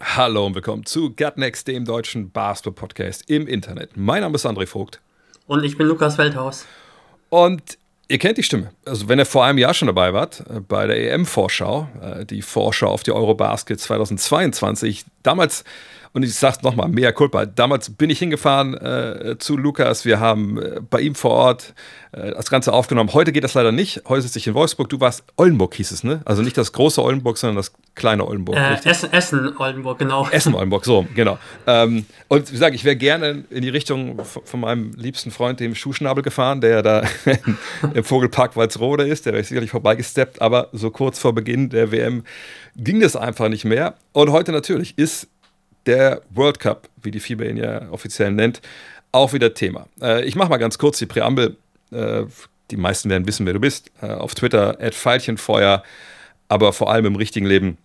[0.00, 3.96] Hallo und willkommen zu Gutnext, dem deutschen Basketball-Podcast im Internet.
[3.96, 5.00] Mein Name ist André Vogt
[5.46, 6.66] Und ich bin Lukas Feldhaus.
[7.30, 7.78] und
[8.08, 8.72] ihr kennt die Stimme.
[8.84, 12.42] Also wenn ihr vor einem Jahr schon dabei wart, äh, bei der EM-Vorschau, äh, die
[12.42, 15.64] Vorschau auf die Eurobasket 2022, damals,
[16.16, 20.56] und ich sag's nochmal, mea culpa, damals bin ich hingefahren äh, zu Lukas, wir haben
[20.56, 21.74] äh, bei ihm vor Ort
[22.12, 23.12] äh, das Ganze aufgenommen.
[23.12, 26.04] Heute geht das leider nicht, heute sitze ich in Wolfsburg, du warst, Oldenburg hieß es,
[26.04, 26.22] ne?
[26.24, 28.56] Also nicht das große Oldenburg, sondern das kleine Oldenburg.
[28.56, 28.78] Äh?
[28.88, 30.26] Essen, Essen, Oldenburg, genau.
[30.30, 31.36] Essen Oldenburg, so, genau.
[31.66, 35.74] Ähm, und wie gesagt, ich wäre gerne in die Richtung von meinem liebsten Freund, dem
[35.74, 37.02] Schuhschnabel, gefahren, der da
[37.92, 39.26] im Vogelpark Walsrode ist.
[39.26, 42.24] Der wäre sicherlich vorbeigesteppt, aber so kurz vor Beginn der WM
[42.74, 43.96] ging das einfach nicht mehr.
[44.12, 45.28] Und heute natürlich ist
[45.86, 48.60] der World Cup, wie die FIBA ihn ja offiziell nennt,
[49.12, 49.86] auch wieder Thema.
[50.00, 51.56] Äh, ich mache mal ganz kurz die Präambel.
[51.92, 52.24] Äh,
[52.70, 53.90] die meisten werden wissen, wer du bist.
[54.02, 55.82] Äh, auf Twitter, Veilchenfeuer,
[56.48, 57.78] aber vor allem im richtigen Leben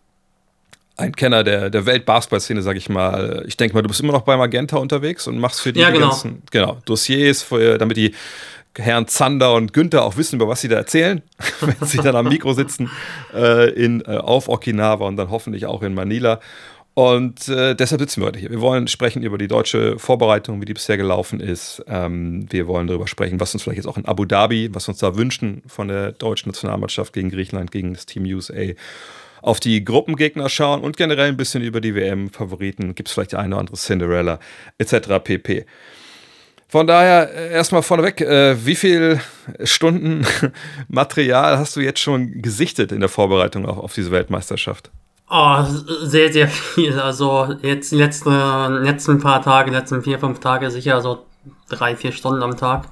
[0.98, 3.44] ein Kenner der, der Weltbasketball-Szene, sag ich mal.
[3.48, 5.90] Ich denke mal, du bist immer noch bei Magenta unterwegs und machst für die, Ja,
[5.90, 6.10] genau.
[6.10, 8.14] ganzen genau, Dossiers, für, damit die
[8.78, 11.22] Herren Zander und Günther auch wissen, über was sie da erzählen,
[11.60, 12.90] wenn sie dann am Mikro sitzen
[13.34, 16.40] äh, in, äh, auf Okinawa und dann hoffentlich auch in Manila.
[16.94, 18.52] Und äh, deshalb sitzen wir heute hier.
[18.52, 21.82] Wir wollen sprechen über die deutsche Vorbereitung, wie die bisher gelaufen ist.
[21.88, 24.98] Ähm, wir wollen darüber sprechen, was uns vielleicht jetzt auch in Abu Dhabi, was uns
[24.98, 28.74] da wünschen von der deutschen Nationalmannschaft gegen Griechenland, gegen das Team USA
[29.42, 32.94] auf die Gruppengegner schauen und generell ein bisschen über die WM-Favoriten.
[32.94, 34.40] Gibt es vielleicht eine oder andere Cinderella
[34.78, 35.24] etc.
[35.24, 35.66] pp.
[36.68, 39.20] Von daher äh, erstmal vorneweg, äh, wie viel
[39.64, 40.26] Stunden
[40.90, 44.92] Material hast du jetzt schon gesichtet in der Vorbereitung auf, auf diese Weltmeisterschaft?
[45.34, 45.64] Oh,
[46.04, 47.00] sehr, sehr viel.
[47.00, 48.32] Also jetzt die letzten,
[48.84, 51.26] letzten paar Tage, letzten vier, fünf Tage sicher so
[51.70, 52.90] drei, vier Stunden am Tag.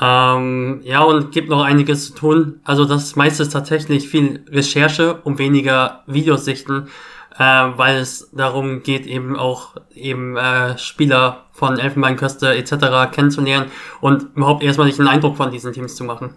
[0.00, 2.60] Ähm, ja, und gibt noch einiges zu tun.
[2.64, 6.88] Also das meiste ist tatsächlich viel Recherche und weniger Videosichten,
[7.36, 7.42] äh,
[7.76, 13.12] weil es darum geht, eben auch eben äh, Spieler von Elfenbeinküste etc.
[13.12, 13.70] kennenzulernen
[14.00, 16.34] und überhaupt erstmal sich einen Eindruck von diesen Teams zu machen.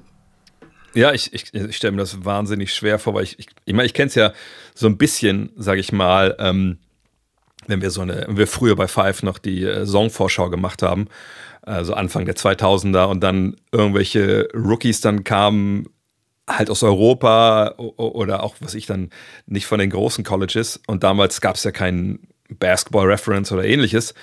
[0.95, 3.85] Ja, ich, ich, ich stelle mir das wahnsinnig schwer vor, weil ich, ich, ich meine,
[3.85, 4.31] ich kenne es ja
[4.73, 6.79] so ein bisschen, sage ich mal, ähm,
[7.67, 11.07] wenn wir so eine, wenn wir früher bei Five noch die äh, Songvorschau gemacht haben,
[11.63, 15.87] also Anfang der 2000er und dann irgendwelche Rookies dann kamen
[16.47, 19.09] halt aus Europa oder auch, was ich dann
[19.47, 24.13] nicht von den großen Colleges und damals gab es ja keinen Basketball-Reference oder ähnliches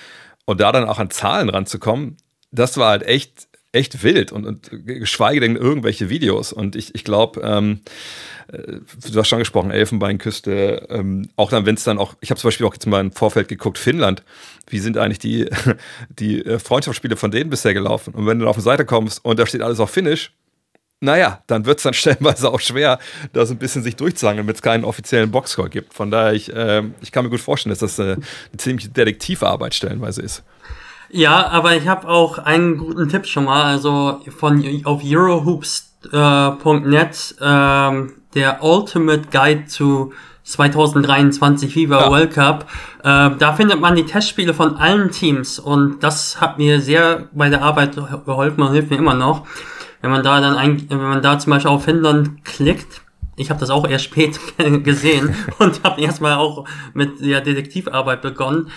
[0.44, 2.16] und da dann auch an Zahlen ranzukommen,
[2.52, 7.04] das war halt echt echt wild und, und geschweige denn irgendwelche Videos und ich, ich
[7.04, 7.80] glaube, ähm,
[8.48, 12.38] äh, du hast schon gesprochen, Elfenbeinküste, ähm, auch dann, wenn es dann auch, ich habe
[12.38, 14.22] zum Beispiel auch jetzt mal im Vorfeld geguckt, Finnland,
[14.68, 15.48] wie sind eigentlich die,
[16.18, 18.14] die äh, Freundschaftsspiele von denen bisher gelaufen?
[18.14, 20.32] Und wenn du dann auf die Seite kommst und da steht alles auf Finnisch,
[21.00, 22.98] naja, dann wird es dann stellenweise auch schwer,
[23.32, 25.94] da so ein bisschen sich durchzuhangeln, wenn es keinen offiziellen Boxscore gibt.
[25.94, 28.22] Von daher, ich, ähm, ich kann mir gut vorstellen, dass das äh, eine
[28.58, 30.44] ziemliche Detektivarbeit stellenweise ist.
[31.12, 38.12] Ja, aber ich habe auch einen guten Tipp schon mal, also von auf eurohoops.net, ähm,
[38.34, 40.12] der Ultimate Guide zu
[40.44, 42.10] 2023 FIFA Ja.
[42.10, 42.66] World Cup.
[43.04, 47.50] Äh, da findet man die Testspiele von allen Teams und das hat mir sehr bei
[47.50, 49.46] der Arbeit geholfen und hilft mir immer noch.
[50.00, 53.02] Wenn man da dann ein, wenn man da zum Beispiel auf Finnland klickt,
[53.36, 54.38] ich habe das auch erst spät
[54.84, 58.68] gesehen und habe erstmal auch mit der Detektivarbeit begonnen.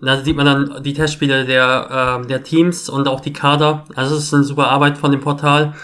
[0.00, 3.84] Da sieht man dann die Testspiele der, äh, der Teams und auch die Kader.
[3.94, 5.74] Also es ist eine super Arbeit von dem Portal.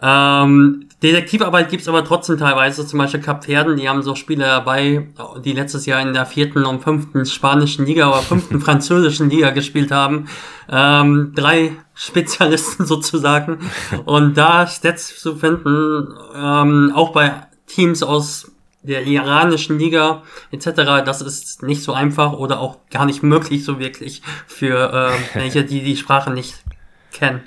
[0.00, 5.06] Ähm, Detektivarbeit gibt's aber trotzdem teilweise, zum Beispiel Cap Verden, die haben so Spiele dabei,
[5.44, 9.92] die letztes Jahr in der vierten und fünften spanischen Liga oder fünften französischen Liga gespielt
[9.92, 10.26] haben.
[10.68, 13.58] Ähm, drei Spezialisten sozusagen.
[14.06, 17.32] Und da Stats zu finden, ähm, auch bei
[17.68, 18.50] Teams aus
[18.82, 23.78] der iranischen Liga etc., das ist nicht so einfach oder auch gar nicht möglich so
[23.78, 26.62] wirklich für ähm, welche, die die Sprache nicht
[27.12, 27.40] kennen.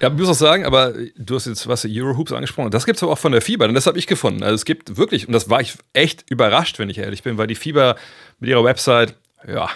[0.00, 2.72] Ja, ich muss auch sagen, aber du hast jetzt was Eurohoops angesprochen.
[2.72, 4.42] Das gibt es aber auch von der FIBA, und das habe ich gefunden.
[4.42, 7.46] Also es gibt wirklich, und das war ich echt überrascht, wenn ich ehrlich bin, weil
[7.46, 7.94] die FIBA
[8.40, 9.14] mit ihrer Website,
[9.46, 9.68] ja,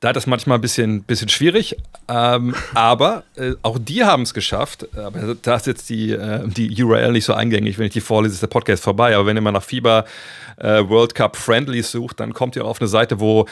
[0.00, 1.76] da hat das manchmal ein bisschen, bisschen schwierig.
[2.08, 4.86] Ähm, aber äh, auch die haben es geschafft.
[4.96, 7.78] Aber da ist jetzt die, äh, die URL nicht so eingängig.
[7.78, 9.14] Wenn ich die vorlese, ist der Podcast vorbei.
[9.14, 10.04] Aber wenn ihr mal nach FIBA
[10.58, 13.46] äh, World Cup Friendlies sucht, dann kommt ihr auf eine Seite, wo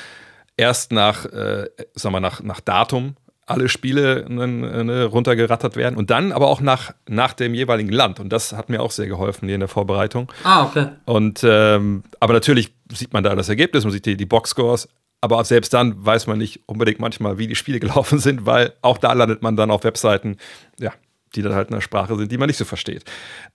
[0.56, 3.16] erst nach, äh, sagen wir, nach, nach Datum
[3.50, 8.20] alle Spiele ne, ne, runtergerattert werden und dann aber auch nach, nach dem jeweiligen Land.
[8.20, 10.30] Und das hat mir auch sehr geholfen hier in der Vorbereitung.
[10.44, 10.86] Ah, okay.
[11.04, 14.88] Und ähm, aber natürlich sieht man da das Ergebnis, man sieht die, die Boxscores,
[15.20, 18.98] aber selbst dann weiß man nicht unbedingt manchmal, wie die Spiele gelaufen sind, weil auch
[18.98, 20.36] da landet man dann auf Webseiten,
[20.78, 20.92] ja,
[21.34, 23.04] die dann halt in einer Sprache sind, die man nicht so versteht.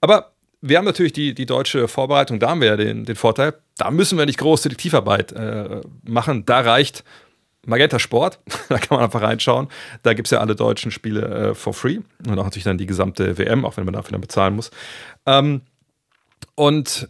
[0.02, 0.32] Aber
[0.62, 3.92] wir haben natürlich die, die deutsche Vorbereitung, da haben wir ja den, den Vorteil, da
[3.92, 6.46] müssen wir nicht groß Detektivarbeit äh, machen.
[6.46, 7.04] Da reicht
[7.66, 8.40] Magenta Sport,
[8.70, 9.68] da kann man einfach reinschauen.
[10.04, 12.86] Da gibt es ja alle deutschen Spiele äh, for free und auch natürlich dann die
[12.86, 14.72] gesamte WM, auch wenn man dafür dann bezahlen muss.
[15.26, 15.62] Ähm,
[16.56, 17.10] und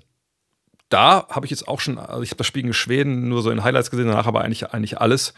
[0.89, 3.49] da habe ich jetzt auch schon, also ich habe das Spiel in Schweden nur so
[3.49, 5.33] in Highlights gesehen, danach aber eigentlich, eigentlich alles.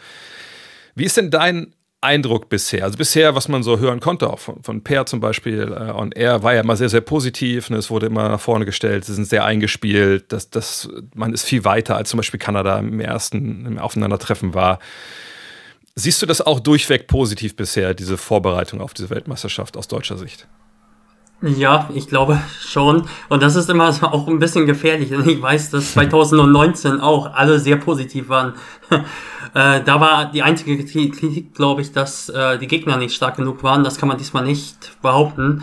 [0.94, 2.84] Wie ist denn dein Eindruck bisher?
[2.84, 6.12] Also bisher, was man so hören konnte, auch von, von Per zum Beispiel äh, on
[6.12, 7.70] Air, war ja immer sehr, sehr positiv.
[7.70, 7.76] Ne?
[7.76, 11.64] Es wurde immer nach vorne gestellt, sie sind sehr eingespielt, das, das, man ist viel
[11.64, 14.78] weiter, als zum Beispiel Kanada im ersten im Aufeinandertreffen war.
[15.94, 20.46] Siehst du das auch durchweg positiv bisher, diese Vorbereitung auf diese Weltmeisterschaft aus deutscher Sicht?
[21.40, 23.04] Ja, ich glaube schon.
[23.28, 27.60] Und das ist immer auch ein bisschen gefährlich, denn ich weiß, dass 2019 auch alle
[27.60, 28.54] sehr positiv waren.
[29.54, 33.62] äh, da war die einzige Kritik, glaube ich, dass äh, die Gegner nicht stark genug
[33.62, 33.84] waren.
[33.84, 35.62] Das kann man diesmal nicht behaupten.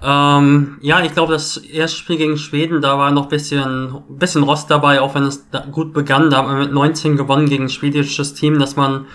[0.00, 4.70] Ähm, ja, ich glaube, das erste Spiel gegen Schweden, da war noch bisschen, bisschen Rost
[4.70, 6.30] dabei, auch wenn es gut begann.
[6.30, 9.06] Da haben wir mit 19 gewonnen gegen ein schwedisches Team, dass man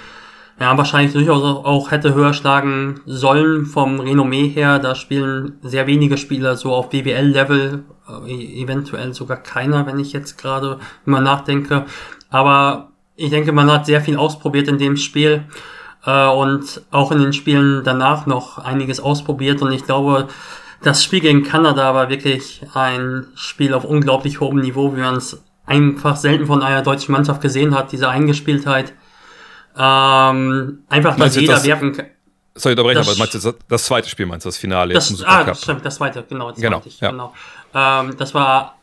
[0.62, 4.78] ja, wahrscheinlich durchaus auch hätte höher schlagen sollen vom Renommee her.
[4.78, 7.84] Da spielen sehr wenige Spieler so auf BWL-Level,
[8.28, 11.86] äh, eventuell sogar keiner, wenn ich jetzt gerade mal nachdenke.
[12.30, 15.46] Aber ich denke, man hat sehr viel ausprobiert in dem Spiel
[16.06, 19.64] äh, und auch in den Spielen danach noch einiges ausprobiert.
[19.64, 20.28] Und ich glaube,
[20.84, 25.44] das Spiel gegen Kanada war wirklich ein Spiel auf unglaublich hohem Niveau, wie man es
[25.66, 28.94] einfach selten von einer deutschen Mannschaft gesehen hat, diese Eingespieltheit
[29.77, 32.06] ähm, einfach, dass jeder das, werfen kann.
[32.56, 35.25] Sorry, unterbrechen, aber meinst du das, das, zweite Spiel, meinst du das Finale das, im
[35.25, 36.51] Ah, das stimmt, das zweite, genau.
[36.51, 37.12] Das genau, ich, ja.
[37.12, 37.33] genau.
[37.73, 38.75] Ähm, das war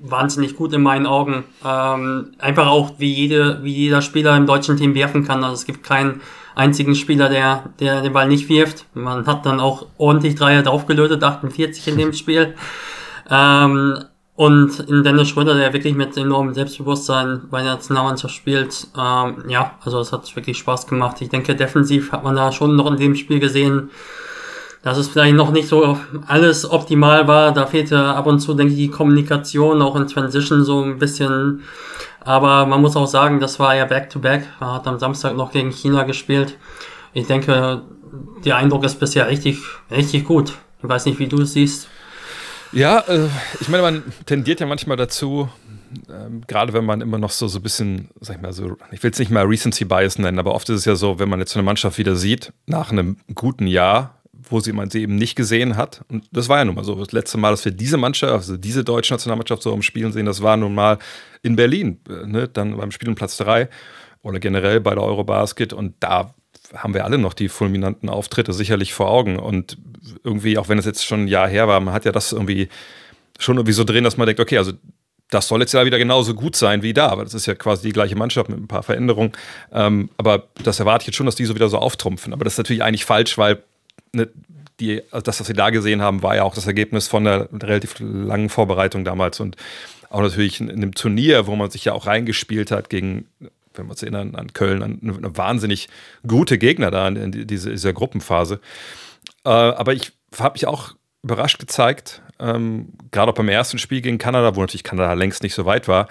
[0.00, 1.44] wahnsinnig gut in meinen Augen.
[1.64, 5.42] Ähm, einfach auch, wie, jede, wie jeder Spieler im deutschen Team werfen kann.
[5.42, 6.20] Also es gibt keinen
[6.54, 8.86] einzigen Spieler, der, der den Ball nicht wirft.
[8.94, 12.54] Man hat dann auch ordentlich Dreier draufgelötet, 48 in dem Spiel.
[13.30, 14.04] Ähm,
[14.38, 19.72] und in Dennis Schröder, der wirklich mit enormem Selbstbewusstsein bei der Nationalmannschaft spielt, ähm, ja,
[19.84, 21.20] also es hat wirklich Spaß gemacht.
[21.20, 23.90] Ich denke, defensiv hat man da schon noch in dem Spiel gesehen,
[24.84, 25.98] dass es vielleicht noch nicht so
[26.28, 27.50] alles optimal war.
[27.50, 31.64] Da fehlte ab und zu, denke ich, die Kommunikation, auch in Transition so ein bisschen.
[32.20, 34.42] Aber man muss auch sagen, das war ja Back-to-Back.
[34.42, 34.64] -back.
[34.64, 36.58] Er hat am Samstag noch gegen China gespielt.
[37.12, 37.82] Ich denke,
[38.44, 39.58] der Eindruck ist bisher richtig,
[39.90, 40.52] richtig gut.
[40.80, 41.88] Ich weiß nicht, wie du es siehst.
[42.72, 43.28] Ja, äh,
[43.60, 45.48] ich meine, man tendiert ja manchmal dazu,
[46.10, 49.02] ähm, gerade wenn man immer noch so, so ein bisschen, sag ich mal, so, ich
[49.02, 51.40] will es nicht mal Recency Bias nennen, aber oft ist es ja so, wenn man
[51.40, 55.16] jetzt so eine Mannschaft wieder sieht, nach einem guten Jahr, wo sie man sie eben
[55.16, 56.04] nicht gesehen hat.
[56.08, 56.94] Und das war ja nun mal so.
[56.94, 60.26] Das letzte Mal, dass wir diese Mannschaft, also diese deutsche Nationalmannschaft so im Spielen sehen,
[60.26, 60.98] das war nun mal
[61.42, 62.48] in Berlin, äh, ne?
[62.48, 63.68] dann beim Spiel um Platz 3
[64.22, 65.72] oder generell bei der Eurobasket.
[65.72, 66.34] Und da
[66.74, 69.38] haben wir alle noch die fulminanten Auftritte sicherlich vor Augen.
[69.38, 69.78] Und
[70.24, 72.68] irgendwie, auch wenn es jetzt schon ein Jahr her war, man hat ja das irgendwie
[73.38, 74.72] schon irgendwie so drin, dass man denkt, okay, also
[75.30, 77.88] das soll jetzt ja wieder genauso gut sein wie da, aber das ist ja quasi
[77.88, 79.32] die gleiche Mannschaft mit ein paar Veränderungen.
[79.72, 82.32] Ähm, aber das erwarte ich jetzt schon, dass die so wieder so auftrumpfen.
[82.32, 83.62] Aber das ist natürlich eigentlich falsch, weil
[84.12, 84.28] ne,
[84.80, 87.48] die, also das, was wir da gesehen haben, war ja auch das Ergebnis von der
[87.52, 89.56] relativ langen Vorbereitung damals und
[90.10, 93.26] auch natürlich in einem Turnier, wo man sich ja auch reingespielt hat gegen
[93.78, 95.88] wenn wir uns erinnern an Köln, an eine, wahnsinnig
[96.26, 98.60] gute Gegner da in dieser, dieser Gruppenphase.
[99.44, 104.18] Äh, aber ich habe mich auch überrascht gezeigt, ähm, gerade auch beim ersten Spiel gegen
[104.18, 106.08] Kanada, wo natürlich Kanada längst nicht so weit war.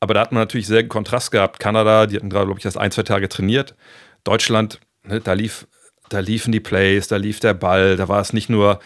[0.00, 1.58] Aber da hat man natürlich sehr Kontrast gehabt.
[1.58, 3.74] Kanada, die hatten gerade, glaube ich, erst ein, zwei Tage trainiert.
[4.24, 5.66] Deutschland, ne, da, lief,
[6.08, 8.78] da liefen die Plays, da lief der Ball, da war es nicht nur,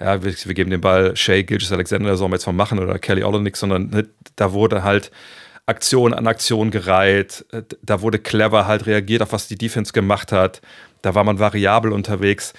[0.00, 2.98] ja, wir, wir geben den Ball Shay, Gilgis Alexander, sollen wir jetzt mal machen, oder
[2.98, 5.10] Kelly Olenek, sondern ne, da wurde halt
[5.66, 7.44] Aktion an Aktion gereiht.
[7.52, 10.62] Äh, da wurde clever halt reagiert auf was die Defense gemacht hat.
[11.02, 12.54] Da war man variabel unterwegs.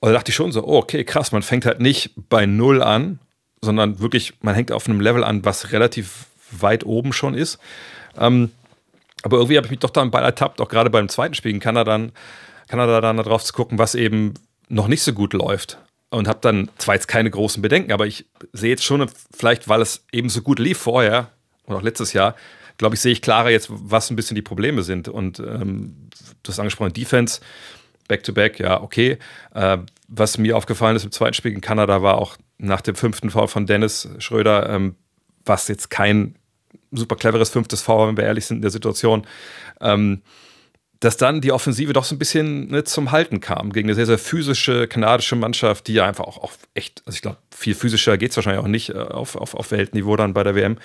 [0.00, 2.82] Und da dachte ich schon so, oh, okay, krass, man fängt halt nicht bei Null
[2.82, 3.18] an,
[3.62, 7.58] sondern wirklich, man hängt auf einem Level an, was relativ weit oben schon ist.
[8.18, 8.50] Ähm,
[9.22, 11.60] aber irgendwie habe ich mich doch dann bei ertappt, auch gerade beim zweiten Spiel in
[11.60, 11.98] Kanada,
[12.68, 14.34] Kanada dann darauf zu gucken, was eben
[14.68, 15.78] noch nicht so gut läuft.
[16.10, 19.04] Und habe dann zwar jetzt keine großen Bedenken, aber ich sehe jetzt schon,
[19.36, 21.32] vielleicht weil es eben so gut lief vorher,
[21.66, 22.34] und auch letztes Jahr,
[22.78, 25.08] glaube ich, sehe ich klarer jetzt, was ein bisschen die Probleme sind.
[25.08, 26.08] Und ähm,
[26.42, 27.40] du hast Defense,
[28.08, 29.18] Back-to-Back, -back, ja, okay.
[29.54, 33.30] Äh, was mir aufgefallen ist im zweiten Spiel in Kanada war auch nach dem fünften
[33.30, 34.96] Foul von Dennis Schröder, ähm,
[35.44, 36.36] was jetzt kein
[36.92, 39.26] super cleveres fünftes Foul, wenn wir ehrlich sind in der Situation.
[39.80, 40.22] Ähm,
[41.00, 44.06] dass dann die Offensive doch so ein bisschen ne, zum Halten kam gegen eine sehr,
[44.06, 48.16] sehr physische kanadische Mannschaft, die ja einfach auch, auch echt, also ich glaube, viel physischer
[48.16, 50.78] geht es wahrscheinlich auch nicht äh, auf, auf, auf Weltniveau dann bei der WM,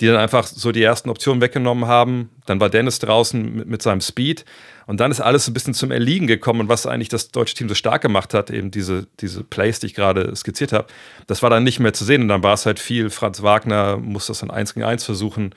[0.00, 2.30] die dann einfach so die ersten Optionen weggenommen haben.
[2.46, 4.44] Dann war Dennis draußen mit, mit seinem Speed.
[4.86, 6.60] Und dann ist alles ein bisschen zum Erliegen gekommen.
[6.60, 9.86] Und was eigentlich das deutsche Team so stark gemacht hat, eben diese, diese Plays, die
[9.86, 10.86] ich gerade skizziert habe,
[11.26, 12.22] das war dann nicht mehr zu sehen.
[12.22, 15.52] Und dann war es halt viel, Franz Wagner muss das dann eins gegen eins versuchen,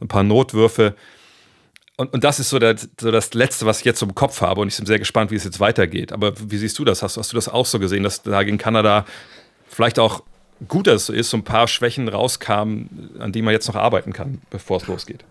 [0.00, 0.94] ein paar Notwürfe
[1.96, 4.60] und, und das ist so, der, so das Letzte, was ich jetzt im Kopf habe.
[4.60, 6.12] Und ich bin sehr gespannt, wie es jetzt weitergeht.
[6.12, 7.02] Aber wie siehst du das?
[7.02, 9.06] Hast, hast du das auch so gesehen, dass da gegen Kanada
[9.68, 10.22] vielleicht auch
[10.68, 13.76] gut, dass es so ist, so ein paar Schwächen rauskamen, an die man jetzt noch
[13.76, 15.24] arbeiten kann, bevor es losgeht?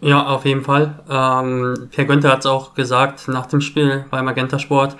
[0.00, 1.00] Ja, auf jeden Fall.
[1.08, 4.96] Ähm, Pierre Günther hat es auch gesagt nach dem Spiel beim Magenta Sport,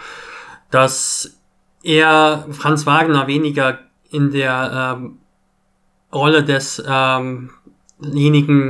[0.70, 1.36] dass
[1.82, 3.78] er Franz Wagner weniger
[4.10, 5.18] in der ähm,
[6.12, 7.58] Rolle desjenigen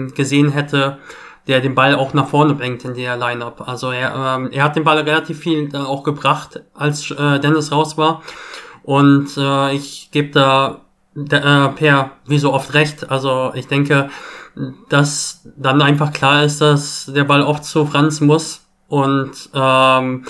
[0.09, 0.99] ähm gesehen hätte,
[1.49, 3.67] der den Ball auch nach vorne bringt in der Lineup.
[3.67, 7.73] Also er, ähm, er hat den Ball relativ viel dann auch gebracht, als äh, Dennis
[7.73, 8.23] raus war.
[8.83, 10.83] Und äh, ich gebe da
[11.17, 13.11] äh, Per wie so oft recht.
[13.11, 14.11] Also ich denke,
[14.89, 18.67] dass dann einfach klar ist, dass der Ball oft zu Franz muss.
[18.87, 20.25] Und ähm,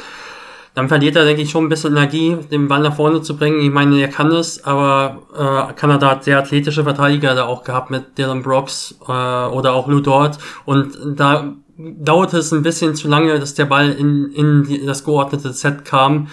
[0.79, 3.61] dann verliert er, denke ich, schon ein bisschen Energie, den Ball nach vorne zu bringen.
[3.63, 7.91] Ich meine, er kann es, aber äh, Kanada hat sehr athletische Verteidiger da auch gehabt
[7.91, 10.39] mit Dylan Brooks äh, oder auch Lou Dort.
[10.67, 15.03] Und da dauerte es ein bisschen zu lange, dass der Ball in, in die, das
[15.03, 16.29] geordnete Set kam.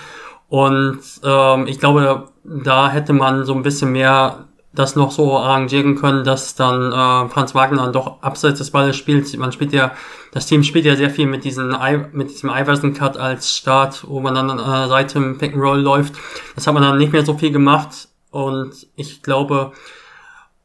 [0.47, 4.45] Und ähm, ich glaube, da hätte man so ein bisschen mehr
[4.75, 8.95] das noch so arrangieren können, dass dann äh, Franz Wagner dann doch abseits des Balles
[8.95, 9.35] spielt.
[9.37, 9.91] Man spielt ja,
[10.31, 11.75] das Team spielt ja sehr viel mit, diesen,
[12.11, 15.79] mit diesem Iverson-Cut als Start, wo man dann an der Seite im Pick and Roll
[15.79, 16.13] läuft.
[16.55, 19.71] Das hat man dann nicht mehr so viel gemacht und ich glaube,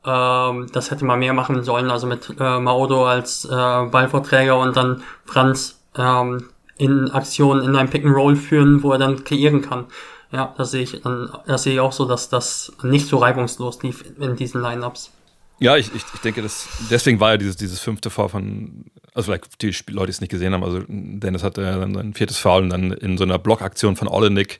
[0.04, 4.76] ähm, das hätte man mehr machen sollen, also mit äh, Maodo als äh, Ballvorträger und
[4.76, 6.48] dann Franz ähm,
[6.78, 9.86] in Aktionen in einem Pick and Roll führen, wo er dann kreieren kann.
[10.32, 11.00] Ja, das sehe ich,
[11.46, 15.10] das sehe ich auch so, dass das nicht so reibungslos lief in diesen Lineups.
[15.58, 19.26] Ja, ich, ich, ich denke, das, deswegen war ja dieses, dieses fünfte Foul von, also
[19.26, 22.38] vielleicht die Leute, die es nicht gesehen haben, also Dennis hatte ja dann sein viertes
[22.38, 24.58] Foul und dann in so einer Blockaktion von Olenek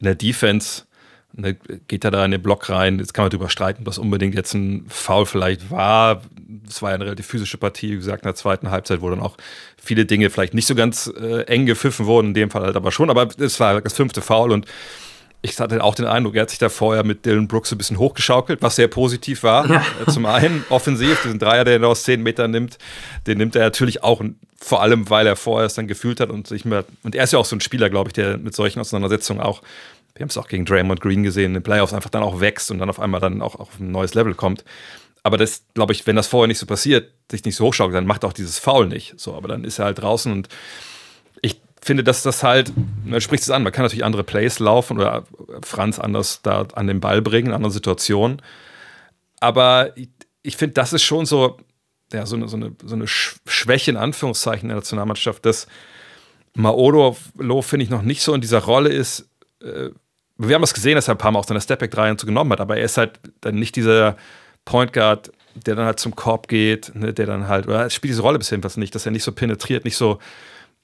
[0.00, 0.84] in der Defense
[1.32, 1.54] ne,
[1.86, 2.98] geht er da in den Block rein.
[2.98, 6.22] Jetzt kann man darüber streiten, was unbedingt jetzt ein Foul vielleicht war.
[6.68, 9.20] Es war ja eine relativ physische Partie, wie gesagt, in der zweiten Halbzeit, wo dann
[9.20, 9.36] auch
[9.76, 12.92] viele Dinge vielleicht nicht so ganz äh, eng gepfiffen wurden, in dem Fall halt aber
[12.92, 13.10] schon.
[13.10, 14.66] Aber es war das fünfte Foul und
[15.42, 17.98] ich hatte auch den Eindruck, er hat sich da vorher mit Dylan Brooks ein bisschen
[17.98, 19.68] hochgeschaukelt, was sehr positiv war.
[19.70, 19.84] Ja.
[20.06, 22.78] Äh, zum einen offensiv, diesen Dreier, der er aus 10 Metern nimmt,
[23.26, 24.22] den nimmt er natürlich auch,
[24.58, 27.32] vor allem, weil er vorher es dann gefühlt hat und sich mehr, und er ist
[27.32, 29.62] ja auch so ein Spieler, glaube ich, der mit solchen Auseinandersetzungen auch,
[30.14, 32.70] wir haben es auch gegen Draymond Green gesehen, in den Playoffs einfach dann auch wächst
[32.70, 34.64] und dann auf einmal dann auch auf ein neues Level kommt.
[35.22, 38.06] Aber das, glaube ich, wenn das vorher nicht so passiert, sich nicht so hochschaukelt, dann
[38.06, 39.14] macht auch dieses Foul nicht.
[39.18, 40.48] So, aber dann ist er halt draußen und
[41.82, 42.72] finde, dass das halt,
[43.04, 45.24] man spricht es an, man kann natürlich andere Plays laufen oder
[45.62, 48.42] Franz anders da an den Ball bringen, in anderen Situationen.
[49.40, 50.10] Aber ich,
[50.42, 51.58] ich finde, das ist schon so,
[52.12, 55.66] ja, so eine, so, eine, so eine Schwäche in Anführungszeichen der Nationalmannschaft, dass
[56.54, 57.16] Maodo,
[57.62, 59.28] finde ich, noch nicht so in dieser Rolle ist.
[59.62, 59.90] Äh,
[60.36, 62.26] wir haben es gesehen, dass er ein paar Mal auch seine Stepback 3 und so
[62.26, 64.16] genommen hat, aber er ist halt dann nicht dieser
[64.64, 68.10] Point Guard, der dann halt zum Korb geht, ne, der dann halt, oder er spielt
[68.12, 70.18] diese Rolle bisher jedenfalls nicht, dass er nicht so penetriert, nicht so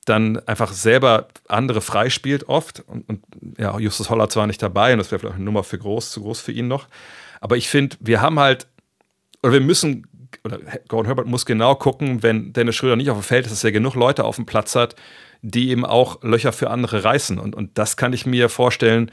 [0.07, 2.83] dann einfach selber andere freispielt oft.
[2.87, 3.23] Und, und
[3.59, 6.23] ja, Justus Holler zwar nicht dabei und das wäre vielleicht eine Nummer für groß, zu
[6.23, 6.87] groß für ihn noch.
[7.41, 8.67] Aber ich finde, wir haben halt,
[9.43, 10.07] oder wir müssen,
[10.45, 10.59] oder
[10.89, 13.73] Gordon Herbert muss genau gucken, wenn Dennis Schröder nicht auf dem Feld ist, dass er
[13.73, 14.97] genug Leute auf dem Platz hat,
[15.43, 17.39] die eben auch Löcher für andere reißen.
[17.39, 19.11] Und, und das kann ich mir vorstellen,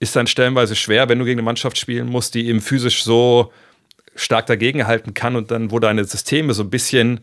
[0.00, 3.52] ist dann stellenweise schwer, wenn du gegen eine Mannschaft spielen musst, die eben physisch so
[4.16, 7.20] stark dagegenhalten kann und dann, wo deine Systeme so ein bisschen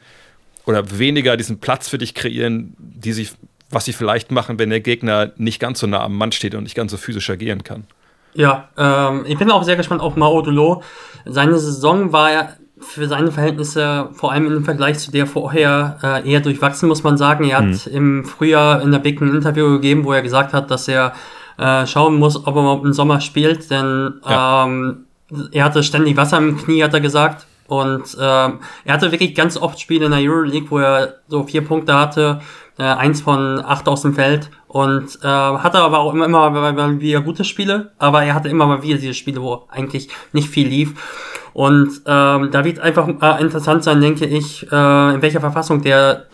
[0.65, 3.31] oder weniger diesen Platz für dich kreieren, die sich,
[3.69, 6.63] was sie vielleicht machen, wenn der Gegner nicht ganz so nah am Mann steht und
[6.63, 7.85] nicht ganz so physisch agieren kann.
[8.33, 10.83] Ja, ähm, ich bin auch sehr gespannt auf Mao Dolo.
[11.25, 12.49] Seine Saison war ja
[12.79, 17.17] für seine Verhältnisse, vor allem im Vergleich zu der vorher, äh, eher durchwachsen, muss man
[17.17, 17.43] sagen.
[17.45, 17.91] Er hat mhm.
[17.91, 21.13] im Frühjahr in der Big ein Interview gegeben, wo er gesagt hat, dass er
[21.57, 24.65] äh, schauen muss, ob er mal im Sommer spielt, denn ja.
[24.65, 25.05] ähm,
[25.51, 27.45] er hatte ständig Wasser im Knie, hat er gesagt.
[27.71, 31.63] Und ähm, er hatte wirklich ganz oft Spiele in der Euroleague, wo er so vier
[31.63, 32.41] Punkte hatte,
[32.77, 36.99] äh, eins von acht aus dem Feld und äh, hatte aber auch immer, immer mal
[36.99, 40.67] wieder gute Spiele, aber er hatte immer mal wieder diese Spiele, wo eigentlich nicht viel
[40.67, 41.39] lief.
[41.53, 46.25] Und ähm, da wird einfach äh, interessant sein, denke ich, äh, in welcher Verfassung der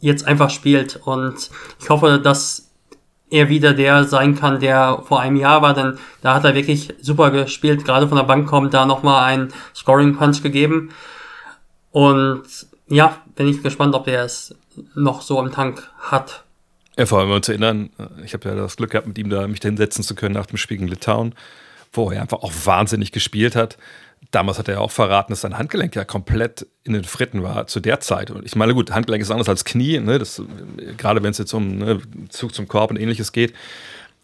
[0.00, 0.98] jetzt einfach spielt.
[1.04, 2.65] Und ich hoffe, dass
[3.30, 6.94] er wieder der sein kann, der vor einem Jahr war, denn da hat er wirklich
[7.00, 10.90] super gespielt, gerade von der Bank kommt, da nochmal einen Scoring Punch gegeben.
[11.90, 12.44] Und
[12.88, 14.54] ja, bin ich gespannt, ob er es
[14.94, 16.44] noch so im Tank hat.
[16.96, 17.90] Ja, vor allem uns zu erinnern,
[18.24, 20.56] ich habe ja das Glück gehabt, mit ihm da mich hinsetzen zu können nach dem
[20.56, 21.34] Spiel gegen Litauen,
[21.92, 23.76] wo er einfach auch wahnsinnig gespielt hat.
[24.30, 27.66] Damals hat er ja auch verraten, dass sein Handgelenk ja komplett in den Fritten war
[27.66, 28.30] zu der Zeit.
[28.30, 30.18] Und ich meine, gut, Handgelenk ist anders als Knie, ne?
[30.18, 30.42] das,
[30.96, 33.54] gerade wenn es jetzt um ne, Zug zum Korb und ähnliches geht.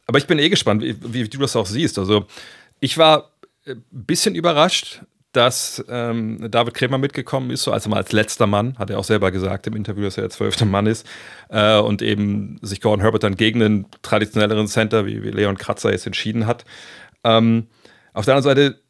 [0.07, 1.99] Aber ich bin eh gespannt, wie, wie du das auch siehst.
[1.99, 2.27] Also,
[2.81, 3.31] ich war
[3.67, 8.79] ein bisschen überrascht, dass ähm, David Krämer mitgekommen ist, so also mal als letzter Mann,
[8.79, 11.07] hat er auch selber gesagt im Interview, dass er der zwölfte Mann ist
[11.49, 15.91] äh, und eben sich Gordon Herbert dann gegen einen traditionelleren Center wie, wie Leon Kratzer
[15.91, 16.67] jetzt entschieden hat.
[17.25, 17.69] Ähm,
[18.13, 18.82] auf der anderen Seite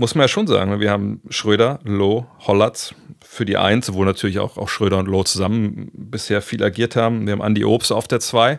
[0.00, 4.38] muss man ja schon sagen, wir haben Schröder, Loh, Hollatz für die Eins, wo natürlich
[4.38, 7.26] auch, auch Schröder und Loh zusammen bisher viel agiert haben.
[7.26, 8.58] Wir haben Andy Obst auf der Zwei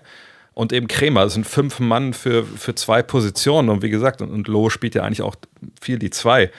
[0.54, 1.24] und eben Krämer.
[1.24, 3.70] Das sind fünf Mann für, für zwei Positionen.
[3.70, 5.36] Und wie gesagt, und, und Loh spielt ja eigentlich auch
[5.82, 6.52] viel die Zwei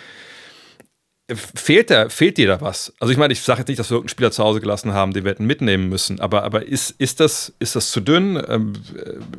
[1.35, 2.93] fehlt, da, fehlt dir da was?
[2.99, 5.12] Also ich meine, ich sage jetzt nicht, dass wir irgendeinen Spieler zu Hause gelassen haben,
[5.12, 8.43] den wir hätten mitnehmen müssen, aber, aber ist, ist, das, ist das zu dünn?
[8.49, 8.73] Ähm,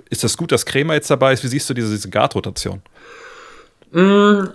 [0.09, 1.43] ist das gut, dass Krämer jetzt dabei ist?
[1.43, 2.81] Wie siehst du diese, diese Guard-Rotation?
[3.91, 4.45] Mm,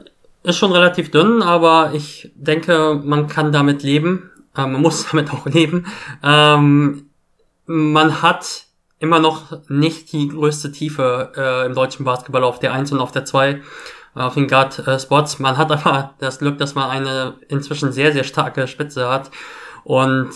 [0.42, 4.30] ist schon relativ dünn, aber ich denke, man kann damit leben.
[4.56, 5.86] Äh, man muss damit auch leben.
[6.22, 7.06] Ähm,
[7.66, 8.64] man hat
[8.98, 13.12] immer noch nicht die größte Tiefe äh, im deutschen Basketball auf der 1 und auf
[13.12, 13.60] der 2
[14.14, 15.38] auf den Guard-Spots.
[15.38, 19.30] Man hat aber das Glück, dass man eine inzwischen sehr, sehr starke Spitze hat.
[19.84, 20.30] Und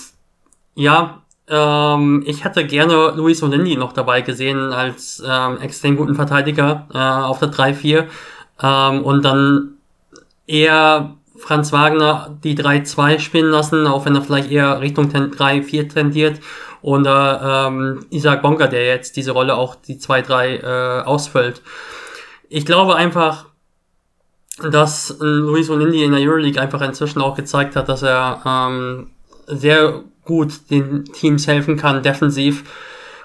[0.74, 6.86] ja, ähm, ich hätte gerne Luis Olindi noch dabei gesehen als ähm, extrem guten Verteidiger
[6.94, 8.06] äh, auf der 3-4.
[8.62, 9.71] Ähm, und dann
[10.52, 16.40] eher Franz Wagner die 3-2 spielen lassen, auch wenn er vielleicht eher Richtung 3-4 tendiert.
[16.82, 21.62] Oder ähm, Isaac Bonker, der jetzt diese Rolle auch die 2-3 äh, ausfüllt.
[22.48, 23.46] Ich glaube einfach,
[24.70, 29.10] dass äh, Luis Olindi in der Euroleague einfach inzwischen auch gezeigt hat, dass er ähm,
[29.46, 32.64] sehr gut den Teams helfen kann, defensiv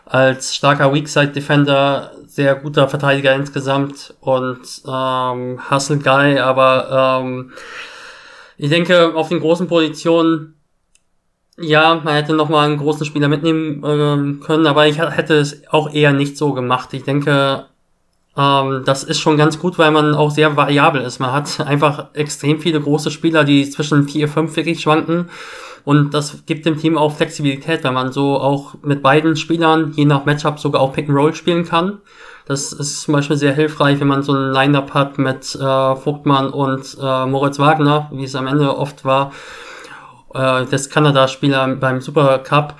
[0.06, 7.52] als starker Weakside-Defender, sehr guter Verteidiger insgesamt und ähm, Hustle Guy, aber ähm,
[8.58, 10.54] ich denke, auf den großen Positionen,
[11.60, 15.64] ja, man hätte noch mal einen großen Spieler mitnehmen ähm, können, aber ich hätte es
[15.72, 16.94] auch eher nicht so gemacht.
[16.94, 17.66] Ich denke,
[18.38, 21.18] ähm, das ist schon ganz gut, weil man auch sehr variabel ist.
[21.18, 25.32] Man hat einfach extrem viele große Spieler, die zwischen 4, 5 wirklich schwanken.
[25.86, 30.06] Und das gibt dem Team auch Flexibilität, weil man so auch mit beiden Spielern, je
[30.06, 31.98] nach Matchup, sogar auch Pick and Roll spielen kann.
[32.48, 36.50] Das ist zum Beispiel sehr hilfreich, wenn man so ein Line-Up hat mit äh, Vogtmann
[36.50, 39.34] und äh, Moritz Wagner, wie es am Ende oft war,
[40.34, 42.76] äh, des Kanada-Spieler beim Super Cup.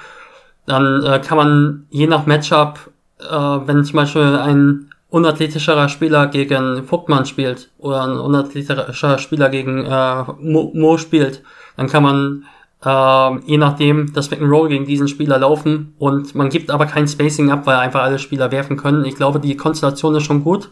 [0.66, 2.80] Dann äh, kann man je nach Matchup,
[3.20, 9.86] äh, wenn zum Beispiel ein unathletischerer Spieler gegen Vogtmann spielt oder ein unathletischer Spieler gegen
[9.86, 11.44] äh, Mo, Mo spielt,
[11.76, 12.46] dann kann man
[12.84, 17.52] äh, je nachdem das Roll gegen diesen Spieler laufen und man gibt aber kein Spacing
[17.52, 19.06] ab, weil einfach alle Spieler werfen können.
[19.06, 20.70] Ich glaube, die Konstellation ist schon gut.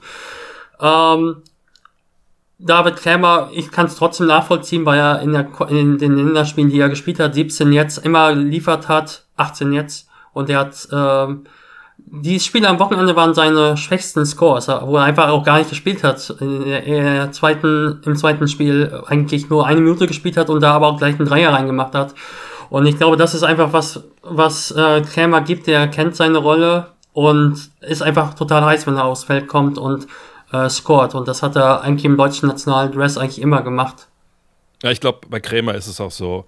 [0.79, 1.37] Ähm,
[2.57, 6.79] David Krämer, ich kann es trotzdem nachvollziehen, weil er in, der, in den Länderspielen, die
[6.79, 11.35] er gespielt hat, 17 jetzt immer geliefert hat, 18 jetzt und er hat äh,
[11.97, 16.03] die Spiele am Wochenende waren seine schwächsten Scores, wo er einfach auch gar nicht gespielt
[16.03, 16.36] hat.
[16.39, 20.97] Der zweiten, Im zweiten Spiel eigentlich nur eine Minute gespielt hat und da aber auch
[20.97, 22.13] gleich einen Dreier reingemacht hat.
[22.69, 26.88] Und ich glaube, das ist einfach was, was äh, Krämer gibt, der kennt seine Rolle
[27.13, 30.08] und ist einfach total heiß, wenn er aufs Feld kommt und
[30.51, 31.15] äh, scored.
[31.15, 34.08] Und das hat er eigentlich im deutschen nationalen Dress eigentlich immer gemacht.
[34.84, 36.45] Ja, ich glaube, bei Krämer ist es auch so,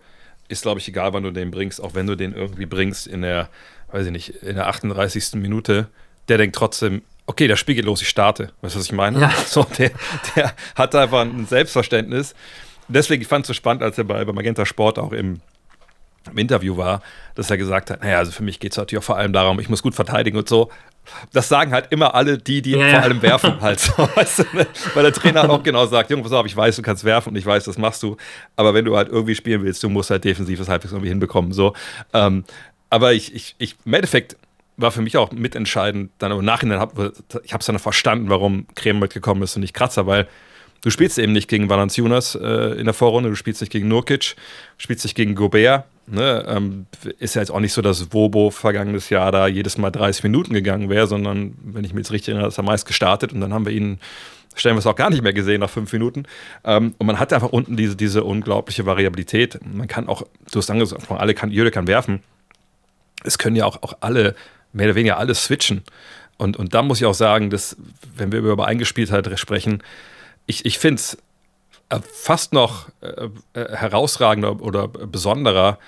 [0.50, 3.22] ist glaube ich egal, wann du den bringst, auch wenn du den irgendwie bringst in
[3.22, 3.50] der
[3.92, 5.34] weiß ich nicht, in der 38.
[5.36, 5.88] Minute,
[6.28, 8.52] der denkt trotzdem, okay, das Spiel geht los, ich starte.
[8.62, 9.20] Weißt du, was ich meine?
[9.20, 9.32] Ja.
[9.46, 9.92] So, der,
[10.36, 12.34] der hat einfach ein Selbstverständnis.
[12.88, 15.42] Deswegen fand es so spannend, als er bei, bei Magenta Sport auch im,
[16.32, 17.02] im Interview war,
[17.36, 19.60] dass er gesagt hat, naja, also für mich geht es natürlich auch vor allem darum,
[19.60, 20.72] ich muss gut verteidigen und so.
[21.32, 24.44] Das sagen halt immer alle die, die ja, vor allem werfen halt so, weißt du,
[24.54, 24.68] ne?
[24.94, 27.36] Weil der Trainer auch genau sagt, Junge, pass auf, ich weiß, du kannst werfen und
[27.36, 28.18] ich weiß, das machst du,
[28.56, 31.52] aber wenn du halt irgendwie spielen willst, du musst halt defensiv das halbwegs irgendwie hinbekommen,
[31.52, 31.74] so.
[32.14, 32.44] Ähm,
[32.90, 34.38] aber ich, ich, ich, im Endeffekt
[34.78, 36.94] war für mich auch mitentscheidend, dann im Nachhinein, hab,
[37.44, 40.28] ich habe es dann verstanden, warum Creme mitgekommen ist und nicht Kratzer, weil
[40.82, 44.36] du spielst eben nicht gegen Valanciunas äh, in der Vorrunde, du spielst nicht gegen Nurkic,
[44.78, 45.86] spielst nicht gegen Gobert.
[46.06, 46.46] Ne?
[46.48, 46.86] Ähm,
[47.20, 50.54] ist ja jetzt auch nicht so, dass Wobo vergangenes Jahr da jedes Mal 30 Minuten
[50.54, 53.54] gegangen wäre, sondern, wenn ich mir jetzt richtig erinnere, ist er meist gestartet und dann
[53.54, 54.00] haben wir ihn
[54.56, 56.24] stellen wir es auch gar nicht mehr gesehen nach fünf Minuten.
[56.64, 59.60] Ähm, und man hat einfach unten diese, diese unglaubliche Variabilität.
[59.64, 62.24] Man kann auch, du hast angesprochen, alle kann, jeder kann werfen
[63.24, 64.36] es können ja auch, auch alle,
[64.74, 65.84] mehr oder weniger alle switchen.
[66.38, 67.76] Und, und da muss ich auch sagen, dass,
[68.16, 69.82] wenn wir über Eingespieltheit sprechen,
[70.46, 71.18] ich, ich finde es
[71.90, 75.80] äh, fast noch äh, äh, herausragender oder besonderer,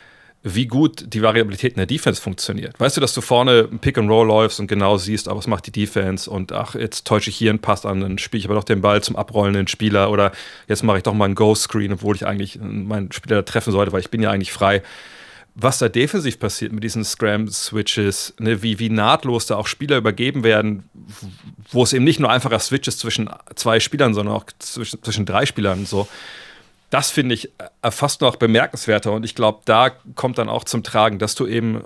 [0.41, 2.79] wie gut die Variabilität in der Defense funktioniert.
[2.79, 5.47] Weißt du, dass du vorne ein Pick and Roll läufst und genau siehst, aber was
[5.47, 8.45] macht die Defense und ach, jetzt täusche ich hier einen Pass an, dann spiele ich
[8.45, 10.31] aber doch den Ball zum abrollenden Spieler oder
[10.69, 13.91] jetzt mache ich doch mal einen Ghost Screen, obwohl ich eigentlich meinen Spieler treffen sollte,
[13.91, 14.81] weil ich bin ja eigentlich frei.
[15.61, 20.43] Was da defensiv passiert mit diesen Scram-Switches, ne, wie, wie nahtlos da auch Spieler übergeben
[20.43, 20.89] werden,
[21.71, 25.45] wo es eben nicht nur einfacher Switches zwischen zwei Spielern, sondern auch zwischen, zwischen drei
[25.45, 26.07] Spielern und so
[26.89, 29.11] das finde ich äh, fast noch bemerkenswerter.
[29.11, 31.83] Und ich glaube, da kommt dann auch zum Tragen, dass du eben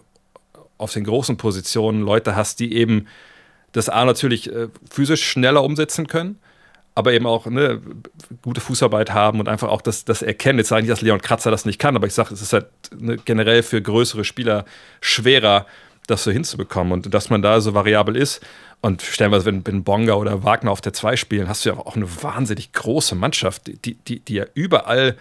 [0.77, 3.07] auf den großen Positionen Leute hast, die eben
[3.73, 6.39] das A natürlich äh, physisch schneller umsetzen können,
[6.95, 7.81] aber eben auch ne,
[8.41, 10.59] gute Fußarbeit haben und einfach auch das, das erkennen.
[10.59, 12.53] Jetzt sage ich nicht, dass Leon Kratzer das nicht kann, aber ich sage, es ist
[12.53, 14.65] halt ne, generell für größere Spieler
[15.01, 15.65] schwerer,
[16.07, 16.93] das so hinzubekommen.
[16.93, 18.41] Und dass man da so variabel ist
[18.81, 21.95] und stellenweise, wenn, wenn Bonga oder Wagner auf der 2 spielen, hast du ja auch
[21.95, 25.17] eine wahnsinnig große Mannschaft, die, die, die ja überall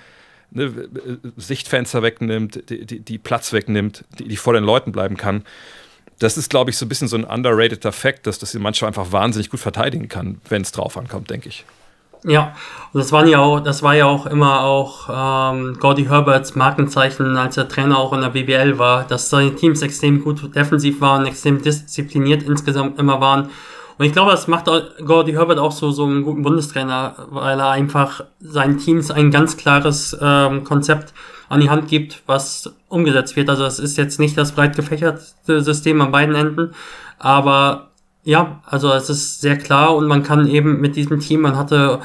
[0.51, 0.89] ne,
[1.37, 5.45] Sichtfenster wegnimmt, die, die, die Platz wegnimmt, die, die vor den Leuten bleiben kann.
[6.23, 8.87] Das ist, glaube ich, so ein bisschen so ein underrated Effekt, dass das die Mannschaft
[8.87, 11.65] einfach wahnsinnig gut verteidigen kann, wenn es drauf ankommt, denke ich.
[12.25, 12.55] Ja,
[12.93, 15.09] und das waren ja auch, das war ja auch immer auch
[15.53, 19.83] ähm, Gordy Herberts Markenzeichen, als er Trainer auch in der BBL war, dass seine Teams
[19.83, 23.51] extrem gut defensiv waren, extrem diszipliniert insgesamt immer waren.
[24.03, 24.67] Und ich glaube, das macht
[25.07, 29.57] Gordy Herbert auch so, so einen guten Bundestrainer, weil er einfach seinen Teams ein ganz
[29.57, 31.15] klares ähm, Konzept
[31.49, 33.49] an die Hand gibt, was umgesetzt wird.
[33.49, 36.75] Also es ist jetzt nicht das breit gefächerte System an beiden Enden,
[37.21, 37.91] aber
[38.25, 42.01] ja, also es ist sehr klar und man kann eben mit diesem Team, man hatte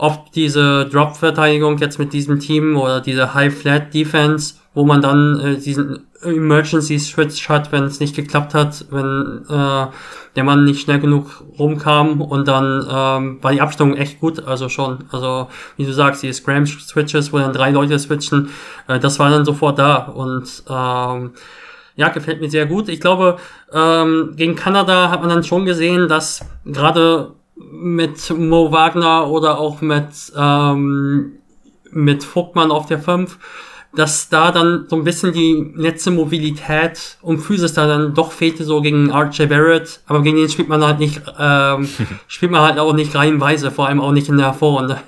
[0.00, 6.06] oft diese Drop-Verteidigung jetzt mit diesem Team oder diese High-Flat-Defense, wo man dann äh, diesen
[6.22, 9.86] Emergency-Switch hat, wenn es nicht geklappt hat, wenn äh,
[10.36, 14.70] der Mann nicht schnell genug rumkam und dann ähm, war die Abstimmung echt gut, also
[14.70, 18.48] schon, also wie du sagst, die Scram-Switches, wo dann drei Leute switchen,
[18.88, 21.32] äh, das war dann sofort da und ähm,
[21.96, 22.88] ja, gefällt mir sehr gut.
[22.88, 23.36] Ich glaube,
[23.70, 27.32] ähm, gegen Kanada hat man dann schon gesehen, dass gerade
[27.72, 31.32] mit Mo Wagner oder auch mit, ähm,
[31.90, 33.38] mit Vogtmann auf der 5,
[33.94, 38.64] dass da dann so ein bisschen die letzte Mobilität und Physis da dann doch fehlte,
[38.64, 41.88] so gegen Archie Barrett, aber gegen den spielt man halt nicht, ähm,
[42.28, 45.00] spielt man halt auch nicht reihenweise, vor allem auch nicht in der Vorrunde.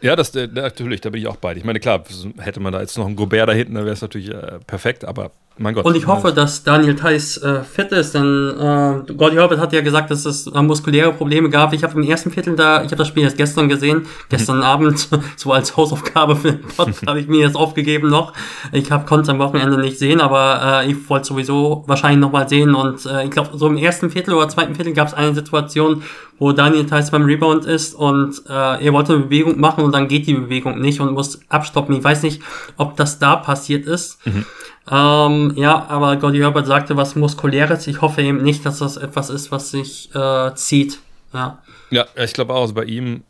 [0.00, 1.56] Ja, das äh, natürlich, da bin ich auch bei.
[1.56, 2.04] Ich meine, klar,
[2.38, 5.02] hätte man da jetzt noch einen Gobert da hinten, dann wäre es natürlich äh, perfekt,
[5.02, 5.84] aber mein Gott.
[5.84, 9.82] Und ich hoffe, dass Daniel Theiss äh, fit ist, denn äh, Gordy Herbert hat ja
[9.82, 11.72] gesagt, dass es äh, muskuläre Probleme gab.
[11.72, 15.08] Ich habe im ersten Viertel da, ich habe das Spiel erst gestern gesehen, gestern Abend,
[15.36, 18.32] so als Hausaufgabe für den Podcast habe ich mir jetzt aufgegeben noch.
[18.72, 22.74] Ich konnte es am Wochenende nicht sehen, aber äh, ich wollte sowieso wahrscheinlich nochmal sehen.
[22.74, 26.02] Und äh, ich glaube, so im ersten Viertel oder zweiten Viertel gab es eine Situation,
[26.38, 30.08] wo Daniel Theiss beim Rebound ist und äh, er wollte eine Bewegung machen und dann
[30.08, 31.94] geht die Bewegung nicht und muss abstoppen.
[31.94, 32.42] Ich weiß nicht,
[32.76, 34.24] ob das da passiert ist.
[34.26, 34.44] Mhm.
[34.90, 37.86] Ähm, ja, aber Gordy Herbert sagte was Muskuläres.
[37.86, 40.98] Ich hoffe eben nicht, dass das etwas ist, was sich äh, zieht.
[41.32, 41.58] Ja.
[41.90, 43.24] ja, ich glaube auch, also bei ihm,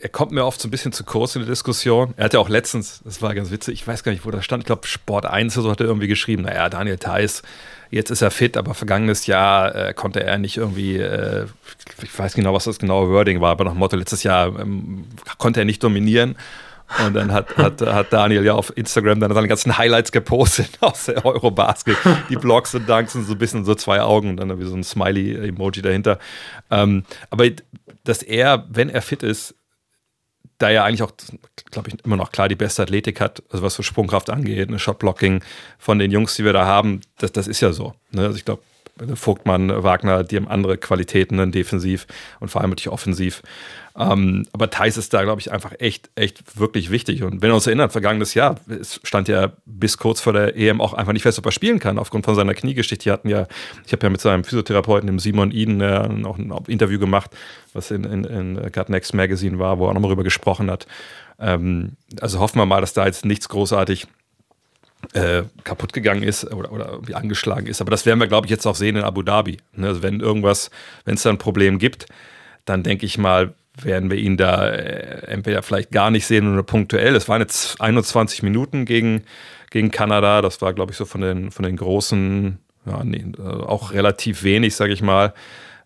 [0.00, 2.14] er kommt mir oft so ein bisschen zu kurz in der Diskussion.
[2.16, 4.40] Er hat ja auch letztens, das war ganz witzig, ich weiß gar nicht, wo da
[4.40, 7.42] stand, ich glaube Sport 1 oder so hat er irgendwie geschrieben, naja, Daniel Theiss,
[7.90, 11.46] jetzt ist er fit, aber vergangenes Jahr äh, konnte er nicht irgendwie, äh,
[12.02, 15.04] ich weiß genau, was das genaue Wording war, aber nach dem Motto, letztes Jahr ähm,
[15.36, 16.36] konnte er nicht dominieren.
[17.04, 21.06] Und dann hat, hat, hat Daniel ja auf Instagram dann seine ganzen Highlights gepostet aus
[21.06, 21.96] der Eurobasket.
[22.28, 24.74] Die Blogs und Dunks und so ein bisschen so zwei Augen und dann wie so
[24.74, 26.18] ein Smiley-Emoji dahinter.
[26.70, 27.46] Ähm, aber
[28.04, 29.54] dass er, wenn er fit ist,
[30.58, 31.12] da er eigentlich auch,
[31.70, 34.78] glaube ich, immer noch klar die beste Athletik hat, also was so Sprungkraft angeht, eine
[34.78, 35.42] Shotblocking
[35.78, 37.94] von den Jungs, die wir da haben, das, das ist ja so.
[38.10, 38.26] Ne?
[38.26, 38.62] Also ich glaube,
[39.14, 42.06] Vogtmann, Wagner, die haben andere Qualitäten, dann defensiv
[42.38, 43.42] und vor allem natürlich offensiv.
[43.98, 47.22] Ähm, aber Thais ist da, glaube ich, einfach echt, echt wirklich wichtig.
[47.22, 50.80] Und wenn wir uns erinnern, vergangenes Jahr, es stand ja bis kurz vor der EM
[50.80, 53.04] auch einfach nicht fest, ob er spielen kann, aufgrund von seiner Kniegeschichte.
[53.04, 53.46] Die hatten ja,
[53.84, 57.30] ich habe ja mit seinem Physiotherapeuten, dem Simon Eden, äh, auch ein Interview gemacht,
[57.72, 60.86] was in, in, in Gut Next Magazine war, wo er nochmal darüber gesprochen hat.
[61.40, 64.06] Ähm, also hoffen wir mal, dass da jetzt nichts großartig
[65.14, 67.80] äh, kaputt gegangen ist oder, oder irgendwie angeschlagen ist.
[67.80, 69.58] Aber das werden wir, glaube ich, jetzt auch sehen in Abu Dhabi.
[69.72, 69.88] Ne?
[69.88, 70.70] Also wenn irgendwas,
[71.04, 72.06] wenn es da ein Problem gibt,
[72.64, 76.62] dann denke ich mal, werden wir ihn da äh, entweder vielleicht gar nicht sehen oder
[76.62, 77.14] punktuell.
[77.16, 79.22] Es waren jetzt 21 Minuten gegen,
[79.70, 80.42] gegen Kanada.
[80.42, 84.42] Das war, glaube ich, so von den, von den großen, ja, nee, äh, auch relativ
[84.42, 85.34] wenig, sage ich mal.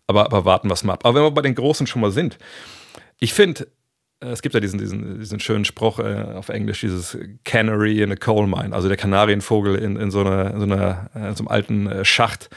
[0.06, 1.04] Aber, aber warten wir es mal ab.
[1.04, 2.38] Aber wenn wir bei den Großen schon mal sind,
[3.18, 3.68] ich finde,
[4.20, 8.12] äh, es gibt ja diesen, diesen, diesen schönen Spruch äh, auf Englisch, dieses Canary in
[8.12, 11.42] a Coal Mine, also der Kanarienvogel in, in, so, einer, in so, einer, in so
[11.42, 12.50] einem alten äh, Schacht.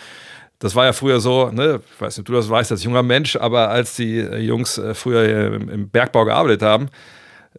[0.59, 3.03] Das war ja früher so, ne, ich weiß nicht, ob du das weißt als junger
[3.03, 6.89] Mensch, aber als die äh, Jungs äh, früher im, Bergbau gearbeitet haben,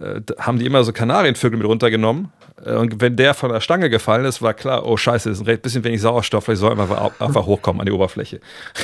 [0.00, 2.32] äh, haben die immer so Kanarienvögel mit runtergenommen.
[2.64, 5.84] Und wenn der von der Stange gefallen ist, war klar, oh scheiße, ist ein bisschen
[5.84, 8.40] wenig Sauerstoff, vielleicht soll einfach, einfach hochkommen an die Oberfläche.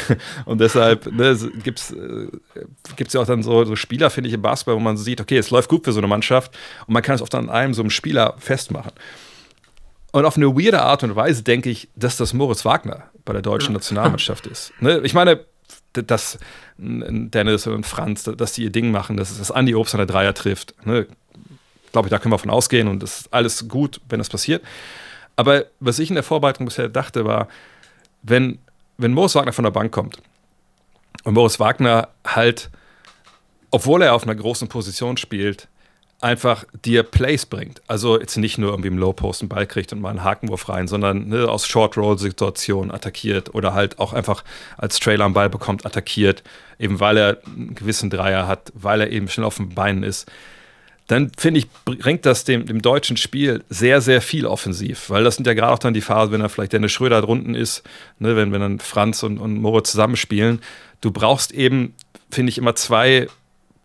[0.45, 4.77] und deshalb ne, gibt es ja auch dann so, so Spieler, finde ich, im Basketball,
[4.77, 7.23] wo man sieht, okay, es läuft gut für so eine Mannschaft und man kann es
[7.23, 8.93] oft an einem so einem Spieler festmachen.
[10.13, 13.43] Und auf eine weirde Art und Weise denke ich, dass das Moritz Wagner bei der
[13.43, 14.73] deutschen Nationalmannschaft ist.
[14.81, 15.01] Ne?
[15.05, 15.45] Ich meine,
[15.93, 16.39] dass
[16.77, 20.35] Dennis und Franz, dass die ihr Ding machen, dass, dass Andi Obst an der Dreier
[20.35, 20.75] trifft.
[20.85, 21.07] Ne?
[21.93, 24.63] Glaube ich, da können wir von ausgehen und das ist alles gut, wenn das passiert.
[25.37, 27.49] Aber was ich in der Vorbereitung bisher dachte, war,
[28.23, 28.59] wenn,
[28.99, 30.19] wenn Moritz Wagner von der Bank kommt
[31.25, 32.71] und Moritz Wagner halt,
[33.71, 35.69] obwohl er auf einer großen Position spielt,
[36.21, 37.83] einfach dir Plays bringt.
[37.87, 40.69] Also jetzt nicht nur irgendwie im Low Post einen Ball kriegt und mal einen Hakenwurf
[40.69, 44.43] rein, sondern ne, aus Short Roll Situationen attackiert oder halt auch einfach
[44.79, 46.43] als Trailer am Ball bekommt attackiert,
[46.79, 50.31] eben weil er einen gewissen Dreier hat, weil er eben schnell auf den Beinen ist.
[51.07, 55.37] Dann finde ich, bringt das dem, dem deutschen Spiel sehr, sehr viel offensiv, weil das
[55.37, 57.83] sind ja gerade auch dann die Phasen, wenn er vielleicht Dennis Schröder drunten ist,
[58.19, 60.63] ne, wenn, wenn dann Franz und, und Moritz zusammenspielen.
[61.03, 61.95] Du brauchst eben,
[62.31, 63.29] finde ich, immer zwei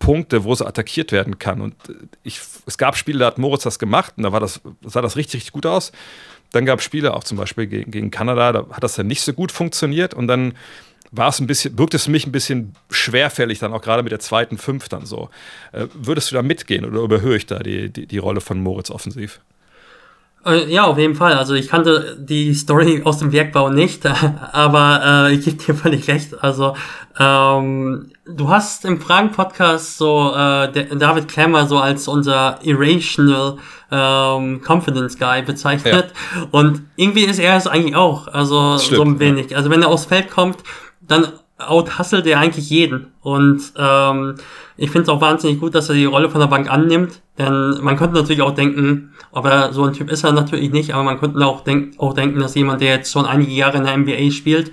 [0.10, 1.62] Punkte, wo sie attackiert werden kann.
[1.62, 1.76] Und
[2.24, 5.16] ich, es gab Spiele, da hat Moritz das gemacht und da war das, sah das
[5.16, 5.92] richtig, richtig gut aus.
[6.52, 9.22] Dann gab es Spiele, auch zum Beispiel gegen, gegen Kanada, da hat das dann nicht
[9.22, 10.56] so gut funktioniert und dann
[11.12, 14.20] war es ein bisschen, wirkt es mich ein bisschen schwerfällig, dann auch gerade mit der
[14.20, 15.30] zweiten Fünf dann so.
[15.74, 18.90] Äh, würdest du da mitgehen oder überhöhe ich da die, die, die Rolle von Moritz
[18.90, 19.42] offensiv?
[20.46, 21.34] Äh, ja, auf jeden Fall.
[21.34, 24.06] Also ich kannte die Story aus dem Werkbau nicht,
[24.54, 26.42] aber äh, ich gebe dir völlig recht.
[26.42, 26.76] Also
[27.20, 33.58] ähm, du hast im Fragen-Podcast so äh, David Klemmer so als unser irrational
[33.92, 36.14] ähm, Confidence Guy bezeichnet.
[36.36, 36.48] Ja.
[36.52, 38.28] Und irgendwie ist er es eigentlich auch.
[38.28, 39.52] Also so ein wenig.
[39.52, 39.58] Ja.
[39.58, 40.58] Also wenn er aufs Feld kommt,
[41.02, 41.28] dann
[41.60, 43.08] out-hustelt er eigentlich jeden.
[43.22, 44.36] Und ähm,
[44.78, 47.22] ich finde es auch wahnsinnig gut, dass er die Rolle von der Bank annimmt.
[47.38, 50.94] Denn man könnte natürlich auch denken, ob er so ein Typ ist er natürlich nicht,
[50.94, 53.84] aber man könnte auch, denk auch denken, dass jemand, der jetzt schon einige Jahre in
[53.84, 54.72] der NBA spielt,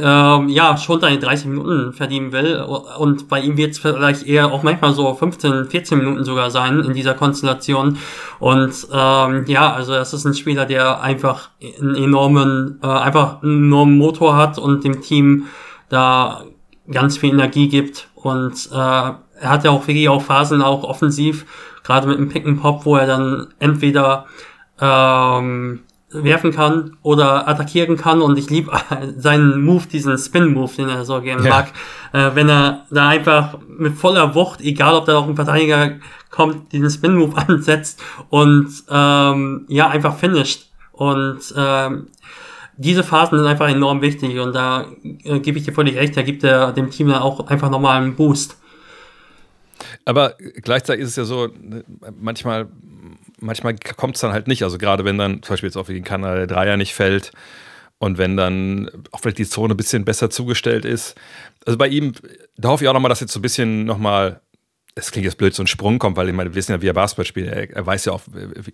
[0.00, 2.60] ähm, ja, schon seine 30 Minuten verdienen will.
[2.98, 6.80] Und bei ihm wird es vielleicht eher auch manchmal so 15, 14 Minuten sogar sein
[6.80, 7.98] in dieser Konstellation.
[8.38, 13.64] Und ähm, ja, also das ist ein Spieler, der einfach einen enormen, äh, einfach einen
[13.64, 15.46] enormen Motor hat und dem Team
[15.88, 16.44] da
[16.90, 18.08] ganz viel Energie gibt.
[18.14, 21.46] Und äh, er hat ja auch wirklich auch Phasen auch offensiv,
[21.84, 24.26] gerade mit dem Pick and Pop, wo er dann entweder
[24.80, 28.72] ähm, werfen kann oder attackieren kann und ich liebe
[29.16, 31.50] seinen Move, diesen Spin-Move, den er so gerne ja.
[31.50, 31.72] mag.
[32.12, 35.92] Äh, wenn er da einfach mit voller Wucht, egal ob da noch ein Verteidiger
[36.30, 40.70] kommt, diesen Spin-Move ansetzt und ähm, ja, einfach finisht.
[40.92, 42.08] Und ähm,
[42.78, 44.86] diese Phasen sind einfach enorm wichtig und da
[45.24, 48.00] äh, gebe ich dir völlig recht, da gibt er dem Team dann auch einfach nochmal
[48.00, 48.56] einen Boost.
[50.04, 51.48] Aber gleichzeitig ist es ja so,
[52.18, 52.68] manchmal,
[53.40, 54.62] manchmal kommt es dann halt nicht.
[54.62, 57.32] Also gerade wenn dann zum Beispiel jetzt auch gegen Kanada der Dreier nicht fällt
[57.98, 61.16] und wenn dann auch vielleicht die Zone ein bisschen besser zugestellt ist.
[61.66, 62.12] Also bei ihm,
[62.56, 64.40] da hoffe ich auch nochmal, dass jetzt so ein bisschen nochmal
[64.98, 66.88] es klingt jetzt blöd, so ein Sprung kommt, weil ich meine, wir wissen ja, wie
[66.88, 67.48] er Basketball spielt.
[67.48, 68.22] Er, er weiß ja auch,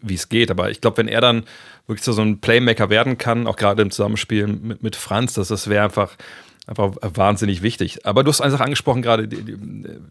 [0.01, 0.51] wie es geht.
[0.51, 1.45] Aber ich glaube, wenn er dann
[1.87, 5.69] wirklich so ein Playmaker werden kann, auch gerade im Zusammenspiel mit, mit Franz, das, das
[5.69, 6.17] wäre einfach,
[6.67, 8.07] einfach wahnsinnig wichtig.
[8.07, 9.29] Aber du hast einfach angesprochen gerade,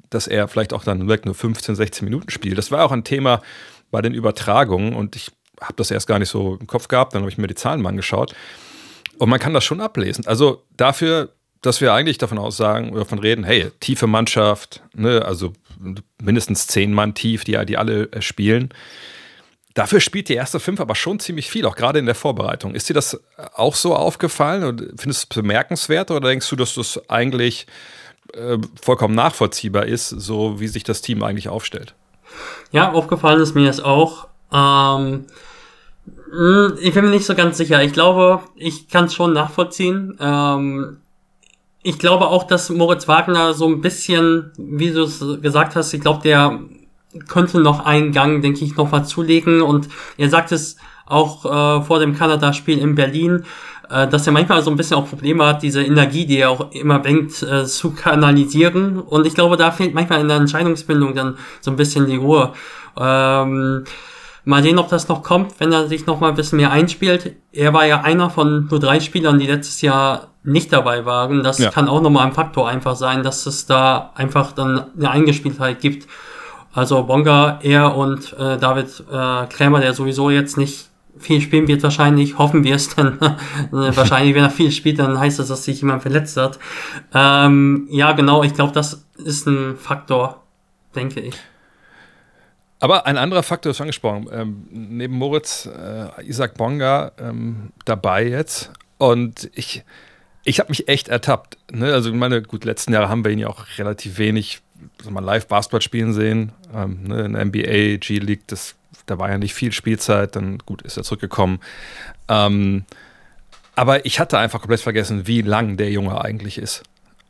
[0.10, 2.58] dass er vielleicht auch dann nur 15, 16 Minuten spielt.
[2.58, 3.42] Das war auch ein Thema
[3.92, 7.14] bei den Übertragungen und ich habe das erst gar nicht so im Kopf gehabt.
[7.14, 8.36] Dann habe ich mir die Zahlen mal angeschaut.
[9.18, 10.26] Und man kann das schon ablesen.
[10.28, 11.30] Also dafür,
[11.64, 15.54] dass wir eigentlich davon aussagen oder davon reden, hey, tiefe Mannschaft, ne, also
[16.22, 18.70] mindestens zehn Mann tief, die, die alle äh, spielen.
[19.74, 22.76] Dafür spielt die erste Fünf aber schon ziemlich viel, auch gerade in der Vorbereitung.
[22.76, 23.20] Ist dir das
[23.56, 27.66] auch so aufgefallen und findest du es bemerkenswert oder denkst du, dass das eigentlich
[28.34, 31.96] äh, vollkommen nachvollziehbar ist, so wie sich das Team eigentlich aufstellt?
[32.72, 34.28] Ja, aufgefallen ist mir das auch.
[34.52, 35.26] Ähm,
[36.32, 37.82] hm, ich bin mir nicht so ganz sicher.
[37.84, 40.18] Ich glaube, ich kann es schon nachvollziehen.
[40.20, 40.98] Ähm,
[41.84, 46.02] ich glaube auch, dass Moritz Wagner so ein bisschen, wie du es gesagt hast, ich
[46.02, 46.60] glaube, der
[47.28, 49.62] könnte noch einen Gang, denke ich, noch mal zulegen.
[49.62, 53.44] Und er sagt es auch äh, vor dem Kanada-Spiel in Berlin,
[53.90, 56.72] äh, dass er manchmal so ein bisschen auch Probleme hat, diese Energie, die er auch
[56.72, 59.00] immer denkt, äh, zu kanalisieren.
[59.00, 62.54] Und ich glaube, da fehlt manchmal in der Entscheidungsbildung dann so ein bisschen die Ruhe.
[62.98, 63.84] Ähm,
[64.46, 67.36] mal sehen, ob das noch kommt, wenn er sich noch mal ein bisschen mehr einspielt.
[67.52, 71.44] Er war ja einer von nur drei Spielern, die letztes Jahr nicht dabei waren.
[71.44, 71.70] Das ja.
[71.70, 76.08] kann auch nochmal ein Faktor einfach sein, dass es da einfach dann eine Eingespieltheit gibt.
[76.74, 81.84] Also Bonga, er und äh, David äh, Krämer, der sowieso jetzt nicht viel spielen wird
[81.84, 83.20] wahrscheinlich, hoffen wir es dann.
[83.72, 86.60] wahrscheinlich, wenn er viel spielt, dann heißt das, dass sich jemand verletzt hat.
[87.14, 90.44] Ähm, ja, genau, ich glaube, das ist ein Faktor,
[90.96, 91.36] denke ich.
[92.84, 94.28] Aber ein anderer Faktor ist angesprochen.
[94.30, 98.74] Ähm, neben Moritz, äh, Isaac Bonga ähm, dabei jetzt.
[98.98, 99.86] Und ich,
[100.44, 101.58] ich habe mich echt ertappt.
[101.72, 101.94] Ne?
[101.94, 104.60] Also, ich meine, gut, letzten Jahre haben wir ihn ja auch relativ wenig
[105.10, 106.52] mal live Basketball spielen sehen.
[106.76, 107.24] Ähm, ne?
[107.24, 110.36] In der NBA, G-League, das, da war ja nicht viel Spielzeit.
[110.36, 111.62] Dann, gut, ist er zurückgekommen.
[112.28, 112.84] Ähm,
[113.76, 116.84] aber ich hatte einfach komplett vergessen, wie lang der Junge eigentlich ist.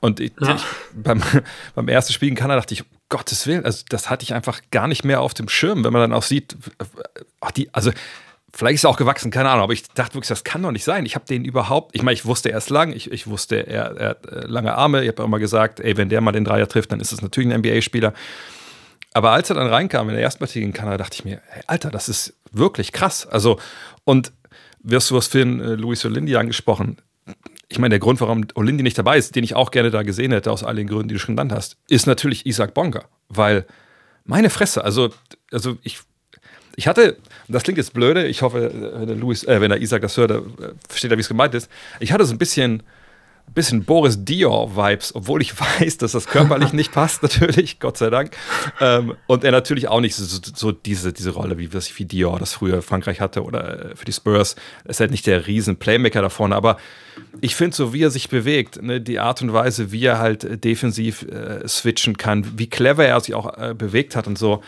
[0.03, 0.55] Und ich, ja.
[0.55, 0.63] ich,
[1.01, 1.23] beim,
[1.75, 4.89] beim ersten Spiel in Kanada dachte ich, Gottes Willen, also das hatte ich einfach gar
[4.89, 6.57] nicht mehr auf dem Schirm, wenn man dann auch sieht,
[7.39, 7.89] ach die, also
[8.53, 10.83] vielleicht ist er auch gewachsen, keine Ahnung, aber ich dachte wirklich, das kann doch nicht
[10.83, 11.05] sein.
[11.05, 14.09] Ich habe den überhaupt, ich meine, ich wusste erst lang, ich, ich wusste, er, er
[14.09, 16.91] hat äh, lange Arme, ich habe immer gesagt, ey, wenn der mal den Dreier trifft,
[16.91, 18.13] dann ist es natürlich ein NBA-Spieler.
[19.13, 21.63] Aber als er dann reinkam in der ersten Partie in Kanada, dachte ich mir, hey,
[21.67, 23.25] Alter, das ist wirklich krass.
[23.25, 23.57] Also,
[24.03, 24.33] und
[24.81, 26.97] wirst du was für äh, Luis Olindi angesprochen,
[27.69, 30.32] ich meine, der Grund, warum Olindi nicht dabei ist, den ich auch gerne da gesehen
[30.32, 33.06] hätte, aus all den Gründen, die du schon genannt hast, ist natürlich Isaac Bonga.
[33.30, 33.65] Weil,
[34.26, 35.10] meine Fresse, also,
[35.52, 35.99] also ich,
[36.76, 40.02] ich hatte, das klingt jetzt blöde, ich hoffe, wenn der, Louis, äh, wenn der Isaac
[40.02, 40.41] das hört, äh,
[40.88, 41.69] versteht er, wie es gemeint ist.
[41.99, 42.84] Ich hatte so ein bisschen
[43.53, 48.31] bisschen Boris Dior-Vibes, obwohl ich weiß, dass das körperlich nicht passt, natürlich, Gott sei Dank.
[48.79, 52.53] Ähm, und er natürlich auch nicht so, so, diese, diese Rolle, wie, wie Dior das
[52.53, 54.55] früher Frankreich hatte oder äh, für die Spurs.
[54.83, 56.77] Er ist halt nicht der riesen Playmaker da vorne, aber
[57.41, 60.43] ich finde so, wie er sich bewegt, ne, die Art und Weise, wie er halt
[60.43, 64.63] äh, defensiv äh, switchen kann, wie clever er sich auch äh, bewegt hat und so.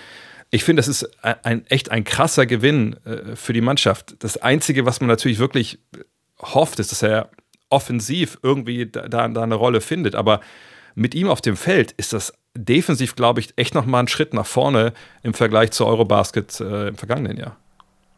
[0.51, 4.15] Ich finde, das ist ein, ein, echt ein krasser Gewinn äh, für die Mannschaft.
[4.19, 5.79] Das Einzige, was man natürlich wirklich
[6.39, 7.29] hofft, ist, dass er
[7.75, 10.15] offensiv irgendwie da, da, eine Rolle findet.
[10.15, 10.39] Aber
[10.95, 14.45] mit ihm auf dem Feld ist das defensiv, glaube ich, echt nochmal ein Schritt nach
[14.45, 17.57] vorne im Vergleich zu Eurobasket äh, im vergangenen Jahr.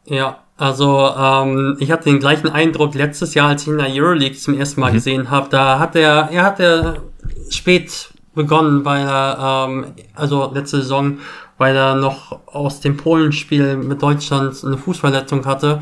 [0.06, 3.92] Ja, also ähm, ich hatte den gleichen Eindruck letztes Jahr, als ich ihn in der
[3.92, 4.94] Euroleague zum ersten Mal mhm.
[4.94, 5.48] gesehen habe.
[5.50, 7.02] Da hat er, er hatte
[7.50, 11.18] spät begonnen, weil er, ähm, also letzte Saison,
[11.58, 15.80] weil er noch aus dem Polenspiel mit Deutschland eine Fußverletzung hatte.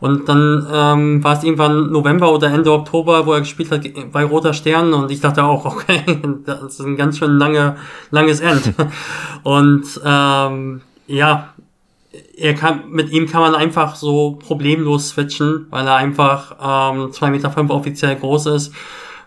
[0.00, 4.24] Und dann ähm, war es irgendwann November oder Ende Oktober, wo er gespielt hat bei
[4.24, 6.04] Roter Stern und ich dachte auch, okay,
[6.46, 7.76] das ist ein ganz schön lange,
[8.10, 8.74] langes End.
[9.42, 11.48] und ähm, ja,
[12.36, 17.30] er kann, mit ihm kann man einfach so problemlos switchen, weil er einfach ähm, 2,5
[17.30, 18.72] Meter fünf offiziell groß ist.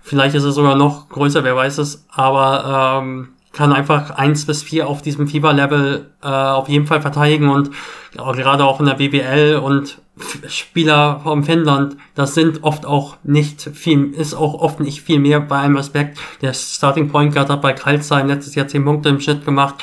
[0.02, 4.64] Vielleicht ist er sogar noch größer, wer weiß es, aber ähm, kann einfach eins bis
[4.64, 7.72] vier auf diesem Fieberlevel äh, auf jeden Fall verteidigen und
[8.18, 10.00] ja, gerade auch in der BBL und
[10.48, 15.40] Spieler vom Finnland, das sind oft auch nicht viel, ist auch oft nicht viel mehr
[15.40, 16.20] bei einem Aspekt.
[16.42, 19.76] Der Starting Point Guard hat bei Karlsheim letztes Jahr zehn Punkte im Schnitt gemacht.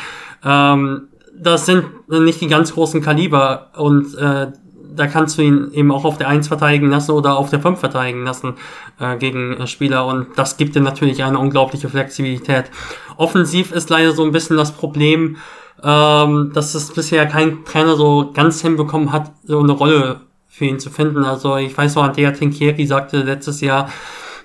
[0.44, 4.48] Ähm, das sind nicht die ganz großen Kaliber und äh,
[4.94, 7.78] da kannst du ihn eben auch auf der 1 verteidigen lassen oder auf der 5
[7.78, 8.54] verteidigen lassen
[8.98, 12.70] äh, gegen äh, Spieler und das gibt dir natürlich eine unglaubliche Flexibilität.
[13.16, 15.36] Offensiv ist leider so ein bisschen das Problem,
[15.82, 20.80] ähm, dass es bisher kein Trainer so ganz hinbekommen hat, so eine Rolle für ihn
[20.80, 21.24] zu finden.
[21.24, 23.88] Also ich weiß noch, Andrea Trinkieri sagte letztes Jahr,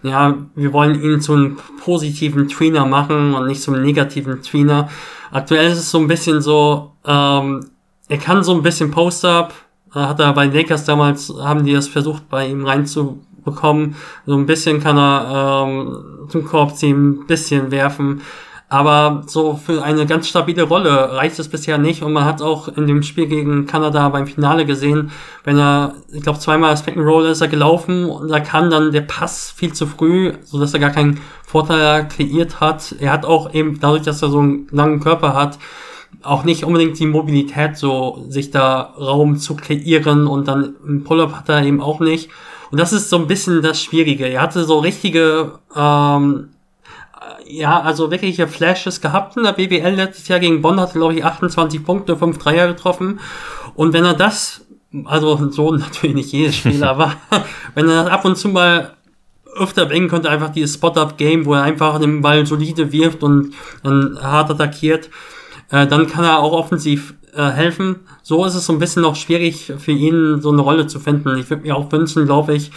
[0.04, 4.90] ja, wir wollen ihn zu einem positiven Tweener machen und nicht zum negativen Tweener.
[5.32, 7.66] Aktuell ist es so ein bisschen so, ähm,
[8.10, 9.54] er kann so ein bisschen Post-Up,
[9.94, 13.96] hat er bei Lakers damals, haben die das versucht, bei ihm reinzubekommen.
[14.26, 18.22] So ein bisschen kann er ähm, zum Korb ziehen, ein bisschen werfen.
[18.74, 22.02] Aber so für eine ganz stabile Rolle reicht es bisher nicht.
[22.02, 25.12] Und man hat auch in dem Spiel gegen Kanada beim Finale gesehen,
[25.44, 29.02] wenn er, ich glaube, zweimal das Roll ist er gelaufen und da kam dann der
[29.02, 32.96] Pass viel zu früh, so dass er gar keinen Vorteil kreiert hat.
[33.00, 35.60] Er hat auch eben dadurch, dass er so einen langen Körper hat,
[36.22, 41.34] auch nicht unbedingt die Mobilität, so sich da Raum zu kreieren und dann im Pull-up
[41.34, 42.30] hat er eben auch nicht.
[42.72, 44.28] Und das ist so ein bisschen das Schwierige.
[44.28, 46.50] Er hatte so richtige ähm,
[47.46, 51.26] ja, also wirkliche Flashes gehabt in der BBL letztes Jahr gegen Bonn, hatte glaube ich
[51.26, 53.20] 28 Punkte, 5 Dreier getroffen.
[53.76, 54.66] Und wenn er das,
[55.06, 57.14] also so natürlich nicht jedes Spiel, aber
[57.76, 58.94] wenn er das ab und zu mal
[59.56, 64.18] öfter bringen könnte, einfach dieses Spot-Up-Game, wo er einfach den Ball solide wirft und dann
[64.20, 65.12] hart attackiert,
[65.72, 68.02] äh, dann kann er auch offensiv äh, helfen.
[68.22, 71.38] So ist es so ein bisschen noch schwierig für ihn, so eine Rolle zu finden.
[71.38, 72.72] Ich würde mir auch wünschen, glaube ich,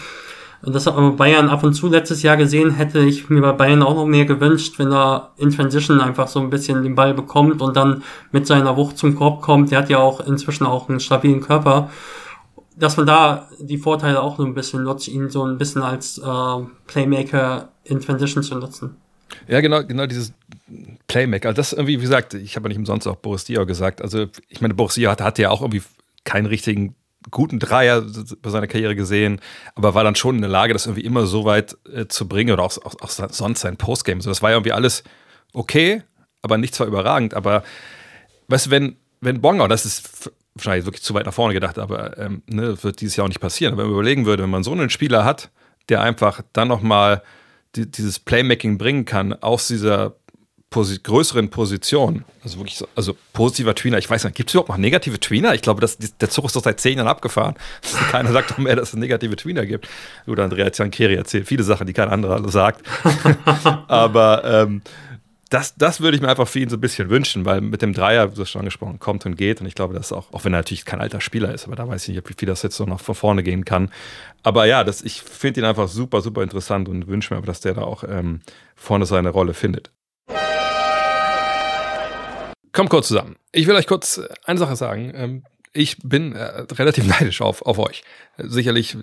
[0.63, 3.51] das hat man bei Bayern ab und zu letztes Jahr gesehen, hätte ich mir bei
[3.51, 7.13] Bayern auch noch mehr gewünscht, wenn er in Transition einfach so ein bisschen den Ball
[7.13, 9.71] bekommt und dann mit seiner Wucht zum Korb kommt.
[9.71, 11.91] Der hat ja auch inzwischen auch einen stabilen Körper.
[12.75, 16.17] Dass man da die Vorteile auch so ein bisschen nutzt, ihn so ein bisschen als
[16.17, 18.97] äh, Playmaker in Transition zu nutzen.
[19.47, 20.33] Ja, genau, genau dieses
[21.07, 21.49] Playmaker.
[21.49, 24.01] Also das irgendwie, wie gesagt, ich habe ja nicht umsonst auch Boris Diaw gesagt.
[24.01, 25.83] Also ich meine, Boris Diaw hatte, hatte ja auch irgendwie
[26.23, 26.95] keinen richtigen
[27.31, 28.05] guten Dreier
[28.41, 29.41] bei seiner Karriere gesehen,
[29.75, 32.53] aber war dann schon in der Lage, das irgendwie immer so weit äh, zu bringen
[32.53, 34.21] oder auch, auch, auch sonst sein Postgame.
[34.21, 35.03] So, das war ja irgendwie alles
[35.53, 36.03] okay,
[36.41, 37.63] aber nicht zwar überragend, aber
[38.47, 42.17] weißt du, wenn, wenn Bonga, das ist wahrscheinlich wirklich zu weit nach vorne gedacht, aber
[42.17, 43.73] ähm, ne, wird dieses Jahr auch nicht passieren.
[43.73, 45.51] Aber wenn man überlegen würde, wenn man so einen Spieler hat,
[45.89, 47.21] der einfach dann nochmal
[47.75, 50.15] die, dieses Playmaking bringen kann aus dieser
[50.69, 54.67] Posi größeren Position, also wirklich so, also positiver Tweener, ich weiß nicht, gibt es überhaupt
[54.67, 55.53] noch negative Tweener?
[55.53, 57.55] Ich glaube, das, der Zug ist doch seit zehn Jahren abgefahren.
[58.11, 59.87] Keiner sagt doch mehr, dass es negative Tweener gibt.
[60.25, 62.85] Gut, Andrea Zankeri erzählt viele Sachen, die kein anderer sagt.
[63.87, 64.81] aber ähm,
[65.49, 67.93] das, das würde ich mir einfach für ihn so ein bisschen wünschen, weil mit dem
[67.93, 69.61] Dreier, du hast schon angesprochen, kommt und geht.
[69.61, 71.87] Und ich glaube, das auch, auch wenn er natürlich kein alter Spieler ist, aber da
[71.87, 73.89] weiß ich nicht, wie viel das jetzt so noch von vorne gehen kann.
[74.43, 77.61] Aber ja, das, ich finde ihn einfach super, super interessant und wünsche mir aber, dass
[77.61, 78.41] der da auch ähm,
[78.75, 79.91] vorne seine Rolle findet.
[82.77, 83.37] Kommt kurz zusammen.
[83.51, 85.11] Ich will euch kurz eine Sache sagen.
[85.15, 88.03] Ähm, ich bin äh, relativ neidisch auf, auf euch.
[88.37, 88.97] Sicherlich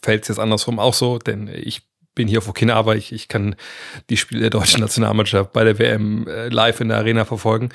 [0.00, 1.82] fällt es jetzt andersrum auch so, denn ich
[2.14, 3.56] bin hier auf Okinawa, ich, ich kann
[4.08, 7.70] die Spiele der deutschen Nationalmannschaft bei der WM äh, live in der Arena verfolgen.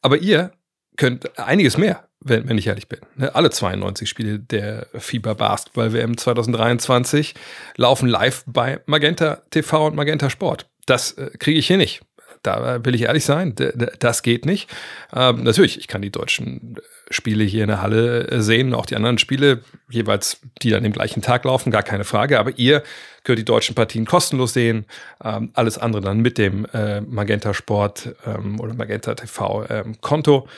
[0.00, 0.52] Aber ihr
[0.96, 3.00] könnt einiges mehr, wenn, wenn ich ehrlich bin.
[3.16, 3.34] Ne?
[3.34, 7.34] Alle 92 Spiele der FIBA Basketball WM 2023
[7.76, 10.70] laufen live bei Magenta TV und Magenta Sport.
[10.86, 12.00] Das äh, kriege ich hier nicht.
[12.46, 13.54] Da will ich ehrlich sein,
[13.98, 14.70] das geht nicht.
[15.14, 16.76] Ähm, natürlich, ich kann die deutschen
[17.10, 20.92] Spiele hier in der Halle äh, sehen, auch die anderen Spiele, jeweils die dann im
[20.92, 22.38] gleichen Tag laufen, gar keine Frage.
[22.38, 22.82] Aber ihr
[23.24, 24.86] könnt die deutschen Partien kostenlos sehen.
[25.22, 30.48] Ähm, alles andere dann mit dem äh, Magenta Sport ähm, oder Magenta TV ähm, Konto.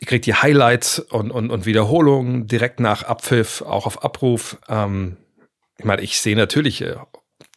[0.00, 4.58] Ihr kriegt die Highlights und, und, und Wiederholungen direkt nach Abpfiff, auch auf Abruf.
[4.68, 5.16] Ähm,
[5.78, 6.96] ich meine, ich sehe natürlich, äh,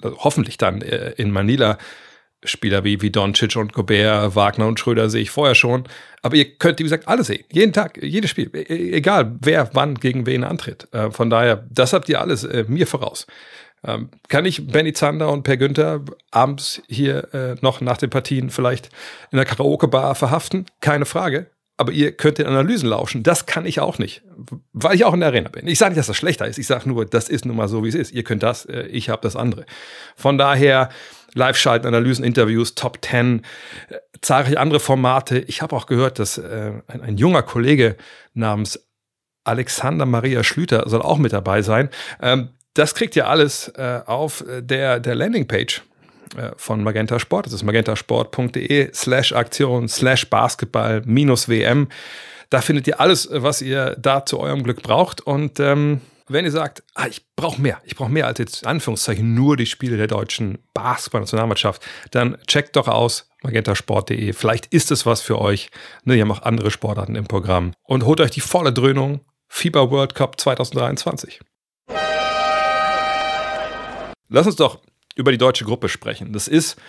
[0.03, 1.77] hoffentlich dann äh, in Manila
[2.43, 5.83] Spieler wie, wie Doncic und Gobert, Wagner und Schröder sehe ich vorher schon.
[6.21, 7.43] Aber ihr könnt, wie gesagt, alle sehen.
[7.51, 8.49] Jeden Tag, jedes Spiel.
[8.53, 10.87] E, e, egal, wer wann gegen wen antritt.
[10.93, 13.27] Äh, von daher, das habt ihr alles äh, mir voraus.
[13.83, 18.49] Ähm, kann ich Benny Zander und Per Günther abends hier äh, noch nach den Partien
[18.49, 18.89] vielleicht
[19.31, 20.65] in der Karaoke-Bar verhaften?
[20.81, 21.47] Keine Frage.
[21.77, 23.23] Aber ihr könnt den Analysen lauschen.
[23.23, 24.21] Das kann ich auch nicht,
[24.71, 25.65] weil ich auch in der Arena bin.
[25.67, 26.59] Ich sage nicht, dass das schlechter ist.
[26.59, 28.11] Ich sage nur, das ist nun mal so, wie es ist.
[28.11, 29.65] Ihr könnt das, äh, ich habe das andere.
[30.15, 30.89] Von daher,
[31.33, 33.43] Live-Schalten, Analysen, Interviews, Top 10,
[33.89, 35.39] äh, zahlreiche andere Formate.
[35.39, 37.95] Ich habe auch gehört, dass äh, ein, ein, junger Kollege
[38.33, 38.87] namens
[39.43, 41.89] Alexander Maria Schlüter soll auch mit dabei sein.
[42.21, 45.81] Ähm, das kriegt ihr alles äh, auf der, der Landingpage
[46.37, 47.47] äh, von Magenta Sport.
[47.47, 51.89] Das ist magentasport.de slash Aktion slash Basketball minus WM.
[52.49, 55.21] Da findet ihr alles, was ihr da zu eurem Glück braucht.
[55.21, 56.01] Und ähm,
[56.31, 59.65] wenn ihr sagt, ah, ich brauche mehr, ich brauche mehr als jetzt Anführungszeichen nur die
[59.65, 64.33] Spiele der deutschen Basketball-Nationalmannschaft, dann checkt doch aus magentasport.de.
[64.33, 65.69] Vielleicht ist es was für euch.
[66.03, 67.73] Ne, ihr habt auch andere Sportarten im Programm.
[67.83, 71.41] Und holt euch die volle Dröhnung FIBA World Cup 2023.
[74.29, 74.79] Lass uns doch
[75.15, 76.31] über die deutsche Gruppe sprechen.
[76.31, 76.79] Das ist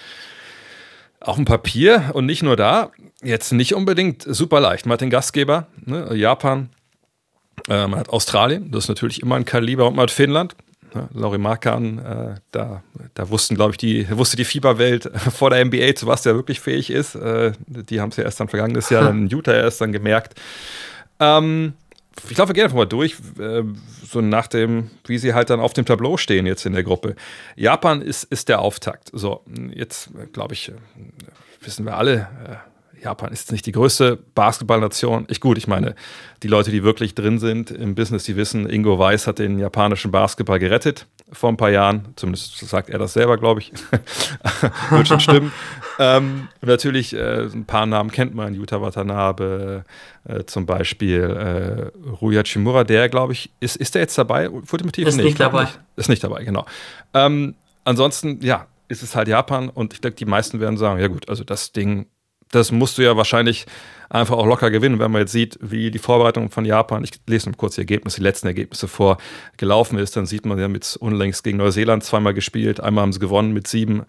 [1.21, 4.87] auf dem Papier und nicht nur da, jetzt nicht unbedingt super leicht.
[5.01, 6.71] Den Gastgeber, ne, Japan,
[7.69, 10.57] äh, man hat Australien, das ist natürlich immer ein Kaliber und man hat Finnland.
[10.95, 12.83] Ne, Lauri Markan, äh, da,
[13.15, 16.61] da wussten, glaube ich, die, wusste die Fieberwelt vor der NBA, zu was der wirklich
[16.61, 17.15] fähig ist.
[17.15, 20.39] Äh, die haben es ja erst dann vergangenes Jahr dann in Utah erst dann gemerkt.
[21.19, 21.75] Ähm,
[22.29, 23.63] ich glaube, wir gehen einfach mal durch, äh,
[24.05, 27.17] so nach dem, wie sie halt dann auf dem Tableau stehen jetzt in der Gruppe.
[27.57, 29.11] Japan ist, ist der Auftakt.
[29.15, 29.43] So,
[29.75, 30.73] jetzt glaube ich, äh,
[31.61, 32.72] wissen wir alle, äh,
[33.03, 35.27] Japan ist nicht die größte Basketballnation.
[35.29, 35.95] Ich gut, ich meine,
[36.43, 40.11] die Leute, die wirklich drin sind im Business, die wissen, Ingo Weiß hat den japanischen
[40.11, 42.13] Basketball gerettet vor ein paar Jahren.
[42.17, 43.73] Zumindest sagt er das selber, glaube ich.
[44.91, 45.53] Wird schon stimmen.
[45.99, 48.55] ähm, natürlich, äh, ein paar Namen kennt man.
[48.55, 49.85] Yuta Watanabe,
[50.25, 54.49] äh, zum Beispiel äh, Ruya Chimura, der, glaube ich, ist, ist der jetzt dabei?
[54.49, 55.09] Ultimativ?
[55.09, 55.65] Ist nee, nicht dabei.
[55.65, 55.81] Nicht.
[55.97, 56.67] Ist nicht dabei, genau.
[57.15, 61.09] Ähm, ansonsten, ja, ist es halt Japan und ich denke, die meisten werden sagen, ja
[61.09, 62.07] gut, also das Ding
[62.53, 63.67] das musst du ja wahrscheinlich
[64.09, 67.49] einfach auch locker gewinnen, wenn man jetzt sieht, wie die Vorbereitung von Japan, ich lese
[67.49, 69.17] nur kurz die Ergebnisse, die letzten Ergebnisse vor,
[69.57, 73.21] gelaufen ist, dann sieht man ja mit unlängst gegen Neuseeland zweimal gespielt, einmal haben sie
[73.21, 74.05] gewonnen mit sieben,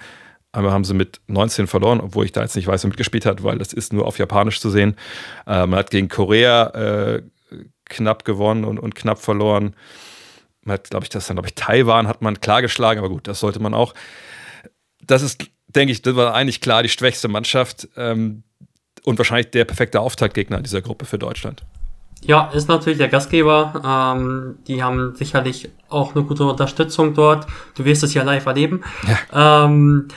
[0.51, 3.43] einmal haben sie mit 19 verloren, obwohl ich da jetzt nicht weiß, wer mitgespielt hat,
[3.43, 4.95] weil das ist nur auf Japanisch zu sehen.
[5.47, 7.23] Äh, man hat gegen Korea äh,
[7.85, 9.75] knapp gewonnen und, und knapp verloren.
[10.63, 13.27] Man hat, glaube ich, das dann, glaube ich, Taiwan hat man klar geschlagen, aber gut,
[13.27, 13.93] das sollte man auch.
[15.01, 18.43] Das ist denke ich, das war eigentlich klar die schwächste Mannschaft ähm,
[19.03, 21.63] und wahrscheinlich der perfekte Auftaktgegner in dieser Gruppe für Deutschland.
[22.26, 23.82] Ja, ist natürlich der Gastgeber.
[23.86, 27.45] Ähm, die haben sicherlich auch eine gute Unterstützung dort.
[27.76, 28.82] Du wirst es ja live erleben.
[29.34, 30.07] Ja, ähm,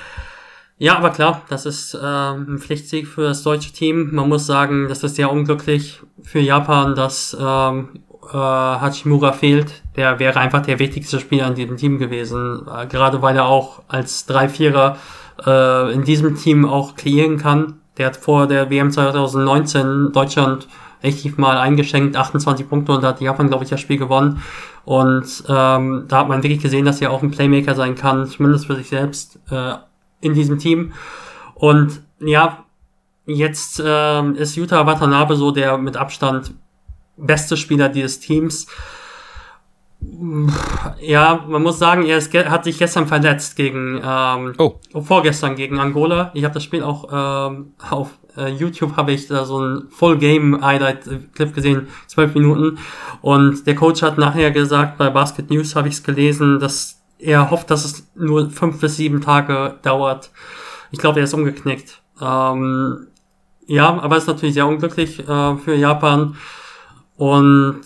[0.78, 4.14] ja aber klar, das ist ähm, ein Pflichtsieg für das deutsche Team.
[4.14, 9.82] Man muss sagen, das ist sehr unglücklich für Japan, dass ähm, äh, Hachimura fehlt.
[9.96, 12.62] Der wäre einfach der wichtigste Spieler in diesem Team gewesen.
[12.72, 14.96] Äh, gerade weil er auch als 3-4er
[15.44, 17.80] äh, in diesem Team auch kreieren kann.
[17.98, 20.68] Der hat vor der WM 2019 Deutschland
[21.02, 24.42] richtig mal eingeschenkt, 28 Punkte und da hat Japan, glaube ich, das Spiel gewonnen.
[24.84, 28.66] Und ähm, da hat man wirklich gesehen, dass er auch ein Playmaker sein kann, zumindest
[28.66, 29.74] für sich selbst äh,
[30.20, 30.92] in diesem Team.
[31.54, 32.64] Und ja,
[33.26, 36.54] jetzt äh, ist Yuta Watanabe so der mit Abstand
[37.16, 38.66] beste Spieler dieses Teams.
[41.00, 44.78] Ja, man muss sagen, er ist, hat sich gestern verletzt gegen, ähm, oh.
[45.00, 46.30] vorgestern gegen Angola.
[46.34, 47.08] Ich habe das Spiel auch
[47.50, 52.34] ähm, auf äh, YouTube habe ich da so ein Full Game Highlight Clip gesehen, zwölf
[52.34, 52.78] Minuten.
[53.22, 57.50] Und der Coach hat nachher gesagt, bei Basket News habe ich es gelesen, dass er
[57.50, 60.30] hofft, dass es nur fünf bis sieben Tage dauert.
[60.90, 62.02] Ich glaube, er ist umgeknickt.
[62.20, 63.06] Ähm,
[63.66, 66.36] ja, aber ist natürlich sehr unglücklich äh, für Japan.
[67.16, 67.80] Und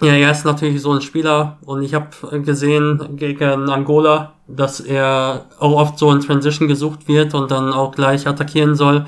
[0.00, 2.08] ja, er ist natürlich so ein Spieler und ich habe
[2.42, 7.92] gesehen gegen Angola, dass er auch oft so in Transition gesucht wird und dann auch
[7.92, 9.06] gleich attackieren soll.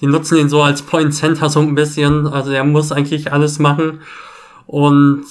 [0.00, 3.58] Die nutzen ihn so als Point Center so ein bisschen, also er muss eigentlich alles
[3.58, 4.00] machen
[4.66, 5.24] und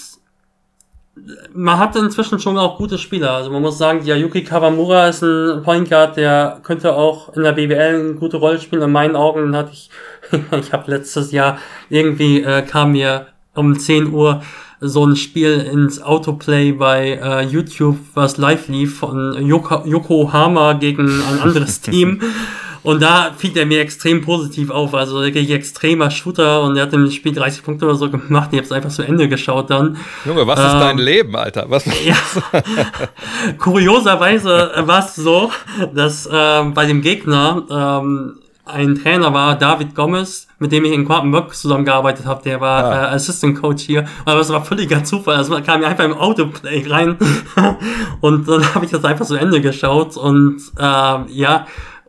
[1.54, 3.32] man hat inzwischen schon auch gute Spieler.
[3.32, 7.44] Also man muss sagen, ja, Yuki Kawamura ist ein Point Guard, der könnte auch in
[7.44, 8.82] der BWL eine gute Rolle spielen.
[8.82, 9.90] In meinen Augen hatte ich,
[10.60, 11.58] ich habe letztes Jahr
[11.90, 14.42] irgendwie äh, kam mir um 10 Uhr
[14.82, 21.08] so ein Spiel ins Autoplay bei äh, YouTube, was live lief von Yoko, Yokohama gegen
[21.08, 22.22] ein anderes Team.
[22.86, 24.94] Und da fiel er mir extrem positiv auf.
[24.94, 28.50] Also wirklich extremer Shooter und er hat im Spiel 30 Punkte oder so gemacht.
[28.52, 29.98] Ich habe es einfach zu Ende geschaut dann.
[30.24, 31.66] Junge, was ähm, ist dein Leben, Alter?
[31.68, 32.16] Was ja.
[33.58, 35.52] Kurioserweise war es so,
[35.96, 37.64] dass äh, bei dem Gegner
[38.04, 42.42] ähm, ein Trainer war, David Gomez, mit dem ich in Quakenburg zusammengearbeitet habe.
[42.44, 43.12] Der war ah.
[43.12, 44.06] äh, Assistant Coach hier.
[44.26, 45.36] Aber es war völliger Zufall.
[45.36, 47.18] Also kam mir einfach im Autoplay rein.
[48.22, 50.18] und dann habe ich das einfach zu Ende geschaut.
[50.18, 51.68] Und äh, ja,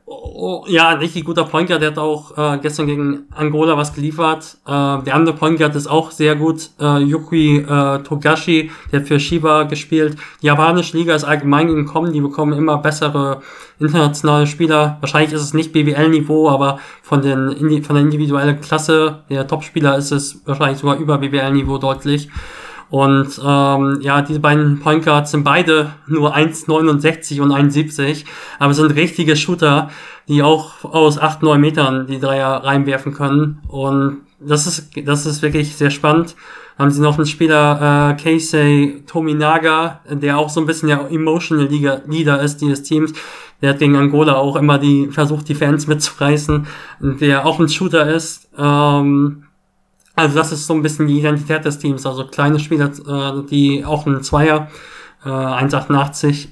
[0.09, 3.93] Oh, ja, ein richtig guter Point Guard, der hat auch äh, gestern gegen Angola was
[3.93, 4.57] geliefert.
[4.65, 4.69] Äh,
[5.03, 9.19] der andere Point Guard ist auch sehr gut, äh, Yuki äh, Togashi, der hat für
[9.19, 10.17] Shiba gespielt.
[10.43, 13.43] Die japanische Liga ist allgemein gekommen, die bekommen immer bessere
[13.81, 14.99] internationale Spieler.
[15.01, 20.13] Wahrscheinlich ist es nicht BWL-Niveau, aber von, den, von der individuellen Klasse der Topspieler ist
[20.13, 22.29] es wahrscheinlich sogar über BWL-Niveau deutlich.
[22.89, 28.24] Und ähm, ja, diese beiden Point Guards sind beide nur 1,69 und 1,70,
[28.59, 29.91] aber sind richtige Shooter,
[30.28, 33.61] die auch aus 8, 9 Metern die Dreier reinwerfen können.
[33.68, 36.37] Und das ist, das ist wirklich sehr spannend.
[36.78, 41.66] Haben sie noch einen Spieler, äh, Keisei Tominaga, der auch so ein bisschen der Emotional
[41.66, 43.14] Leader ist dieses Teams.
[43.62, 46.66] Der hat gegen Angola auch immer die, versucht, die Fans mitzureißen,
[47.01, 48.51] der auch ein Shooter ist.
[48.59, 49.45] Ähm,
[50.17, 52.07] also das ist so ein bisschen die Identität des Teams.
[52.07, 54.69] Also kleine Spieler, äh, die auch ein Zweier,
[55.25, 56.49] äh, 1,88,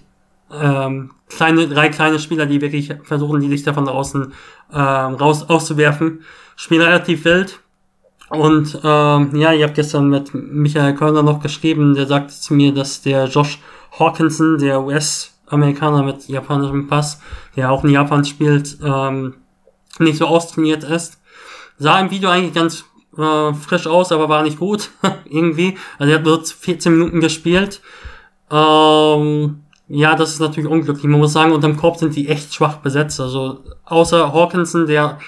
[0.53, 4.33] ähm, kleine, drei kleine Spieler, die wirklich versuchen, die Lichter von draußen
[4.71, 6.23] äh, raus auszuwerfen.
[6.57, 7.59] Spielen relativ wild.
[8.29, 12.73] Und ähm, ja, ich habe gestern mit Michael Körner noch geschrieben, der sagte zu mir,
[12.73, 13.61] dass der Josh
[13.99, 17.21] Hawkinson, der US-Amerikaner mit japanischem Pass,
[17.57, 19.35] der auch in Japan spielt, ähm,
[19.99, 21.19] nicht so austrainiert ist.
[21.79, 22.85] Sah im Video eigentlich ganz
[23.19, 24.91] äh, frisch aus, aber war nicht gut.
[25.25, 25.77] irgendwie.
[25.99, 27.81] Also er hat nur 14 Minuten gespielt.
[28.51, 31.05] Ähm, ja, das ist natürlich unglücklich.
[31.05, 33.21] Man muss sagen, unterm Korb sind die echt schwach besetzt.
[33.21, 35.19] Also außer Hawkinson, der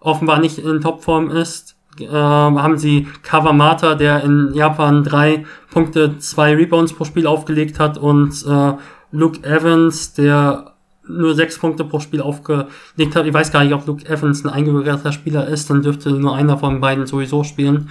[0.00, 6.54] offenbar nicht in Topform ist, äh, haben sie Kawamata, der in Japan drei Punkte, zwei
[6.54, 8.72] Rebounds pro Spiel aufgelegt hat und äh,
[9.12, 10.75] Luke Evans, der
[11.08, 13.26] nur sechs Punkte pro Spiel aufgelegt hat.
[13.26, 16.58] Ich weiß gar nicht, ob Luke Evans ein eingebürgerter Spieler ist, dann dürfte nur einer
[16.58, 17.90] von beiden sowieso spielen.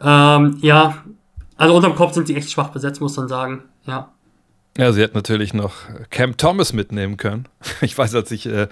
[0.00, 1.02] Ähm, ja,
[1.56, 3.64] also unterm Kopf sind sie echt schwach besetzt, muss man sagen.
[3.86, 4.10] Ja.
[4.76, 5.74] Ja, sie hätten natürlich noch
[6.10, 7.46] Cam Thomas mitnehmen können.
[7.80, 8.68] Ich weiß, als ich äh,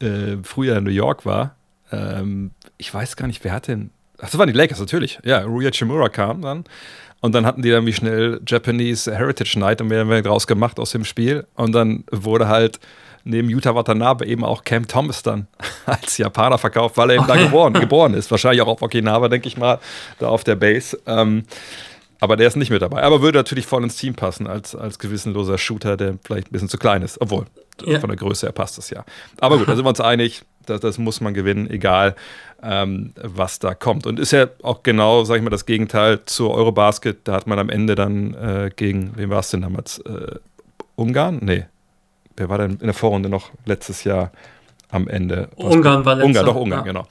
[0.00, 1.56] äh, früher in New York war,
[1.92, 3.90] ähm, ich weiß gar nicht, wer hat denn.
[4.18, 5.18] Ach, das waren die Lakers natürlich.
[5.24, 6.64] Ja, Ruya Chimura kam dann.
[7.20, 10.46] Und dann hatten die dann wie schnell Japanese Heritage Night und mehr haben wir draus
[10.46, 11.46] gemacht aus dem Spiel.
[11.54, 12.80] Und dann wurde halt
[13.24, 15.46] neben Yuta Watanabe eben auch Cam Thomas dann
[15.86, 18.30] als Japaner verkauft, weil er eben da geboren, geboren ist.
[18.30, 19.78] Wahrscheinlich auch auf Okinawa, denke ich mal,
[20.18, 20.98] da auf der Base.
[21.06, 21.44] Ähm,
[22.20, 23.02] aber der ist nicht mit dabei.
[23.02, 26.68] Aber würde natürlich voll ins Team passen, als, als gewissenloser Shooter, der vielleicht ein bisschen
[26.68, 27.20] zu klein ist.
[27.20, 27.46] Obwohl,
[27.84, 27.98] ja.
[27.98, 29.04] von der Größe her passt das ja.
[29.40, 32.14] Aber gut, da sind wir uns einig, das, das muss man gewinnen, egal
[32.62, 34.06] ähm, was da kommt.
[34.06, 37.20] Und ist ja auch genau, sag ich mal, das Gegenteil zur Eurobasket.
[37.24, 39.98] Da hat man am Ende dann äh, gegen, wem war es denn damals?
[40.00, 40.36] Äh,
[40.96, 41.38] Ungarn?
[41.42, 41.66] Nee.
[42.36, 44.32] Wer war denn in der Vorrunde noch letztes Jahr
[44.90, 45.48] am Ende?
[45.56, 46.92] Ungarn war letztes Ungarn, doch Ungarn, ja.
[46.92, 47.06] genau.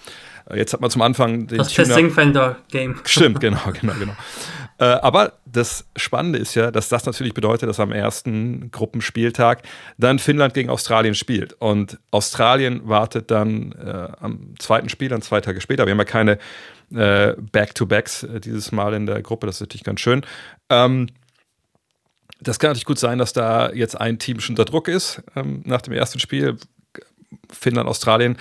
[0.56, 3.02] Jetzt hat man zum Anfang den Das Tessing-Fender-Game.
[3.06, 4.14] Stimmt, genau, genau, genau.
[4.80, 9.64] Äh, aber das Spannende ist ja, dass das natürlich bedeutet, dass am ersten Gruppenspieltag
[9.98, 11.54] dann Finnland gegen Australien spielt.
[11.54, 15.86] Und Australien wartet dann äh, am zweiten Spiel, dann zwei Tage später.
[15.86, 16.40] Wir haben ja keine
[16.96, 20.26] äh, Back-to-Backs äh, dieses Mal in der Gruppe, das ist natürlich ganz schön.
[20.70, 21.08] Ähm,
[22.42, 25.62] das kann natürlich gut sein, dass da jetzt ein Team schon unter Druck ist ähm,
[25.66, 26.58] nach dem ersten Spiel.
[27.52, 28.38] Finnland, Australien.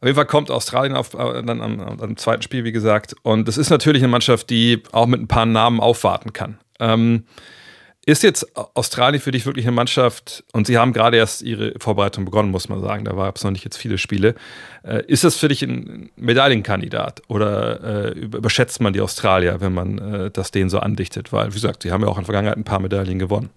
[0.00, 3.14] Auf jeden Fall kommt Australien auf, äh, dann am, am, zweiten Spiel, wie gesagt.
[3.22, 6.58] Und das ist natürlich eine Mannschaft, die auch mit ein paar Namen aufwarten kann.
[6.78, 7.24] Ähm,
[8.06, 12.24] ist jetzt Australien für dich wirklich eine Mannschaft, und sie haben gerade erst ihre Vorbereitung
[12.24, 14.34] begonnen, muss man sagen, da gab es noch nicht jetzt viele Spiele.
[14.82, 19.98] Äh, ist das für dich ein Medaillenkandidat oder äh, überschätzt man die Australier, wenn man
[19.98, 21.30] äh, das denen so andichtet?
[21.30, 23.50] Weil, wie gesagt, sie haben ja auch in der Vergangenheit ein paar Medaillen gewonnen.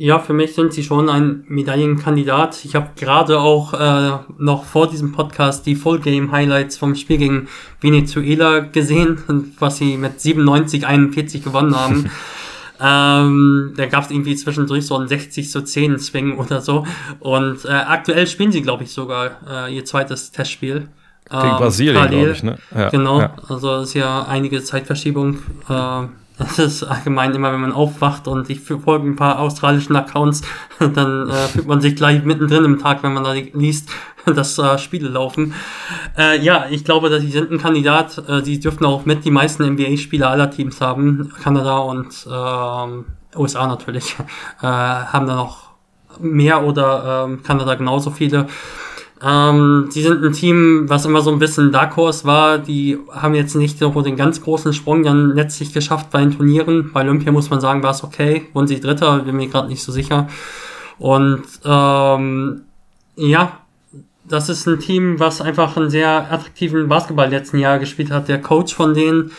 [0.00, 2.64] Ja, für mich sind sie schon ein Medaillenkandidat.
[2.64, 7.18] Ich habe gerade auch äh, noch vor diesem Podcast die Full Game Highlights vom Spiel
[7.18, 7.48] gegen
[7.80, 9.18] Venezuela gesehen,
[9.58, 12.08] was sie mit 97, 41 gewonnen haben.
[12.80, 16.86] ähm, da gab es irgendwie zwischendurch so ein 60 zu 10 Swing oder so.
[17.18, 20.86] Und äh, aktuell spielen sie, glaube ich, sogar äh, ihr zweites Testspiel.
[21.28, 22.56] Gegen ähm, Brasilien, glaube ich, ne?
[22.72, 23.34] Ja, genau, ja.
[23.48, 25.38] also ist ja einige Zeitverschiebung.
[25.68, 26.02] Äh,
[26.38, 30.42] das ist allgemein immer, wenn man aufwacht und ich folge ein paar australischen Accounts,
[30.78, 33.90] dann äh, fühlt man sich gleich mittendrin im Tag, wenn man da liest,
[34.26, 35.54] dass äh, Spiele laufen.
[36.16, 38.22] Äh, ja, ich glaube, dass sie sind ein Kandidat.
[38.28, 41.32] Äh, sie dürften auch mit die meisten NBA-Spieler aller Teams haben.
[41.42, 44.16] Kanada und äh, USA natürlich
[44.62, 45.68] äh, haben da noch
[46.20, 48.46] mehr oder äh, Kanada genauso viele.
[49.20, 52.58] Ähm, die sind ein Team, was immer so ein bisschen Dark Horse war.
[52.58, 56.92] Die haben jetzt nicht so den ganz großen Sprung dann letztlich geschafft bei den Turnieren.
[56.92, 58.46] Bei Olympia muss man sagen, war es okay.
[58.52, 60.28] Wurden sie Dritter, bin mir gerade nicht so sicher.
[60.98, 62.62] Und ähm,
[63.16, 63.58] ja,
[64.24, 68.28] das ist ein Team, was einfach einen sehr attraktiven Basketball letzten Jahr gespielt hat.
[68.28, 69.32] Der Coach von denen,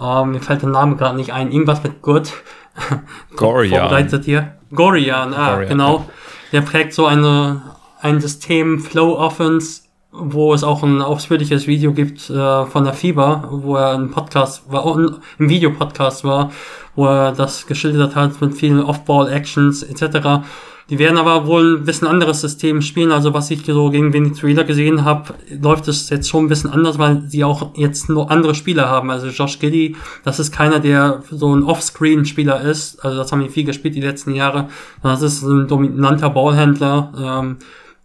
[0.00, 2.32] ähm, mir fällt der Name gerade nicht ein, irgendwas mit Good.
[3.36, 3.80] Gorian.
[3.80, 4.54] Vorbereitet hier.
[4.74, 5.68] Gorian, ah, Gorian.
[5.68, 6.10] genau.
[6.52, 7.60] Der prägt so eine
[8.00, 9.82] ein System Flow Offense,
[10.12, 14.62] wo es auch ein ausführliches Video gibt äh, von der Fieber, wo er ein Podcast
[14.70, 14.98] war,
[15.38, 16.50] im Videopodcast war,
[16.96, 20.44] wo er das geschildert hat mit vielen Off-Ball-Actions etc.
[20.90, 23.12] Die werden aber wohl ein bisschen anderes System spielen.
[23.12, 26.98] Also was ich so gegen Venezuela gesehen habe, läuft es jetzt schon ein bisschen anders,
[26.98, 29.10] weil sie auch jetzt nur andere Spieler haben.
[29.10, 33.04] Also Josh Giddy, das ist keiner, der so ein Offscreen-Spieler ist.
[33.04, 34.68] Also das haben wir viel gespielt die letzten Jahre.
[35.02, 37.12] Das ist ein dominanter Ballhändler.
[37.42, 37.58] Ähm,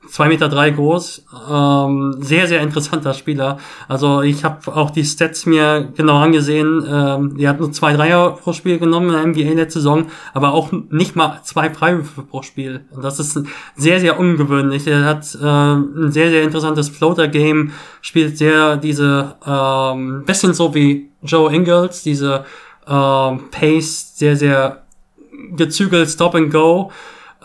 [0.10, 3.58] zwei Meter drei groß, ähm, sehr, sehr interessanter Spieler.
[3.88, 6.86] Also ich habe auch die Stats mir genau angesehen.
[6.88, 10.54] Ähm, er hat nur zwei Dreier pro Spiel genommen in der NBA letzte Saison, aber
[10.54, 12.86] auch nicht mal zwei Freiwürfe pro Spiel.
[12.92, 13.40] Und das ist
[13.76, 14.86] sehr, sehr ungewöhnlich.
[14.88, 21.10] Er hat äh, ein sehr, sehr interessantes Floater-Game, spielt sehr diese, ähm, bisschen so wie
[21.22, 22.46] Joe Ingles, diese
[22.88, 24.84] ähm, Pace, sehr, sehr
[25.56, 26.92] gezügelt Stop and Go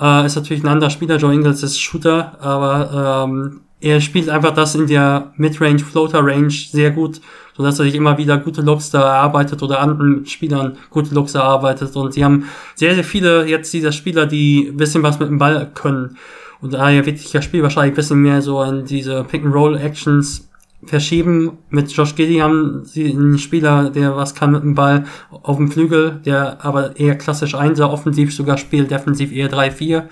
[0.01, 1.17] äh, ist natürlich ein anderer Spieler.
[1.17, 6.51] Joe Ingles ist Shooter, aber ähm, er spielt einfach das in der Midrange Floater Range
[6.51, 7.21] sehr gut,
[7.57, 11.95] so dass er sich immer wieder gute da erarbeitet oder anderen Spielern gute Looks erarbeitet.
[11.95, 15.71] Und sie haben sehr, sehr viele jetzt dieser Spieler, die bisschen was mit dem Ball
[15.75, 16.17] können.
[16.61, 20.48] Und daher wird sich das Spiel wahrscheinlich ein bisschen mehr so in diese Pick-and-Roll-Actions
[20.85, 21.59] verschieben.
[21.71, 25.71] Mit Josh Giddy haben sie einen Spieler, der was kann mit dem Ball auf dem
[25.71, 30.05] Flügel, der aber eher klassisch Einser, offensiv sogar spielt, defensiv eher 3-4.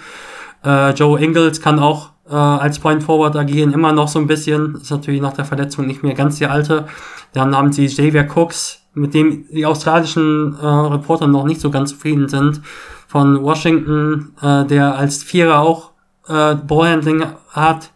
[0.65, 4.77] Äh, Joe Ingles kann auch äh, als Point Forward agieren, immer noch so ein bisschen.
[4.77, 6.87] Ist natürlich nach der Verletzung nicht mehr ganz die alte.
[7.33, 11.91] Dann haben sie Xavier Cooks, mit dem die australischen äh, Reporter noch nicht so ganz
[11.91, 12.61] zufrieden sind,
[13.07, 15.93] von Washington, äh, der als Vierer auch
[16.29, 17.93] äh, Ballhandling hat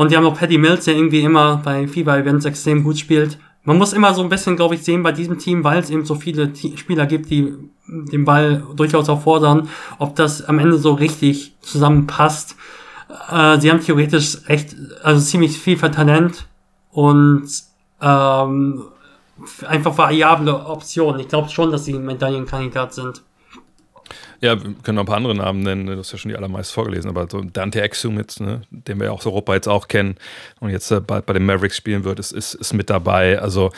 [0.00, 3.36] und die haben noch Paddy Mills, der irgendwie immer bei FIBA-Events extrem gut spielt.
[3.64, 6.06] Man muss immer so ein bisschen, glaube ich, sehen bei diesem Team, weil es eben
[6.06, 7.52] so viele T Spieler gibt, die
[7.86, 12.56] den Ball durchaus auch fordern, ob das am Ende so richtig zusammenpasst.
[13.30, 16.46] Äh, sie haben theoretisch recht, also ziemlich viel für Talent
[16.92, 17.46] und
[18.00, 18.84] ähm,
[19.68, 21.20] einfach variable Optionen.
[21.20, 23.20] Ich glaube schon, dass sie ein Medaillenkandidat sind.
[24.42, 26.72] Ja, wir können noch ein paar andere Namen nennen, du hast ja schon die allermeist
[26.72, 30.16] vorgelesen, aber so Dante Exum jetzt, ne, den wir ja aus Europa jetzt auch kennen
[30.60, 33.38] und jetzt äh, bald bei den Mavericks spielen wird, ist, ist, ist mit dabei.
[33.38, 33.70] Also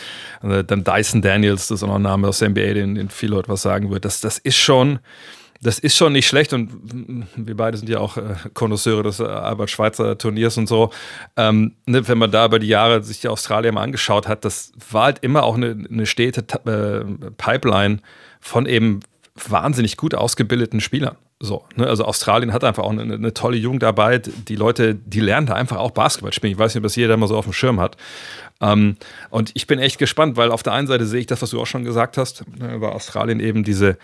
[0.43, 3.09] äh, dann Dyson Daniels, das ist auch noch ein Name aus der NBA, den, den
[3.09, 4.05] viele Leute was sagen wird.
[4.05, 5.01] Das, das ist schon,
[5.63, 6.71] das ist schon nicht schlecht und
[7.35, 10.91] wir beide sind ja auch äh, des äh, Albert-Schweitzer Turniers und so.
[11.37, 14.71] Ähm, ne, wenn man da über die Jahre sich die Australier mal angeschaut hat, das
[14.93, 17.99] war halt immer auch eine, eine stete äh, Pipeline
[18.41, 19.01] von eben
[19.35, 21.16] wahnsinnig gut ausgebildeten Spielern.
[21.41, 21.87] So, ne?
[21.87, 24.30] Also Australien hat einfach auch eine, eine, tolle Jugendarbeit.
[24.49, 26.53] Die Leute, die lernen da einfach auch Basketball spielen.
[26.53, 27.97] Ich weiß nicht, ob das jeder mal so auf dem Schirm hat.
[28.61, 28.97] Ähm,
[29.30, 31.61] und ich bin echt gespannt, weil auf der einen Seite sehe ich das, was du
[31.61, 33.99] auch schon gesagt hast, ne, über Australien eben diese,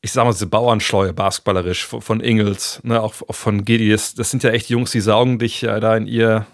[0.00, 4.14] ich sag mal, diese Bauernschleue basketballerisch von Ingels, ne, auch, auch von Gideis.
[4.14, 6.46] Das sind ja echt Jungs, die saugen dich äh, da in ihr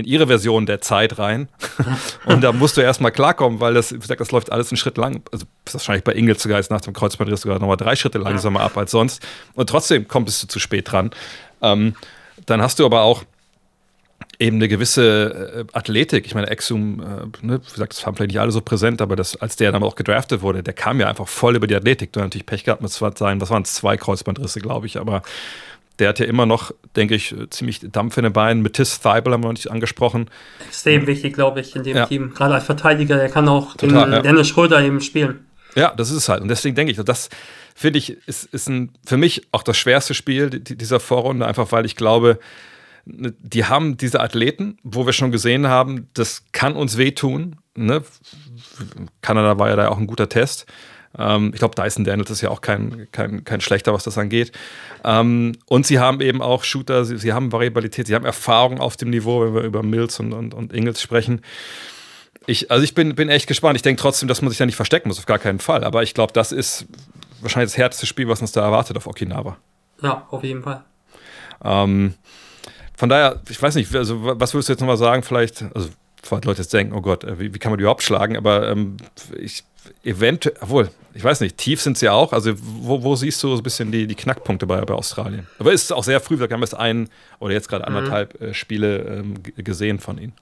[0.00, 1.48] in ihre Version der Zeit rein.
[2.26, 4.96] und da musst du erstmal klarkommen, weil das, wie gesagt, das läuft alles einen Schritt
[4.96, 5.22] lang.
[5.32, 8.76] Also wahrscheinlich bei Ingels sogar jetzt nach dem Kreuzbandriss sogar nochmal drei Schritte langsamer ab
[8.76, 9.26] als sonst.
[9.54, 11.10] Und trotzdem kommst du zu spät dran.
[11.62, 11.94] Ähm,
[12.46, 13.24] dann hast du aber auch
[14.40, 16.26] eben eine gewisse äh, Athletik.
[16.26, 19.14] Ich meine, Exum, äh, ne, wie gesagt, das waren vielleicht nicht alle so präsent, aber
[19.14, 22.12] das, als der dann auch gedraftet wurde, der kam ja einfach voll über die Athletik.
[22.12, 25.22] Du hast natürlich Pech gehabt mit sein, was waren es, zwei Kreuzbandrisse, glaube ich, aber
[25.98, 28.62] der hat ja immer noch, denke ich, ziemlich Dampf in den Beinen.
[28.62, 30.30] Mit Tis Thibault haben wir noch nicht angesprochen.
[30.66, 32.06] Extrem wichtig, glaube ich, in dem ja.
[32.06, 32.32] Team.
[32.34, 34.22] Gerade als Verteidiger, der kann auch Total, den ja.
[34.22, 35.46] Dennis Schröder eben spielen.
[35.74, 36.42] Ja, das ist es halt.
[36.42, 37.28] Und deswegen denke ich, das
[37.74, 41.86] finde ich, ist, ist ein, für mich auch das schwerste Spiel dieser Vorrunde, einfach weil
[41.86, 42.38] ich glaube,
[43.04, 47.56] die haben diese Athleten, wo wir schon gesehen haben, das kann uns wehtun.
[47.76, 48.02] Ne?
[49.22, 50.66] Kanada war ja da auch ein guter Test.
[51.18, 54.52] Ähm, ich glaube, Dyson Daniels ist ja auch kein, kein, kein schlechter, was das angeht.
[55.04, 58.96] Ähm, und sie haben eben auch Shooter, sie, sie, haben Variabilität, sie haben Erfahrung auf
[58.96, 61.42] dem Niveau, wenn wir über Mills und, und, und Ingles sprechen.
[62.46, 63.76] Ich, also ich bin, bin echt gespannt.
[63.76, 65.84] Ich denke trotzdem, dass man sich da nicht verstecken muss, auf gar keinen Fall.
[65.84, 66.86] Aber ich glaube, das ist
[67.40, 69.56] wahrscheinlich das härteste Spiel, was uns da erwartet auf Okinawa.
[70.02, 70.84] Ja, auf jeden Fall.
[71.62, 72.14] Ähm,
[72.96, 75.22] von daher, ich weiß nicht, also was würdest du jetzt nochmal sagen?
[75.22, 75.88] Vielleicht, also
[76.22, 78.36] bevor Leute jetzt denken, oh Gott, wie, wie kann man die überhaupt schlagen?
[78.36, 78.96] Aber ähm,
[79.38, 79.64] ich
[80.04, 82.32] eventuell, obwohl, ich weiß nicht, tief sind sie ja auch.
[82.32, 85.46] Also, wo, wo, siehst du so ein bisschen die, die Knackpunkte bei, bei Australien?
[85.58, 87.08] Aber ist auch sehr früh, wir haben erst ein
[87.38, 87.96] oder jetzt gerade mhm.
[87.96, 90.32] anderthalb äh, Spiele ähm, gesehen von ihnen.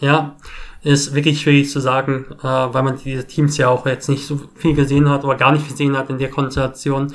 [0.00, 0.36] Ja,
[0.82, 4.40] ist wirklich schwierig zu sagen, äh, weil man diese Teams ja auch jetzt nicht so
[4.56, 7.12] viel gesehen hat oder gar nicht gesehen hat in der Konstellation.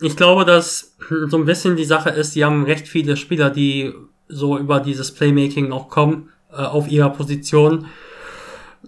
[0.00, 0.96] Ich glaube, dass
[1.28, 3.92] so ein bisschen die Sache ist, die haben recht viele Spieler, die
[4.28, 7.86] so über dieses Playmaking auch kommen, äh, auf ihrer Position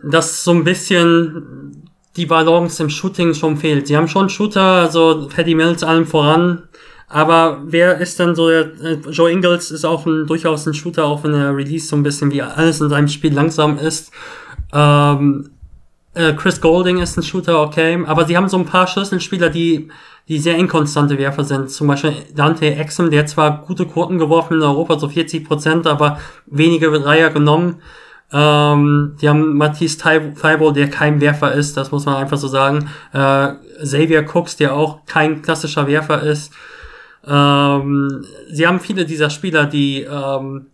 [0.03, 1.83] dass so ein bisschen
[2.17, 3.87] die Balance im Shooting schon fehlt.
[3.87, 6.65] Sie haben schon Shooter, also Paddy Mills allem voran,
[7.09, 11.05] aber wer ist dann so der, äh, Joe Ingles ist auch ein, durchaus ein Shooter,
[11.05, 14.13] auch wenn er Release so ein bisschen wie alles in seinem Spiel langsam ist.
[14.73, 15.51] Ähm,
[16.15, 19.89] äh, Chris Golding ist ein Shooter, okay, aber sie haben so ein paar Schlüsselspieler, die,
[20.31, 21.73] die sehr inkonstante Werfer sind.
[21.73, 26.21] Zum Beispiel Dante Exum, der zwar gute Quoten geworfen in Europa, so 40 Prozent, aber
[26.47, 27.83] wenige Dreier genommen.
[28.33, 32.89] Ähm, die haben Matisse Thibault, der kein Werfer ist, das muss man einfach so sagen.
[33.13, 36.53] Äh, Xavier Cooks, der auch kein klassischer Werfer ist.
[37.27, 40.67] Ähm, sie haben viele dieser Spieler, die ähm,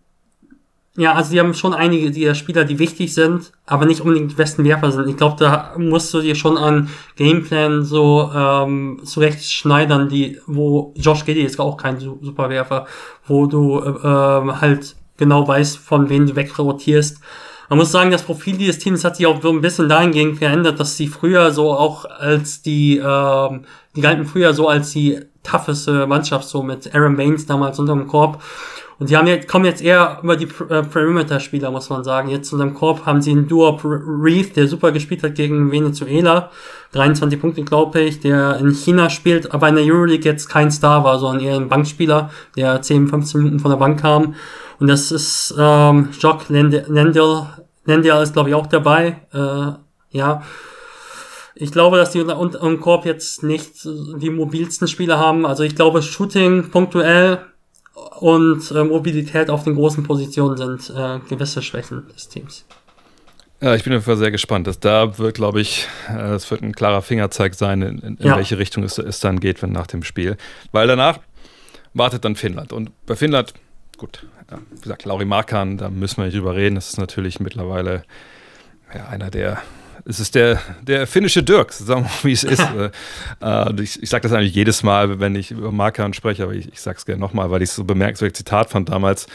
[0.97, 4.35] ja, also die haben schon einige dieser Spieler, die wichtig sind, aber nicht unbedingt die
[4.35, 5.09] besten Werfer sind.
[5.09, 10.95] Ich glaube, da musst du dir schon an Gameplan so ähm, zurecht schneidern, die, wo
[10.97, 12.87] Josh Giddy ist auch kein super Werfer,
[13.27, 17.21] wo du äh, äh, halt genau weißt, von wem du wegrotierst.
[17.69, 20.81] Man muss sagen, das Profil dieses Teams hat sich auch so ein bisschen dahingehend verändert,
[20.81, 26.07] dass sie früher so auch als die, ähm, die galten früher so als die tougheste
[26.07, 28.43] Mannschaft, so mit Aaron Baines damals unterm Korb.
[28.99, 32.31] Und die haben jetzt, kommen jetzt eher über die äh, Perimeter-Spieler, muss man sagen.
[32.31, 36.51] Jetzt unterm Korb haben sie einen Duo Reef, der super gespielt hat gegen Venezuela.
[36.93, 41.05] 23 Punkte, glaube ich, der in China spielt, aber in der Euroleague jetzt kein Star
[41.05, 44.35] war, sondern eher ein Bankspieler, der 10, 15 Minuten von der Bank kam.
[44.79, 49.21] Und das ist ähm, Jock Lendl, Lendl ist glaube ich auch dabei.
[49.33, 49.73] Äh,
[50.17, 50.43] ja.
[51.55, 55.47] Ich glaube, dass die im Korb jetzt nicht die mobilsten Spieler haben.
[55.47, 57.41] Also ich glaube, Shooting punktuell
[58.21, 62.65] und äh, Mobilität auf den großen Positionen sind äh, gewisse Schwächen des Teams.
[63.61, 64.67] Ja, ich bin Fall sehr gespannt.
[64.67, 68.27] Dass da wird, glaube ich, äh, es wird ein klarer Fingerzeig sein, in, in, in
[68.27, 68.37] ja.
[68.37, 70.37] welche Richtung es, es dann geht, wenn nach dem Spiel.
[70.73, 71.21] Weil danach
[71.95, 72.73] wartet dann Finnland.
[72.73, 73.55] Und bei Finnland
[73.97, 76.75] gut, ja, wie gesagt, Lauri Markan, da müssen wir nicht drüber reden.
[76.75, 78.03] Das ist natürlich mittlerweile
[78.95, 79.59] ja, einer der.
[80.09, 82.61] Es ist der, der finnische Dirk, sagen wir mal, wie es ist.
[83.43, 86.69] äh, ich ich sage das eigentlich jedes Mal, wenn ich über Markan spreche, aber ich,
[86.73, 89.27] ich sage es gerne nochmal, weil ich es so bemerkenswert Zitat fand damals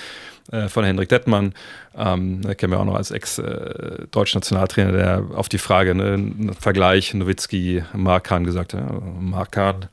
[0.51, 1.53] äh, von Hendrik Dettmann,
[1.97, 7.13] ähm, der kennen wir auch noch als Ex-deutscher Nationaltrainer, der auf die Frage, ne, Vergleich
[7.13, 8.81] Nowitzki, Markan gesagt hat,
[9.19, 9.87] Markan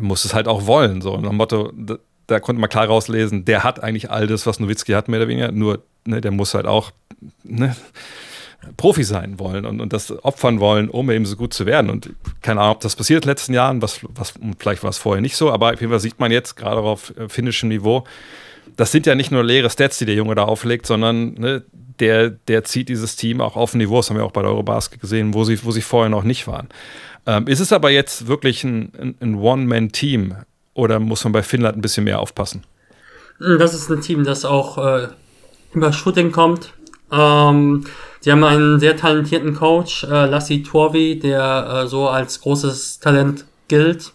[0.00, 1.72] muss es halt auch wollen, so nach dem Motto,
[2.26, 5.28] da konnte man klar rauslesen, der hat eigentlich all das, was Nowitzki hat, mehr oder
[5.28, 6.90] weniger, nur ne, der muss halt auch
[7.42, 7.74] ne,
[8.76, 11.90] Profi sein wollen und, und das opfern wollen, um eben so gut zu werden.
[11.90, 12.10] Und
[12.42, 15.20] keine Ahnung, ob das passiert in den letzten Jahren, was, was, vielleicht war es vorher
[15.20, 18.04] nicht so, aber auf jeden Fall sieht man jetzt gerade auf äh, finnischem Niveau,
[18.76, 21.62] das sind ja nicht nur leere Stats, die der Junge da auflegt, sondern ne,
[21.98, 24.50] der, der zieht dieses Team auch auf ein Niveau, das haben wir auch bei der
[24.50, 26.68] Eurobasket gesehen, wo sie, wo sie vorher noch nicht waren.
[27.26, 30.34] Ähm, ist es aber jetzt wirklich ein, ein, One-Man-Team
[30.74, 32.64] oder muss man bei Finnland ein bisschen mehr aufpassen?
[33.38, 35.08] Das ist ein Team, das auch äh,
[35.72, 36.72] über Shooting kommt.
[37.12, 37.84] Ähm,
[38.22, 43.44] sie haben einen sehr talentierten Coach, äh, Lassi Torvi, der äh, so als großes Talent
[43.68, 44.12] gilt.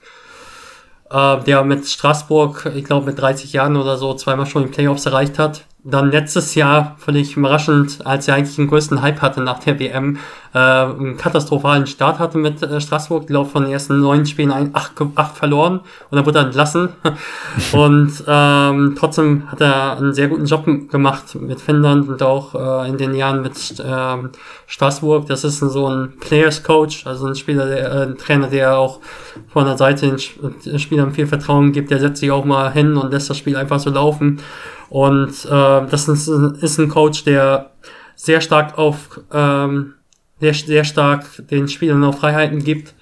[1.11, 5.05] Äh, der mit Straßburg, ich glaube mit 30 Jahren oder so, zweimal schon die Playoffs
[5.05, 9.59] erreicht hat dann letztes Jahr völlig überraschend, als er eigentlich den größten Hype hatte nach
[9.59, 10.17] der WM,
[10.53, 13.27] äh, einen katastrophalen Start hatte mit äh, Straßburg.
[13.27, 15.79] Die laufen von den ersten neun Spielen ein, acht, acht verloren
[16.09, 16.89] und dann wurde er entlassen.
[17.71, 22.89] und ähm, trotzdem hat er einen sehr guten Job gemacht mit Finnland und auch äh,
[22.89, 24.31] in den Jahren mit ähm,
[24.65, 25.27] Straßburg.
[25.27, 28.99] Das ist so ein Players Coach, also ein Spieler, der, äh, ein Trainer, der auch
[29.47, 30.17] von der Seite
[30.65, 31.91] den Spielern viel Vertrauen gibt.
[31.91, 34.41] Der setzt sich auch mal hin und lässt das Spiel einfach so laufen.
[34.89, 37.71] Und äh, das ist, ist ein Coach, der
[38.15, 39.93] sehr stark auf ähm,
[40.39, 42.93] sehr, sehr stark den Spielern auch Freiheiten gibt.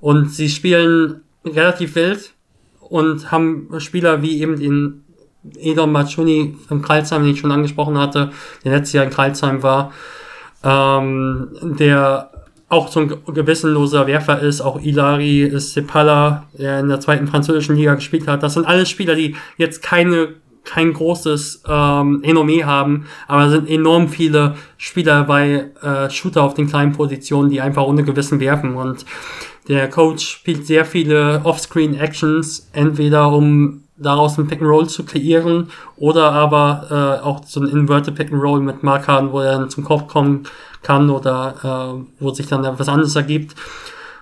[0.00, 2.32] Und sie spielen relativ wild
[2.80, 5.04] und haben Spieler wie eben den
[5.58, 8.30] Edon Machuni im Kreilsheim, den ich schon angesprochen hatte,
[8.64, 9.92] der letztes Jahr in Kreilsheim war,
[10.62, 11.48] ähm,
[11.78, 12.30] der
[12.68, 17.74] auch so ein gewissenloser Werfer ist, auch Ilari ist Sepala, der in der zweiten französischen
[17.74, 18.42] Liga gespielt hat.
[18.42, 20.34] Das sind alles Spieler, die jetzt keine
[20.64, 26.68] kein großes ähm, Renommee haben, aber sind enorm viele Spieler bei äh, Shooter auf den
[26.68, 29.04] kleinen Positionen, die einfach ohne Gewissen werfen und
[29.68, 37.20] der Coach spielt sehr viele Offscreen-Actions, entweder um daraus ein Pick-and-Roll zu kreieren oder aber
[37.22, 40.44] äh, auch so ein Inverted Pick-and-Roll mit Markern, wo er dann zum Kopf kommen
[40.82, 43.54] kann oder äh, wo sich dann etwas anderes ergibt.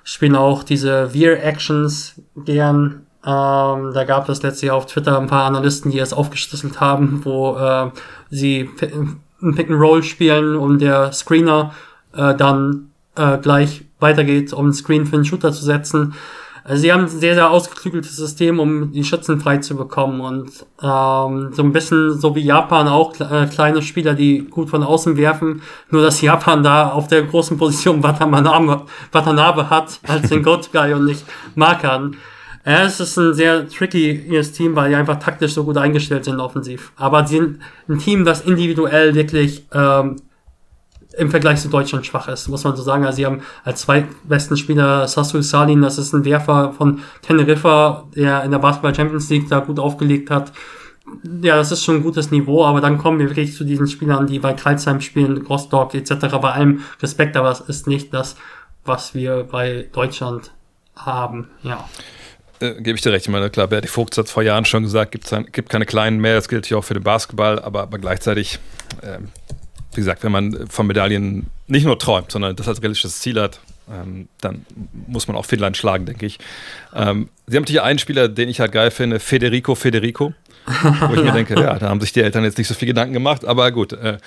[0.02, 5.44] Spielen auch diese Veer-Actions gern ähm, da gab es letztes Jahr auf Twitter ein paar
[5.44, 7.90] Analysten, die es aufgeschlüsselt haben, wo äh,
[8.30, 8.70] sie
[9.42, 11.74] ein Pick and Roll spielen und der Screener
[12.14, 16.14] äh, dann äh, gleich weitergeht, um einen Screen für den Shooter zu setzen.
[16.64, 20.22] Also sie haben ein sehr, sehr ausgeklügeltes System, um die Schützen frei zu bekommen.
[20.22, 20.50] Und
[20.82, 25.18] ähm, so ein bisschen so wie Japan auch äh, kleine Spieler, die gut von außen
[25.18, 25.60] werfen.
[25.90, 30.94] Nur dass Japan da auf der großen Position Watanabe, Watanabe hat als den Good Guy
[30.94, 31.24] und nicht
[31.54, 32.16] Markan.
[32.68, 36.38] Ja, es ist ein sehr trickyes Team, weil die einfach taktisch so gut eingestellt sind
[36.38, 36.92] offensiv.
[36.96, 40.16] Aber sie sind ein Team, das individuell wirklich ähm,
[41.16, 43.06] im Vergleich zu Deutschland schwach ist, muss man so sagen.
[43.06, 48.44] Also sie haben als zweitbesten Spieler Sassu Salin, das ist ein Werfer von Teneriffa, der
[48.44, 50.52] in der Basketball Champions League da gut aufgelegt hat.
[51.40, 54.26] Ja, das ist schon ein gutes Niveau, aber dann kommen wir wirklich zu diesen Spielern,
[54.26, 56.36] die bei Kreuzheim spielen, Rostock etc.
[56.42, 58.36] Bei allem Respekt, aber es ist nicht das,
[58.84, 60.52] was wir bei Deutschland
[60.94, 61.48] haben.
[61.62, 61.88] Ja
[62.60, 63.26] äh, gebe ich dir recht.
[63.26, 66.34] Ich meine, klar, Berti Vogt hat vor Jahren schon gesagt, gibt, gibt keine kleinen mehr.
[66.34, 68.58] Das gilt ja auch für den Basketball, aber, aber gleichzeitig,
[69.02, 69.18] äh,
[69.92, 73.60] wie gesagt, wenn man von Medaillen nicht nur träumt, sondern das als realistisches Ziel hat,
[73.90, 74.66] ähm, dann
[75.06, 76.38] muss man auch Finnland schlagen, denke ich.
[76.94, 80.34] Ähm, Sie haben natürlich einen Spieler, den ich halt geil finde, Federico Federico.
[80.66, 83.14] Wo ich mir denke, ja, da haben sich die Eltern jetzt nicht so viel Gedanken
[83.14, 83.94] gemacht, aber gut.
[83.94, 84.18] Äh,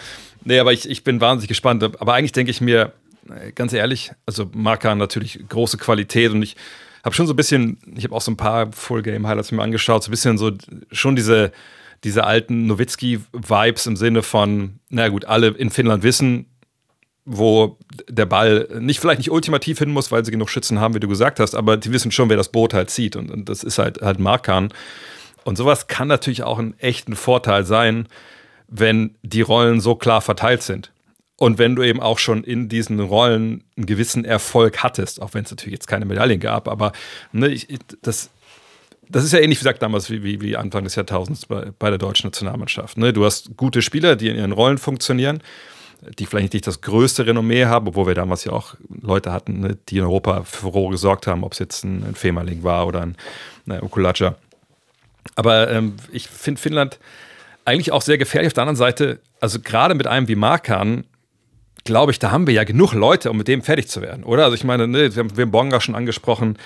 [0.43, 1.83] nee, aber ich, ich bin wahnsinnig gespannt.
[1.83, 2.93] Aber eigentlich denke ich mir,
[3.29, 6.55] äh, ganz ehrlich, also Marka natürlich große Qualität und ich
[7.03, 10.09] habe schon so ein bisschen, ich habe auch so ein paar Full-Game-Highlights mir angeschaut, so
[10.09, 10.51] ein bisschen so
[10.91, 11.51] schon diese,
[12.03, 16.45] diese alten Nowitzki-Vibes im Sinne von, na gut, alle in Finnland wissen,
[17.25, 17.77] wo
[18.09, 21.07] der Ball nicht vielleicht nicht ultimativ hin muss, weil sie genug Schützen haben, wie du
[21.07, 23.77] gesagt hast, aber die wissen schon, wer das Boot halt zieht und, und das ist
[23.77, 24.73] halt halt Markan.
[25.43, 28.07] Und sowas kann natürlich auch ein echten Vorteil sein,
[28.67, 30.90] wenn die Rollen so klar verteilt sind.
[31.41, 35.43] Und wenn du eben auch schon in diesen Rollen einen gewissen Erfolg hattest, auch wenn
[35.43, 36.91] es natürlich jetzt keine Medaillen gab, aber
[37.31, 37.67] ne, ich,
[38.03, 38.29] das,
[39.09, 41.89] das ist ja ähnlich wie gesagt damals wie, wie, wie Anfang des Jahrtausends bei, bei
[41.89, 42.95] der deutschen Nationalmannschaft.
[42.99, 43.11] Ne?
[43.11, 45.41] Du hast gute Spieler, die in ihren Rollen funktionieren,
[46.19, 49.77] die vielleicht nicht das größte Renommee haben, obwohl wir damals ja auch Leute hatten, ne,
[49.89, 53.01] die in Europa für Furore gesorgt haben, ob es jetzt ein, ein Femerling war oder
[53.01, 53.17] ein,
[53.67, 54.35] ein Okulacha.
[55.33, 56.99] Aber ähm, ich finde Finnland
[57.65, 58.49] eigentlich auch sehr gefährlich.
[58.49, 61.05] Auf der anderen Seite, also gerade mit einem wie Markan,
[61.83, 64.43] glaube ich, da haben wir ja genug Leute, um mit dem fertig zu werden, oder?
[64.43, 66.57] Also ich meine, ne, wir haben, wir Bonga schon angesprochen,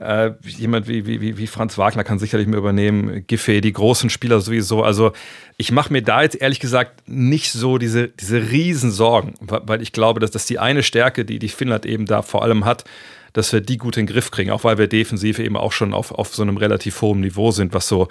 [0.00, 4.40] äh, jemand wie, wie, wie Franz Wagner kann sicherlich mehr übernehmen, Giffey, die großen Spieler
[4.40, 4.82] sowieso.
[4.82, 5.12] Also
[5.56, 10.20] ich mache mir da jetzt ehrlich gesagt nicht so diese, diese Riesensorgen, weil ich glaube,
[10.20, 12.84] dass das die eine Stärke, die die Finnland eben da vor allem hat,
[13.32, 15.94] dass wir die gut in den Griff kriegen, auch weil wir defensiv eben auch schon
[15.94, 18.08] auf, auf so einem relativ hohen Niveau sind, was so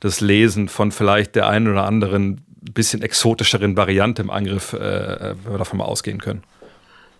[0.00, 2.42] das Lesen von vielleicht der einen oder anderen
[2.72, 6.42] bisschen exotischeren Variante im Angriff, äh, wenn wir davon mal ausgehen können.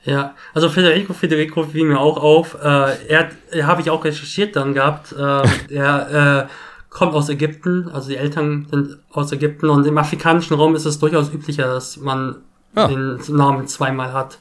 [0.04, 2.54] Ja, also Federico Federico fiel mir auch auf.
[2.62, 5.12] Äh, er, er habe ich auch recherchiert dann gehabt.
[5.12, 5.42] Äh,
[5.74, 6.48] er äh,
[6.88, 10.98] kommt aus Ägypten, also die Eltern sind aus Ägypten und im afrikanischen Raum ist es
[10.98, 12.36] durchaus üblicher, dass man
[12.74, 12.86] ah.
[12.86, 14.38] den Namen zweimal hat.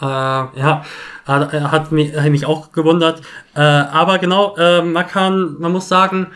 [0.00, 0.84] Äh, ja,
[1.26, 3.20] hat mich, hat mich auch gewundert.
[3.54, 6.28] Äh, aber genau, äh, man kann, man muss sagen,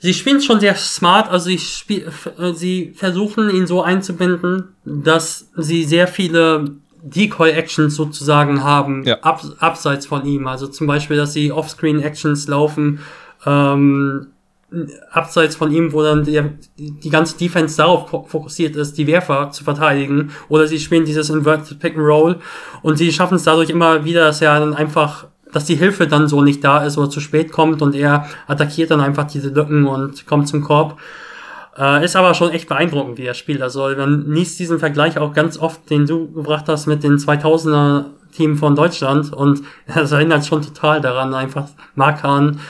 [0.00, 5.50] sie spielen schon sehr smart, also sie, spiel, äh, sie versuchen ihn so einzubinden, dass
[5.56, 9.20] sie sehr viele Decoy-Actions sozusagen haben, ja.
[9.20, 10.46] ab, abseits von ihm.
[10.46, 13.00] Also zum Beispiel, dass sie Offscreen-Actions laufen,
[13.46, 14.28] ähm,
[15.10, 16.40] abseits von ihm, wo dann die,
[16.78, 20.30] die ganze Defense darauf fokussiert ist, die Werfer zu verteidigen.
[20.48, 22.36] Oder sie spielen dieses Inverted Pick and Roll
[22.82, 26.28] und sie schaffen es dadurch immer wieder, dass er dann einfach, dass die Hilfe dann
[26.28, 29.86] so nicht da ist oder zu spät kommt und er attackiert dann einfach diese Lücken
[29.86, 30.98] und kommt zum Korb.
[31.78, 33.62] Äh, ist aber schon echt beeindruckend, wie er spielt.
[33.62, 38.06] Also man liest diesen Vergleich auch ganz oft, den du gebracht hast mit den 2000er
[38.32, 39.62] Team von Deutschland und
[39.94, 42.60] das erinnert schon total daran, einfach Markan.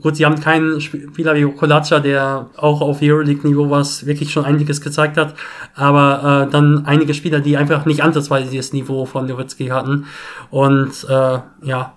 [0.00, 4.80] Gut, sie haben keinen Spieler wie Kolacha, der auch auf Euroleague-Niveau was wirklich schon einiges
[4.80, 5.34] gezeigt hat,
[5.74, 10.06] aber äh, dann einige Spieler, die einfach nicht ansatzweise dieses Niveau von Nowitzki hatten.
[10.50, 11.94] Und äh, ja,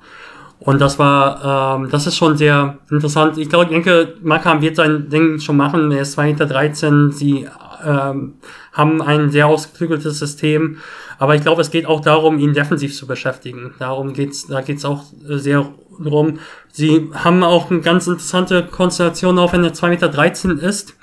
[0.65, 3.37] und das war, ähm, das ist schon sehr interessant.
[3.37, 5.91] Ich glaube, ich denke, Markham wird sein Ding schon machen.
[5.91, 7.11] Er ist 2,13 Meter.
[7.11, 7.47] Sie
[7.85, 8.35] ähm,
[8.71, 10.77] haben ein sehr ausgeklügeltes System.
[11.19, 13.73] Aber ich glaube, es geht auch darum, ihn defensiv zu beschäftigen.
[13.77, 15.69] Darum geht's, da geht's auch sehr
[16.01, 16.39] drum.
[16.71, 20.95] Sie haben auch eine ganz interessante Konstellation, auch wenn er 2,13 Meter ist.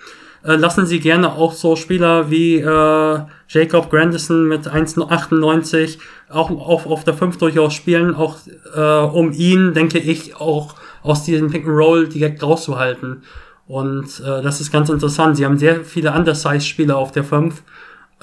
[0.42, 3.18] Äh, lassen sie gerne auch so Spieler wie äh,
[3.48, 5.98] Jacob Grandison mit 1,98
[6.30, 8.36] auch auf, auf der 5 durchaus spielen, auch
[8.74, 13.22] äh, um ihn, denke ich, auch aus diesem Pick and Roll direkt rauszuhalten.
[13.66, 15.36] Und äh, das ist ganz interessant.
[15.36, 17.62] Sie haben sehr viele Undersize-Spieler auf der 5,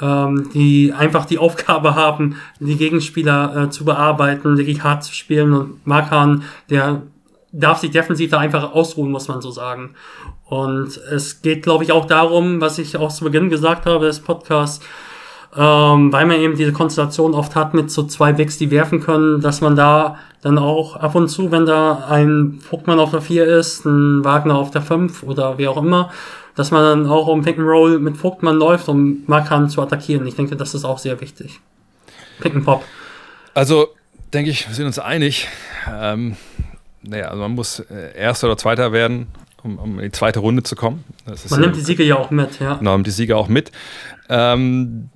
[0.02, 5.54] ähm, die einfach die Aufgabe haben, die Gegenspieler äh, zu bearbeiten, wirklich hart zu spielen.
[5.54, 7.04] Und Markan, der
[7.58, 9.96] darf sich defensiv da einfach ausruhen, muss man so sagen.
[10.46, 14.20] Und es geht, glaube ich, auch darum, was ich auch zu Beginn gesagt habe des
[14.20, 14.86] Podcasts,
[15.56, 19.42] ähm, weil man eben diese Konstellation oft hat mit so zwei Backs, die werfen können,
[19.42, 23.46] dass man da dann auch ab und zu, wenn da ein Vogtmann auf der 4
[23.46, 26.12] ist, ein Wagner auf der 5 oder wie auch immer,
[26.56, 30.28] dass man dann auch um Pick and Roll mit Vogtmann läuft, um Markan zu attackieren.
[30.28, 31.60] Ich denke, das ist auch sehr wichtig.
[32.40, 32.84] Pick and Pop.
[33.54, 33.88] Also,
[34.34, 35.48] denke ich, wir sind uns einig.
[35.92, 36.36] Ähm,
[37.08, 39.28] naja, also man muss äh, Erster oder Zweiter werden,
[39.64, 41.04] um, um in die zweite Runde zu kommen.
[41.50, 42.76] man nimmt die Siege ja auch mit, ja.
[42.76, 43.72] Genau, nimmt die Siege auch mit.
[44.30, 45.10] Ähm,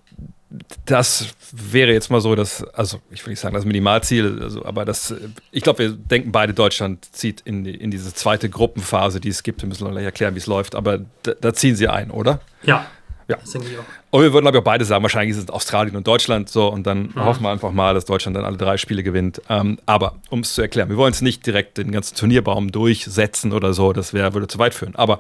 [0.86, 4.84] das wäre jetzt mal so, dass, also ich will nicht sagen das Minimalziel, also, aber
[4.84, 5.14] das,
[5.52, 9.44] ich glaube, wir denken beide, Deutschland zieht in, die, in diese zweite Gruppenphase, die es
[9.44, 9.62] gibt.
[9.62, 12.42] Wir müssen noch gleich erklären, wie es läuft, aber da, da, ziehen sie ein, oder?
[12.64, 12.86] Ja.
[13.32, 13.38] Ja.
[13.38, 13.84] Das denke ich auch.
[14.12, 16.68] Und wir würden, glaube ich, auch beide sagen, wahrscheinlich ist es Australien und Deutschland so
[16.68, 17.26] und dann mhm.
[17.26, 19.42] hoffen wir einfach mal, dass Deutschland dann alle drei Spiele gewinnt.
[19.50, 23.54] Ähm, aber um es zu erklären, wir wollen es nicht direkt den ganzen Turnierbaum durchsetzen
[23.54, 24.96] oder so, das wär, würde zu weit führen.
[24.96, 25.18] Aber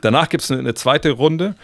[0.00, 1.54] danach gibt es eine, eine zweite Runde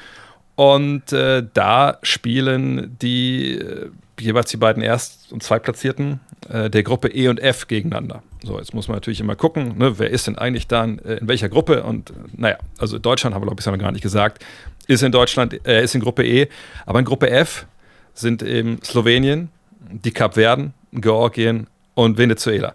[0.55, 7.09] und äh, da spielen die äh, jeweils die beiden Erst- und Zweitplatzierten äh, der Gruppe
[7.09, 8.23] E und F gegeneinander.
[8.43, 11.29] So, jetzt muss man natürlich immer gucken, ne, wer ist denn eigentlich dann äh, in
[11.29, 11.83] welcher Gruppe?
[11.83, 14.45] Und naja, also Deutschland haben wir, glaube ich, bisher noch gar nicht gesagt,
[14.91, 16.49] ist in Deutschland, äh, ist in Gruppe E,
[16.85, 17.67] aber in Gruppe F
[18.13, 22.75] sind eben Slowenien, die Kapverden, Georgien und Venezuela.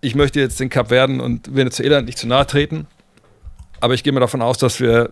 [0.00, 2.86] Ich möchte jetzt den Kapverden und Venezuela nicht zu nahe treten,
[3.80, 5.10] aber ich gehe mal davon aus, dass wir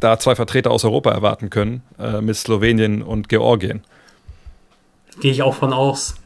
[0.00, 3.82] da zwei Vertreter aus Europa erwarten können, äh, mit Slowenien und Georgien.
[5.20, 6.16] Gehe ich auch von aus.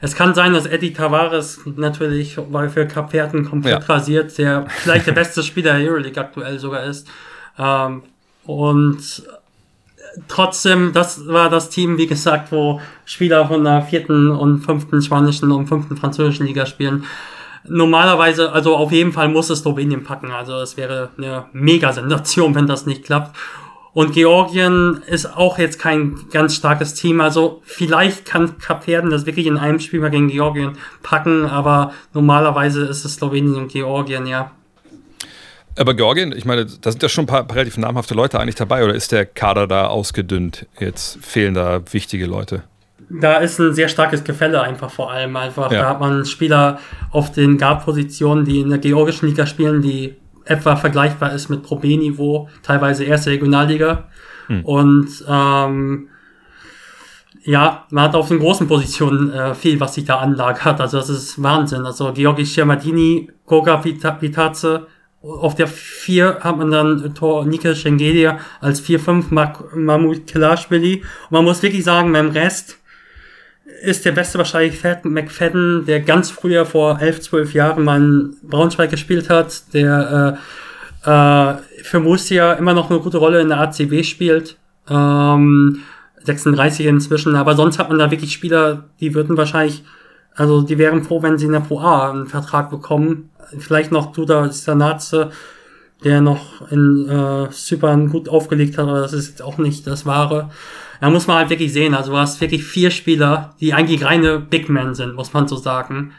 [0.00, 3.94] Es kann sein, dass Eddie Tavares natürlich weil für Kapverden komplett ja.
[3.94, 7.08] rasiert, der vielleicht der beste Spieler der Euroleague aktuell sogar ist.
[7.58, 8.02] Ähm,
[8.44, 9.22] und
[10.28, 15.52] trotzdem, das war das Team, wie gesagt, wo Spieler von der vierten und fünften spanischen
[15.52, 17.04] und fünften französischen Liga spielen
[17.68, 20.30] normalerweise, also auf jeden Fall muss es Slowenien packen.
[20.30, 23.36] Also es wäre eine Mega-Sensation, wenn das nicht klappt.
[23.94, 27.20] Und Georgien ist auch jetzt kein ganz starkes Team.
[27.20, 32.86] Also vielleicht kann Kapverden das wirklich in einem Spiel mal gegen Georgien packen, aber normalerweise
[32.86, 34.52] ist es Slowenien und Georgien, ja.
[35.78, 38.84] Aber Georgien, ich meine, da sind ja schon ein paar relativ namhafte Leute eigentlich dabei,
[38.84, 40.66] oder ist der Kader da ausgedünnt?
[40.78, 42.64] Jetzt fehlen da wichtige Leute
[43.20, 45.36] da ist ein sehr starkes Gefälle einfach vor allem.
[45.36, 45.82] Einfach, ja.
[45.82, 46.78] da hat man Spieler
[47.10, 51.76] auf den Guard-Positionen, die in der georgischen Liga spielen, die etwa vergleichbar ist mit Pro
[51.76, 54.08] B-Niveau, teilweise erste Regionalliga.
[54.46, 54.64] Hm.
[54.64, 56.08] Und ähm,
[57.44, 60.80] ja, man hat auf den großen Positionen äh, viel, was sich da anlagert.
[60.80, 61.84] Also das ist Wahnsinn.
[61.84, 64.86] Also Georgi Schermadini, Goga Vitaze,
[65.22, 69.26] auf der 4 hat man dann Tor Nika Schengelia als 4-5
[69.74, 70.96] Mahmoud Kelashvili.
[70.96, 72.78] Und man muss wirklich sagen, beim Rest
[73.82, 78.36] ist der beste wahrscheinlich Fat McFadden, der ganz früher vor elf, zwölf Jahren mal in
[78.42, 80.38] Braunschweig gespielt hat, der
[81.04, 84.56] äh, äh, für Murcia immer noch eine gute Rolle in der ACB spielt.
[84.88, 85.82] Ähm,
[86.24, 89.82] 36 inzwischen, aber sonst hat man da wirklich Spieler, die würden wahrscheinlich,
[90.34, 93.30] also die wären froh, wenn sie in der Pro A einen Vertrag bekommen.
[93.58, 95.30] Vielleicht noch Duda Stanatze,
[96.04, 100.06] der noch in äh, Zypern gut aufgelegt hat, aber das ist jetzt auch nicht das
[100.06, 100.50] Wahre.
[101.00, 104.38] Da muss man halt wirklich sehen, also du hast wirklich vier Spieler, die eigentlich reine
[104.38, 106.12] Big Men sind, muss man so sagen,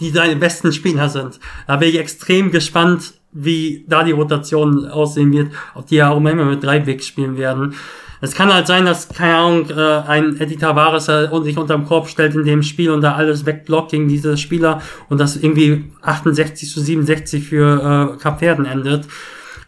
[0.00, 1.40] die deine besten Spieler sind.
[1.66, 6.16] Da bin ich extrem gespannt, wie da die Rotation aussehen wird, ob die ja auch
[6.16, 7.74] immer mit drei Bigs spielen werden.
[8.20, 12.34] Es kann halt sein, dass, keine Ahnung, äh, ein Eddie Tavares sich unterm Korb stellt
[12.34, 16.80] in dem Spiel und da alles wegblockt gegen diese Spieler und das irgendwie 68 zu
[16.80, 19.06] 67 für äh, Kapverden endet.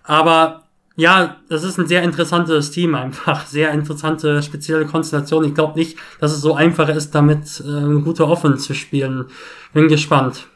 [0.04, 0.62] Aber
[0.98, 3.46] ja, das ist ein sehr interessantes Team einfach.
[3.46, 5.44] Sehr interessante, spezielle Konstellation.
[5.44, 9.26] Ich glaube nicht, dass es so einfach ist, damit äh, eine gute Offense zu spielen.
[9.72, 10.48] Bin gespannt.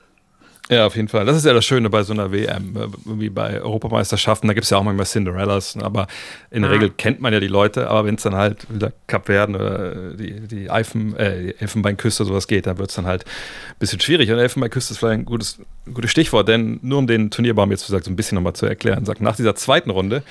[0.72, 1.26] Ja, auf jeden Fall.
[1.26, 4.48] Das ist ja das Schöne bei so einer WM, äh, wie bei Europameisterschaften.
[4.48, 6.06] Da gibt es ja auch manchmal Cinderellas, aber
[6.50, 6.76] in der ja.
[6.76, 7.90] Regel kennt man ja die Leute.
[7.90, 12.24] Aber wenn es dann halt wieder Cup werden oder die, die, Eifen, äh, die Elfenbeinküste
[12.24, 14.30] sowas geht, dann wird es dann halt ein bisschen schwierig.
[14.30, 15.58] Und Elfenbeinküste ist vielleicht ein gutes,
[15.92, 19.20] gutes Stichwort, denn nur um den Turnierbaum jetzt so ein bisschen nochmal zu erklären, sagt,
[19.20, 20.22] nach dieser zweiten Runde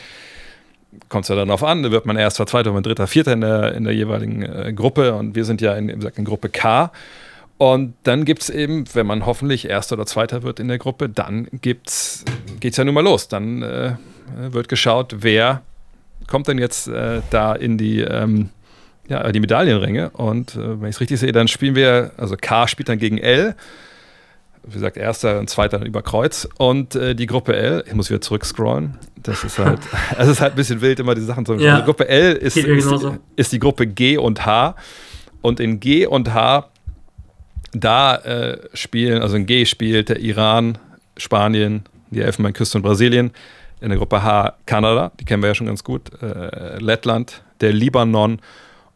[1.07, 3.83] kommt es ja dann darauf an, wird man erster, zweiter, dritter, vierter in der, in
[3.83, 6.91] der jeweiligen äh, Gruppe und wir sind ja in, in Gruppe K.
[7.61, 11.09] Und dann gibt es eben, wenn man hoffentlich Erster oder Zweiter wird in der Gruppe,
[11.09, 12.25] dann geht es
[12.59, 13.27] ja nun mal los.
[13.27, 13.93] Dann äh,
[14.49, 15.61] wird geschaut, wer
[16.25, 18.49] kommt denn jetzt äh, da in die, ähm,
[19.07, 20.09] ja, die Medaillenränge.
[20.09, 23.19] Und äh, wenn ich es richtig sehe, dann spielen wir, also K spielt dann gegen
[23.19, 23.53] L.
[24.63, 26.49] Wie gesagt, Erster und Zweiter über Kreuz.
[26.57, 28.97] Und äh, die Gruppe L, ich muss wieder zurückscrollen.
[29.17, 29.81] Das ist halt,
[30.17, 31.77] es ist halt ein bisschen wild, immer die Sachen zu ja.
[31.77, 33.05] Die Gruppe L ist, ist,
[33.35, 34.73] ist die Gruppe G und H.
[35.43, 36.70] Und in G und H
[37.71, 40.77] da äh, spielen, also in G spielt der Iran,
[41.17, 43.31] Spanien, die Elfenbeinküste und Brasilien.
[43.79, 47.73] In der Gruppe H Kanada, die kennen wir ja schon ganz gut, äh, Lettland, der
[47.73, 48.39] Libanon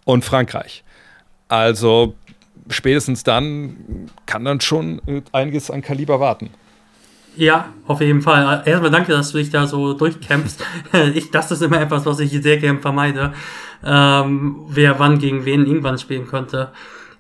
[0.03, 0.83] und Frankreich.
[1.47, 2.15] Also
[2.69, 5.01] spätestens dann kann dann schon
[5.31, 6.49] einiges an Kaliber warten.
[7.37, 8.63] Ja, auf jeden Fall.
[8.65, 10.63] Erstmal danke, dass du dich da so durchkämpfst.
[11.13, 13.33] ich, das ist immer etwas, was ich sehr gerne vermeide.
[13.83, 16.71] Ähm, wer wann gegen wen irgendwann spielen könnte.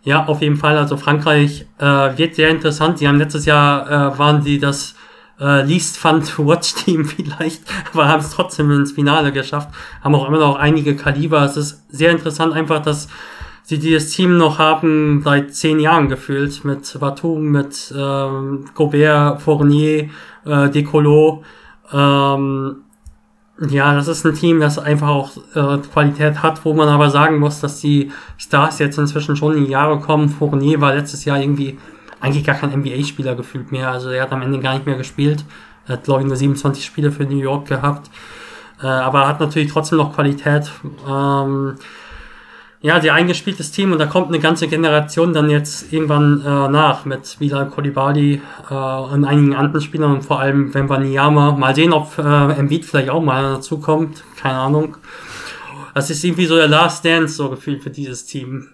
[0.05, 0.77] Ja, auf jeden Fall.
[0.77, 2.99] Also Frankreich äh, wird sehr interessant.
[2.99, 4.95] Sie haben letztes Jahr äh, waren sie das
[5.39, 9.69] äh, least fun to watch Team vielleicht, aber haben es trotzdem ins Finale geschafft.
[10.03, 11.43] Haben auch immer noch einige Kaliber.
[11.43, 13.07] Es ist sehr interessant einfach, dass
[13.63, 20.09] sie dieses Team noch haben seit zehn Jahren gefühlt mit Batum, mit ähm, Gobert, Fournier,
[20.45, 21.43] äh, Decolo.
[21.91, 22.84] Ähm,
[23.59, 27.39] ja, das ist ein Team, das einfach auch äh, Qualität hat, wo man aber sagen
[27.39, 30.27] muss, dass die Stars jetzt inzwischen schon in die Jahre kommen.
[30.27, 31.77] Fournier war letztes Jahr irgendwie
[32.19, 33.91] eigentlich gar kein NBA-Spieler gefühlt mehr.
[33.91, 35.45] Also er hat am Ende gar nicht mehr gespielt.
[35.87, 38.09] Er hat, glaube ich, nur 27 Spiele für New York gehabt.
[38.81, 40.69] Äh, aber hat natürlich trotzdem noch Qualität.
[41.07, 41.75] Ähm,
[42.85, 47.03] ja, die eingespieltes Team und da kommt eine ganze Generation dann jetzt irgendwann äh, nach
[47.03, 51.53] mit Bilal Kolibali äh, und einigen anderen Spielern und vor allem Wembanyama.
[51.53, 54.23] Mal sehen, ob äh, Embiid vielleicht auch mal dazu kommt.
[54.39, 54.97] Keine Ahnung.
[55.95, 58.69] Das ist irgendwie so der Last Dance so gefühlt für dieses Team.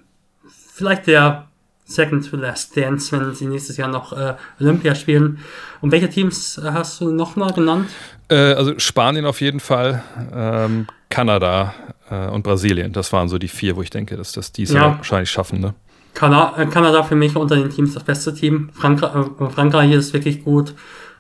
[0.74, 1.48] Vielleicht der
[1.86, 5.40] Second to Last Dance, wenn sie nächstes Jahr noch äh, Olympia spielen.
[5.80, 7.88] Und welche Teams hast du noch mal genannt?
[8.28, 10.04] Äh, also Spanien auf jeden Fall,
[10.34, 11.74] ähm, Kanada,
[12.12, 12.92] äh, und Brasilien.
[12.92, 14.98] Das waren so die vier, wo ich denke, dass das diese ja.
[14.98, 15.60] wahrscheinlich schaffen.
[15.60, 15.74] Ne?
[16.14, 18.70] Kanada, äh, Kanada für mich unter den Teams das beste Team.
[18.74, 20.76] Frankreich, äh, Frankreich ist wirklich gut.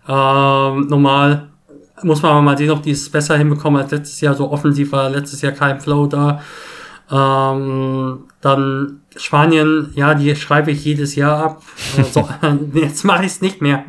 [0.07, 1.47] Ähm, normal
[2.03, 4.33] muss man aber mal sehen, ob die es besser hinbekommen als letztes Jahr.
[4.33, 6.41] So offensiv war letztes Jahr kein Flow da.
[7.11, 11.61] Ähm, dann Spanien, ja, die schreibe ich jedes Jahr ab.
[11.97, 12.27] Also,
[12.73, 13.83] jetzt mache ich es nicht mehr.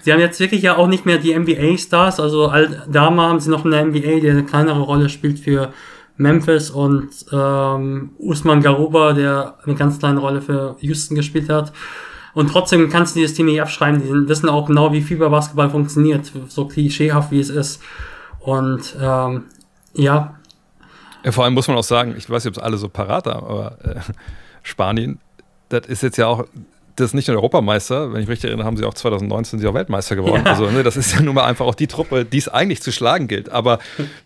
[0.00, 2.18] Sie haben jetzt wirklich ja auch nicht mehr die NBA-Stars.
[2.18, 2.52] Also
[2.88, 5.72] Dama haben sie noch eine NBA, die eine kleinere Rolle spielt für
[6.16, 11.72] Memphis und ähm, Usman Garuba, der eine ganz kleine Rolle für Houston gespielt hat.
[12.34, 14.02] Und trotzdem kannst du dieses Team nicht abschreiben.
[14.02, 17.82] Die wissen auch genau, wie Fieberbasketball funktioniert, so klischeehaft wie es ist.
[18.40, 19.44] Und ähm,
[19.94, 20.34] ja.
[21.24, 21.32] ja.
[21.32, 23.46] Vor allem muss man auch sagen, ich weiß nicht, ob es alle so parat haben,
[23.46, 24.00] aber äh,
[24.62, 25.18] Spanien,
[25.68, 26.46] das ist jetzt ja auch
[26.96, 29.66] das ist nicht nur Europameister, wenn ich mich richtig erinnere, haben sie auch 2019 sie
[29.66, 30.42] auch Weltmeister geworden.
[30.44, 30.52] Ja.
[30.52, 32.92] Also ne, das ist ja nun mal einfach auch die Truppe, die es eigentlich zu
[32.92, 33.48] schlagen gilt.
[33.48, 33.78] Aber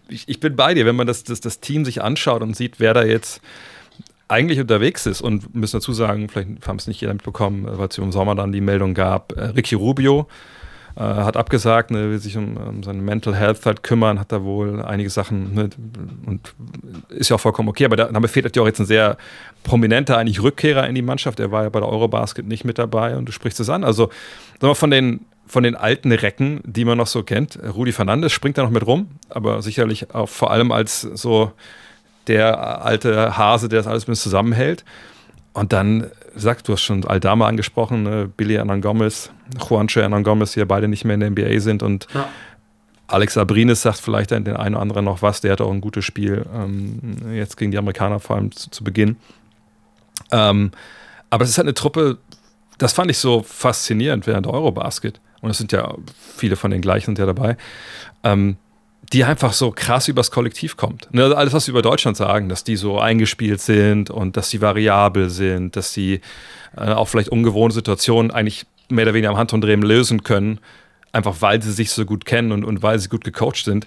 [0.08, 2.80] ich, ich bin bei dir, wenn man das, das, das Team sich anschaut und sieht,
[2.80, 3.40] wer da jetzt
[4.28, 7.98] eigentlich unterwegs ist und müssen dazu sagen, vielleicht haben es nicht jeder mitbekommen, weil es
[7.98, 10.26] im Sommer dann die Meldung gab, äh, Ricky Rubio,
[10.96, 14.42] äh, hat abgesagt, ne, will sich um, um seine Mental Health halt kümmern, hat da
[14.42, 15.70] wohl einige Sachen ne,
[16.24, 16.54] und
[17.10, 19.16] ist ja auch vollkommen okay, aber da, damit fehlt natürlich auch jetzt ein sehr
[19.62, 21.38] prominenter eigentlich Rückkehrer in die Mannschaft.
[21.38, 23.84] Er war ja bei der Eurobasket nicht mit dabei und du sprichst es an.
[23.84, 24.04] Also
[24.60, 27.58] sagen wir, von den von den alten Recken, die man noch so kennt.
[27.62, 31.52] Rudi Fernandes springt da noch mit rum, aber sicherlich auch vor allem als so
[32.26, 34.84] der alte Hase, der das alles mit zusammenhält.
[35.52, 38.30] Und dann sagt, du hast schon Aldama angesprochen, ne?
[38.36, 39.30] Billy Hernan Gomez,
[39.68, 42.28] Juancho Hernan Gomez, die ja beide nicht mehr in der NBA sind und ja.
[43.08, 46.04] Alex Abrines sagt vielleicht den einen oder anderen noch was, der hat auch ein gutes
[46.04, 49.16] Spiel, ähm, jetzt gegen die Amerikaner vor allem zu, zu Beginn.
[50.32, 50.72] Ähm,
[51.30, 52.18] aber es ist halt eine Truppe,
[52.78, 55.20] das fand ich so faszinierend während der Eurobasket.
[55.40, 55.94] Und es sind ja
[56.36, 57.56] viele von den gleichen sind ja dabei.
[58.24, 58.56] Ähm,
[59.12, 61.08] die einfach so krass übers Kollektiv kommt.
[61.12, 64.60] Ne, alles, was sie über Deutschland sagen, dass die so eingespielt sind und dass sie
[64.60, 66.20] variabel sind, dass sie
[66.76, 70.60] äh, auch vielleicht ungewohnte Situationen eigentlich mehr oder weniger am Handumdrehen lösen können,
[71.12, 73.86] einfach weil sie sich so gut kennen und, und weil sie gut gecoacht sind.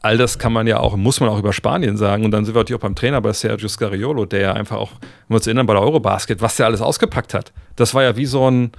[0.00, 2.24] All das kann man ja auch, muss man auch über Spanien sagen.
[2.24, 4.92] Und dann sind wir natürlich auch beim Trainer bei Sergio Scariolo, der ja einfach auch,
[5.00, 7.52] wenn wir uns erinnern, bei der Eurobasket, was der alles ausgepackt hat.
[7.76, 8.72] Das war ja wie so ein,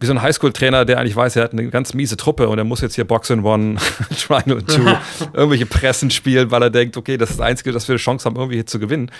[0.00, 2.64] wie so ein Highschool-Trainer, der eigentlich weiß, er hat eine ganz miese Truppe und er
[2.64, 3.76] muss jetzt hier Boxen One,
[4.18, 4.82] Triangle Two,
[5.34, 8.24] irgendwelche Pressen spielen, weil er denkt, okay, das ist das Einzige, dass wir eine Chance
[8.24, 9.10] haben, irgendwie hier zu gewinnen.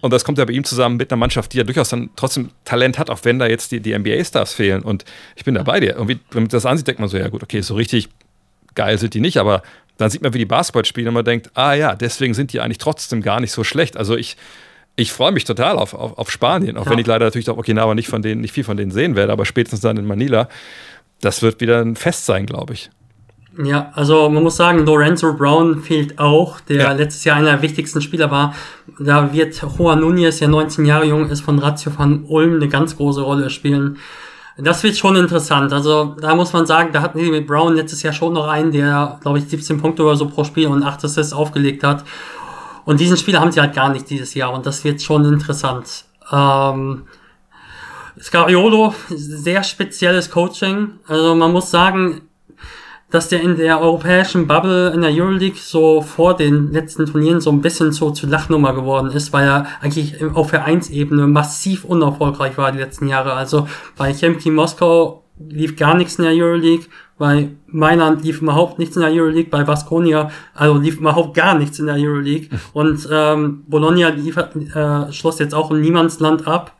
[0.00, 2.50] Und das kommt ja bei ihm zusammen mit einer Mannschaft, die ja durchaus dann trotzdem
[2.64, 4.82] Talent hat, auch wenn da jetzt die, die NBA-Stars fehlen.
[4.82, 5.04] Und
[5.36, 5.94] ich bin da bei dir.
[5.96, 8.08] Irgendwie, wenn man das ansieht, denkt man so, ja gut, okay, so richtig
[8.74, 9.62] geil sind die nicht, aber
[9.96, 12.60] dann sieht man, wie die Basketball spielen und man denkt, ah ja, deswegen sind die
[12.60, 13.96] eigentlich trotzdem gar nicht so schlecht.
[13.96, 14.36] Also ich,
[14.96, 16.90] ich freue mich total auf, auf, auf Spanien, auch ja.
[16.90, 19.32] wenn ich leider natürlich auf Okinawa nicht von denen, nicht viel von denen sehen werde,
[19.32, 20.48] aber spätestens dann in Manila.
[21.20, 22.90] Das wird wieder ein Fest sein, glaube ich.
[23.62, 26.92] Ja, also man muss sagen, Lorenzo Brown fehlt auch, der ja.
[26.92, 28.54] letztes Jahr einer der wichtigsten Spieler war.
[28.98, 32.96] Da wird Juan Nunez, der 19 Jahre jung ist, von Ratio van Ulm eine ganz
[32.96, 33.98] große Rolle spielen.
[34.58, 35.72] Das wird schon interessant.
[35.72, 38.72] Also da muss man sagen, da hatten sie mit Brown letztes Jahr schon noch einen,
[38.72, 42.04] der, glaube ich, 17 Punkte oder so pro Spiel und 8 Assists aufgelegt hat.
[42.86, 46.04] Und diesen Spieler haben sie halt gar nicht dieses Jahr und das wird schon interessant.
[46.32, 47.02] Ähm,
[48.18, 50.92] Scariolo, sehr spezielles Coaching.
[51.06, 52.22] Also man muss sagen,
[53.10, 57.50] dass der in der europäischen Bubble in der Euroleague so vor den letzten Turnieren so
[57.50, 62.70] ein bisschen so zu Lachnummer geworden ist, weil er eigentlich auf Vereinsebene massiv unerfolgreich war
[62.70, 63.32] die letzten Jahre.
[63.32, 66.86] Also bei Chemki Moskau lief gar nichts in der Euroleague,
[67.18, 71.78] bei Mailand lief überhaupt nichts in der Euroleague, bei Vasconia also lief überhaupt gar nichts
[71.78, 76.72] in der Euroleague und ähm, Bologna liefert, äh, schloss jetzt auch im Niemandsland ab.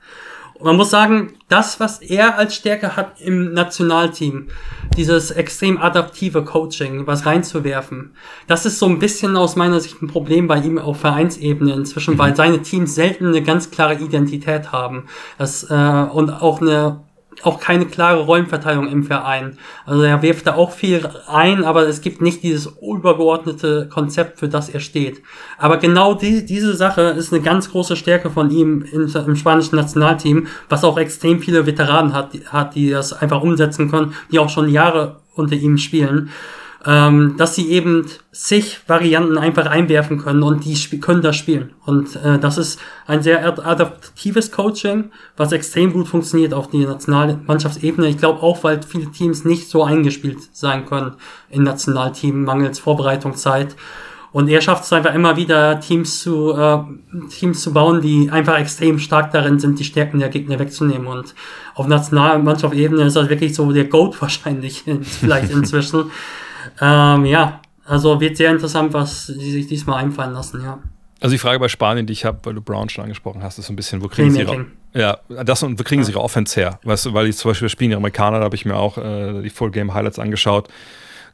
[0.59, 4.49] Und man muss sagen, das, was er als Stärke hat im Nationalteam,
[4.97, 8.15] dieses extrem adaptive Coaching, was reinzuwerfen,
[8.47, 12.15] das ist so ein bisschen aus meiner Sicht ein Problem bei ihm auf Vereinsebene inzwischen,
[12.15, 12.19] mhm.
[12.19, 15.05] weil seine Teams selten eine ganz klare Identität haben.
[15.37, 17.01] Das, äh, und auch eine
[17.43, 19.59] auch keine klare Rollenverteilung im Verein.
[19.85, 24.49] Also er wirft da auch viel ein, aber es gibt nicht dieses übergeordnete Konzept, für
[24.49, 25.23] das er steht.
[25.59, 29.77] Aber genau die, diese Sache ist eine ganz große Stärke von ihm im, im spanischen
[29.77, 34.49] Nationalteam, was auch extrem viele Veteranen hat, hat, die das einfach umsetzen können, die auch
[34.49, 36.31] schon Jahre unter ihm spielen
[36.87, 41.73] ähm, dass sie eben sich Varianten einfach einwerfen können und die können das spielen.
[41.85, 48.09] Und äh, das ist ein sehr adaptives Coaching, was extrem gut funktioniert auf die Nationalmannschaftsebene.
[48.09, 51.15] Ich glaube auch, weil viele Teams nicht so eingespielt sein können
[51.51, 53.75] in Nationalteam mangels Vorbereitungszeit.
[54.31, 56.79] Und er schafft es einfach immer wieder, Teams zu, äh,
[57.31, 61.09] Teams zu bauen, die einfach extrem stark darin sind, die Stärken der Gegner wegzunehmen.
[61.09, 61.35] Und
[61.75, 66.13] auf Nationalmannschaftsebene ist das wirklich so der Goat wahrscheinlich, vielleicht inzwischen.
[66.81, 70.79] Ähm, ja, also wird sehr interessant, was sie sich diesmal einfallen lassen, ja.
[71.21, 73.67] Also die Frage bei Spanien, die ich habe, weil du Brown schon angesprochen hast, ist
[73.67, 76.61] so ein bisschen, wo kriegen sie ihre, ja, das und wo kriegen sie ihre Offense
[76.61, 76.79] her?
[76.85, 79.41] Weißt du, weil ich zum Beispiel spielen die Amerikaner, da habe ich mir auch äh,
[79.43, 80.69] die Full Game Highlights angeschaut.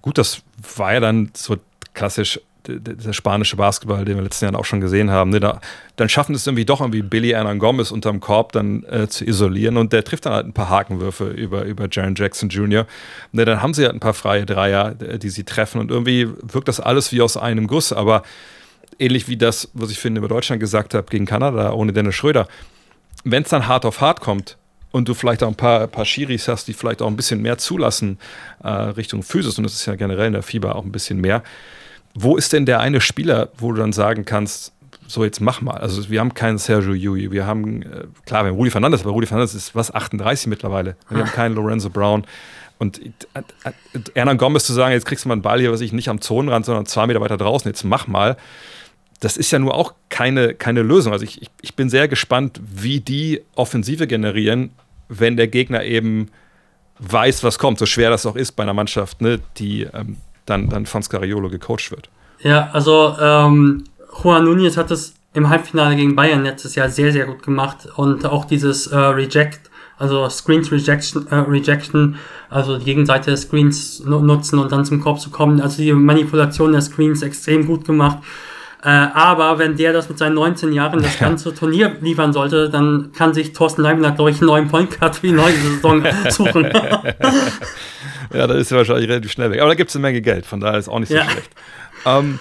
[0.01, 0.43] Gut, das
[0.77, 1.57] war ja dann so
[1.95, 5.61] klassisch der spanische Basketball, den wir letzten Jahren auch schon gesehen haben, ne, da,
[5.97, 9.77] dann schaffen es irgendwie doch irgendwie Billy Hernan Gomez unterm Korb dann äh, zu isolieren
[9.77, 12.87] und der trifft dann halt ein paar Hakenwürfe über, über Jaron Jackson Jr.
[13.33, 16.69] Ne, dann haben sie halt ein paar freie Dreier, die sie treffen und irgendwie wirkt
[16.69, 18.23] das alles wie aus einem Guss, aber
[18.99, 22.47] ähnlich wie das, was ich finde über Deutschland gesagt habe gegen Kanada ohne Dennis Schröder,
[23.25, 24.57] wenn es dann hart auf hart kommt,
[24.93, 27.59] und du vielleicht auch ein paar, paar Schiris hast, die vielleicht auch ein bisschen mehr
[27.59, 28.19] zulassen
[28.63, 31.43] äh, Richtung Physis, und das ist ja generell in der Fieber auch ein bisschen mehr,
[32.15, 34.73] wo ist denn der eine Spieler, wo du dann sagen kannst,
[35.07, 35.79] so jetzt mach mal.
[35.79, 39.11] Also wir haben keinen Sergio Yui, wir haben, äh, klar, wir haben Rudi Fernandes, aber
[39.11, 40.97] Rudi Fernandes ist was, 38 mittlerweile.
[41.09, 42.25] Wir haben keinen Lorenzo Brown.
[42.79, 43.11] Und äh,
[43.65, 43.73] äh,
[44.15, 46.21] Hernan Gomez zu sagen, jetzt kriegst du mal einen Ball hier, was ich nicht am
[46.21, 48.37] Zonenrand, sondern zwei Meter weiter draußen, jetzt mach mal.
[49.21, 51.13] Das ist ja nur auch keine, keine Lösung.
[51.13, 54.73] Also ich, ich, ich bin sehr gespannt, wie die Offensive generieren,
[55.09, 56.29] wenn der Gegner eben
[56.99, 60.17] weiß, was kommt, so schwer das auch ist bei einer Mannschaft, ne, die ähm,
[60.47, 62.09] dann, dann von Scariolo gecoacht wird.
[62.41, 63.85] Ja, also ähm,
[64.23, 68.27] Juan Nunez hat es im Halbfinale gegen Bayern letztes Jahr sehr, sehr gut gemacht und
[68.27, 72.17] auch dieses äh, Reject, also Screens Rejection, äh, Rejection,
[72.51, 76.73] also die Gegenseite des Screens nutzen und dann zum Korb zu kommen, also die Manipulation
[76.73, 78.19] der Screens extrem gut gemacht.
[78.85, 83.13] Äh, aber wenn der das mit seinen 19 Jahren das ganze Turnier liefern sollte, dann
[83.17, 86.69] kann sich Thorsten Leibniz, glaube ich, einen neuen Point Guard für die neue Saison suchen.
[88.39, 89.61] ja, da ist er wahrscheinlich relativ schnell weg.
[89.61, 91.29] Aber da gibt es eine Menge Geld, von daher ist auch nicht so ja.
[91.29, 91.51] schlecht.
[92.05, 92.39] Ähm,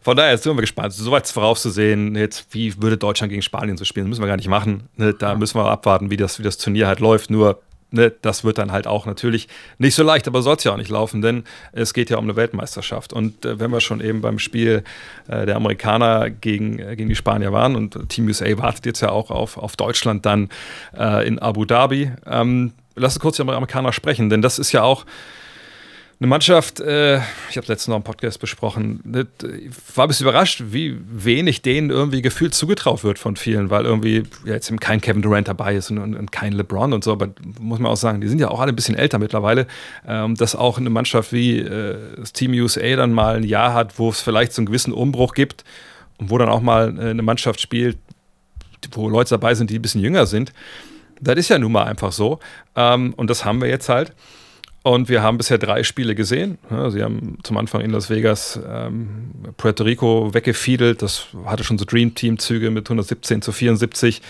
[0.00, 0.92] von daher sind wir gespannt.
[0.92, 4.48] Soweit vorauszusehen, jetzt, wie würde Deutschland gegen Spanien so spielen, das müssen wir gar nicht
[4.48, 4.88] machen.
[4.96, 5.14] Ne?
[5.14, 7.30] Da müssen wir abwarten, wie das, wie das Turnier halt läuft.
[7.30, 7.60] Nur
[7.90, 9.48] Ne, das wird dann halt auch natürlich
[9.78, 12.24] nicht so leicht, aber soll es ja auch nicht laufen, denn es geht ja um
[12.24, 13.14] eine Weltmeisterschaft.
[13.14, 14.84] Und äh, wenn wir schon eben beim Spiel
[15.26, 19.08] äh, der Amerikaner gegen, äh, gegen die Spanier waren und Team USA wartet jetzt ja
[19.08, 20.50] auch auf, auf Deutschland dann
[20.98, 24.82] äh, in Abu Dhabi, ähm, lass uns kurz die Amerikaner sprechen, denn das ist ja
[24.82, 25.04] auch
[26.20, 27.18] eine Mannschaft, äh,
[27.48, 29.28] ich habe letztens noch im Podcast besprochen, ne,
[29.94, 34.24] war ein bisschen überrascht, wie wenig denen irgendwie gefühlt zugetraut wird von vielen, weil irgendwie
[34.44, 37.12] ja, jetzt eben kein Kevin Durant dabei ist und, und, und, kein LeBron und so,
[37.12, 37.28] aber
[37.60, 39.68] muss man auch sagen, die sind ja auch alle ein bisschen älter mittlerweile,
[40.08, 44.00] ähm, dass auch eine Mannschaft wie äh, das Team USA dann mal ein Jahr hat,
[44.00, 45.62] wo es vielleicht so einen gewissen Umbruch gibt
[46.18, 47.96] und wo dann auch mal äh, eine Mannschaft spielt,
[48.90, 50.52] wo Leute dabei sind, die ein bisschen jünger sind.
[51.20, 52.38] Das ist ja nun mal einfach so.
[52.76, 54.12] Ähm, und das haben wir jetzt halt.
[54.82, 56.56] Und wir haben bisher drei Spiele gesehen.
[56.88, 61.02] Sie haben zum Anfang in Las Vegas ähm, Puerto Rico weggefiedelt.
[61.02, 64.22] Das hatte schon so Dream Team-Züge mit 117 zu 74.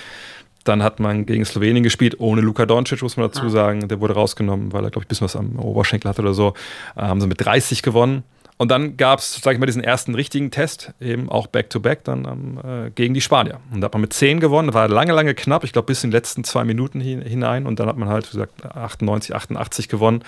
[0.64, 3.88] Dann hat man gegen Slowenien gespielt, ohne Luka Doncic, muss man dazu sagen.
[3.88, 6.54] Der wurde rausgenommen, weil er, glaube ich, ein bisschen was am Oberschenkel hatte oder so.
[6.96, 8.24] Äh, haben sie mit 30 gewonnen.
[8.58, 12.04] Und dann gab es, sage ich mal, diesen ersten richtigen Test, eben auch Back-to-Back, -back
[12.04, 13.60] dann ähm, gegen die Spanier.
[13.72, 16.10] Und da hat man mit 10 gewonnen, war lange, lange knapp, ich glaube bis in
[16.10, 17.66] die letzten zwei Minuten hin, hinein.
[17.66, 20.24] Und dann hat man halt, wie gesagt, 98, 88 gewonnen.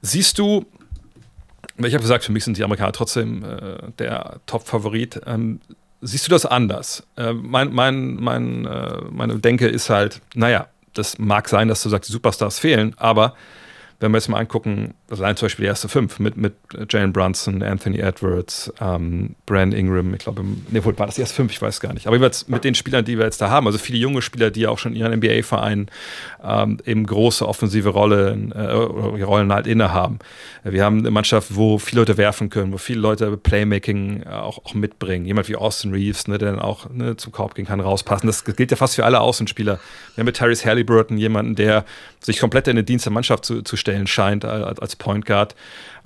[0.00, 0.64] Siehst du,
[1.76, 5.20] ich habe gesagt, für mich sind die Amerikaner trotzdem äh, der Top-Favorit.
[5.26, 5.60] Ähm,
[6.00, 7.06] siehst du das anders?
[7.18, 11.90] Äh, mein, mein, mein, äh, meine Denke ist halt, naja, das mag sein, dass du
[11.90, 13.34] sagst, die Superstars fehlen, aber
[14.00, 16.54] wenn wir jetzt mal angucken, allein zum Beispiel die erste fünf mit, mit
[16.88, 21.52] Jalen Brunson, Anthony Edwards, ähm, Brand Ingram, ich glaube, nee, war das die erste fünf,
[21.52, 22.06] ich weiß gar nicht.
[22.06, 24.66] Aber jetzt mit den Spielern, die wir jetzt da haben, also viele junge Spieler, die
[24.66, 25.90] auch schon in ihren NBA-Vereinen
[26.42, 30.18] ähm, eben große offensive Rollen, äh, Rollen halt innehaben.
[30.64, 34.64] Wir haben eine Mannschaft, wo viele Leute werfen können, wo viele Leute Playmaking äh, auch,
[34.64, 35.26] auch mitbringen.
[35.26, 38.26] Jemand wie Austin Reeves, ne, der dann auch ne, zum Korb gehen kann, rauspassen.
[38.26, 39.78] Das gilt ja fast für alle Außenspieler.
[40.14, 41.84] Wir haben mit Tyrese Halliburton jemanden, der
[42.20, 45.54] sich komplett in den Dienst der Mannschaft zu, zu stellen scheint als Point Guard.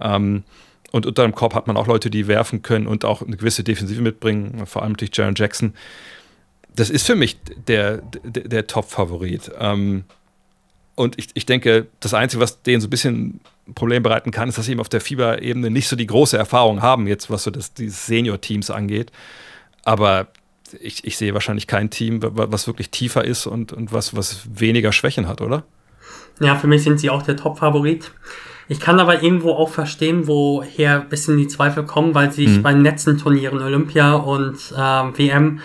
[0.01, 0.45] Ähm,
[0.93, 3.65] und unter dem Korb hat man auch Leute, die werfen können und auch eine gewisse
[3.65, 5.74] Defensive mitbringen, vor allem natürlich Jaron Jackson.
[6.77, 7.36] Das ist für mich
[7.66, 9.51] der, der, der Top-Favorit.
[9.59, 10.05] Ähm,
[10.95, 13.41] und ich, ich denke, das Einzige, was denen so ein bisschen
[13.74, 16.82] Problem bereiten kann, ist, dass sie eben auf der Fieber-Ebene nicht so die große Erfahrung
[16.82, 19.11] haben, jetzt was so das, dieses Senior-Teams angeht.
[19.82, 20.28] Aber
[20.81, 24.93] ich, ich sehe wahrscheinlich kein Team, was wirklich tiefer ist und, und was, was weniger
[24.93, 25.65] Schwächen hat, oder?
[26.40, 28.11] Ja, für mich sind sie auch der Top-Favorit.
[28.69, 32.59] Ich kann aber irgendwo auch verstehen, woher ein bisschen die Zweifel kommen, weil sie sich
[32.59, 32.62] mhm.
[32.62, 35.61] bei den letzten Turnieren Olympia und äh, WM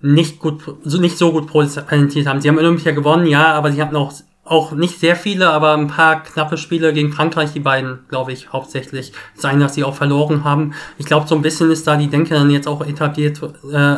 [0.00, 2.40] nicht gut, so nicht so gut präsentiert haben.
[2.40, 4.12] Sie haben Olympia gewonnen, ja, aber sie hatten auch
[4.46, 8.52] auch nicht sehr viele, aber ein paar knappe Spiele gegen Frankreich, die beiden, glaube ich,
[8.52, 10.72] hauptsächlich sein, dass sie auch verloren haben.
[10.98, 13.40] Ich glaube, so ein bisschen ist da die Denke dann jetzt auch etabliert,
[13.72, 13.96] äh,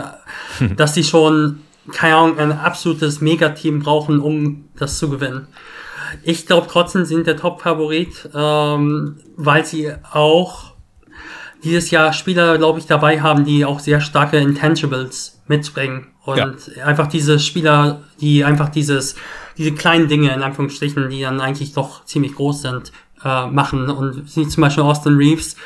[0.76, 1.60] dass sie schon,
[1.92, 5.48] keine Ahnung, ein absolutes Megateam brauchen, um das zu gewinnen.
[6.22, 10.74] Ich glaube trotzdem sind der Top-Favorit, ähm, weil sie auch
[11.64, 16.08] dieses Jahr Spieler, glaube ich, dabei haben, die auch sehr starke Intangibles mitbringen.
[16.24, 16.84] Und ja.
[16.84, 19.16] einfach diese Spieler, die einfach dieses,
[19.56, 22.92] diese kleinen Dinge, in Anführungsstrichen, die dann eigentlich doch ziemlich groß sind,
[23.24, 23.88] äh, machen.
[23.88, 25.56] Und wie zum Beispiel Austin Reeves,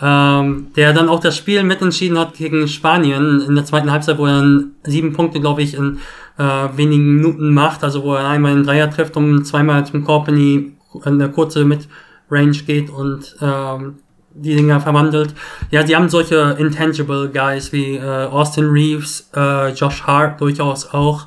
[0.00, 4.26] ähm, der dann auch das Spiel mitentschieden hat gegen Spanien in der zweiten Halbzeit, wo
[4.26, 5.98] er dann sieben Punkte, glaube ich, in
[6.38, 10.28] äh, wenigen Minuten macht, also wo er einmal einen Dreier trifft und zweimal zum Korb
[10.28, 10.72] in die
[11.04, 13.94] in der kurze Mid-Range geht und ähm,
[14.34, 15.34] die Dinger verwandelt.
[15.70, 21.26] Ja, sie haben solche intangible Guys wie äh, Austin Reeves, äh, Josh Hart durchaus auch.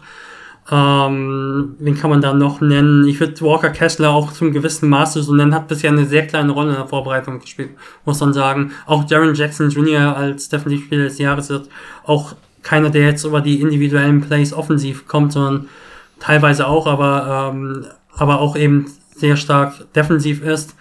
[0.72, 3.08] Ähm, wen kann man da noch nennen?
[3.08, 6.52] Ich würde Walker Kessler auch zum gewissen Maße so nennen, hat bisher eine sehr kleine
[6.52, 7.72] Rolle in der Vorbereitung gespielt,
[8.04, 8.72] muss man sagen.
[8.88, 10.18] Auch Jaron Jackson Jr.
[10.18, 11.70] als Defensivspieler des Jahres wird
[12.04, 12.34] auch
[12.66, 15.70] keiner, der jetzt über die individuellen Plays offensiv kommt, sondern
[16.20, 17.86] teilweise auch, aber, ähm,
[18.18, 20.76] aber auch eben sehr stark defensiv ist.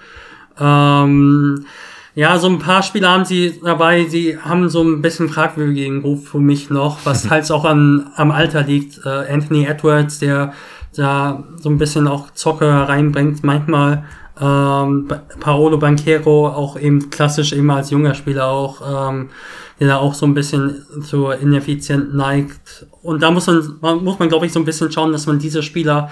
[0.59, 1.67] Ähm,
[2.15, 6.29] ja, so ein paar Spieler haben sie dabei, sie haben so ein bisschen fragwürdigen Ruf
[6.29, 9.05] für mich noch, was halt auch an, am Alter liegt.
[9.05, 10.53] Äh, Anthony Edwards, der
[10.97, 14.05] da so ein bisschen auch Zocke reinbringt, manchmal.
[14.41, 15.09] Ähm,
[15.39, 19.29] Paolo Banquero, auch eben klassisch eben als junger Spieler auch, ähm,
[19.81, 22.87] der da auch so ein bisschen zur Ineffizient neigt.
[23.03, 25.63] Und da muss man, muss man, glaube ich, so ein bisschen schauen, dass man diese
[25.63, 26.11] Spieler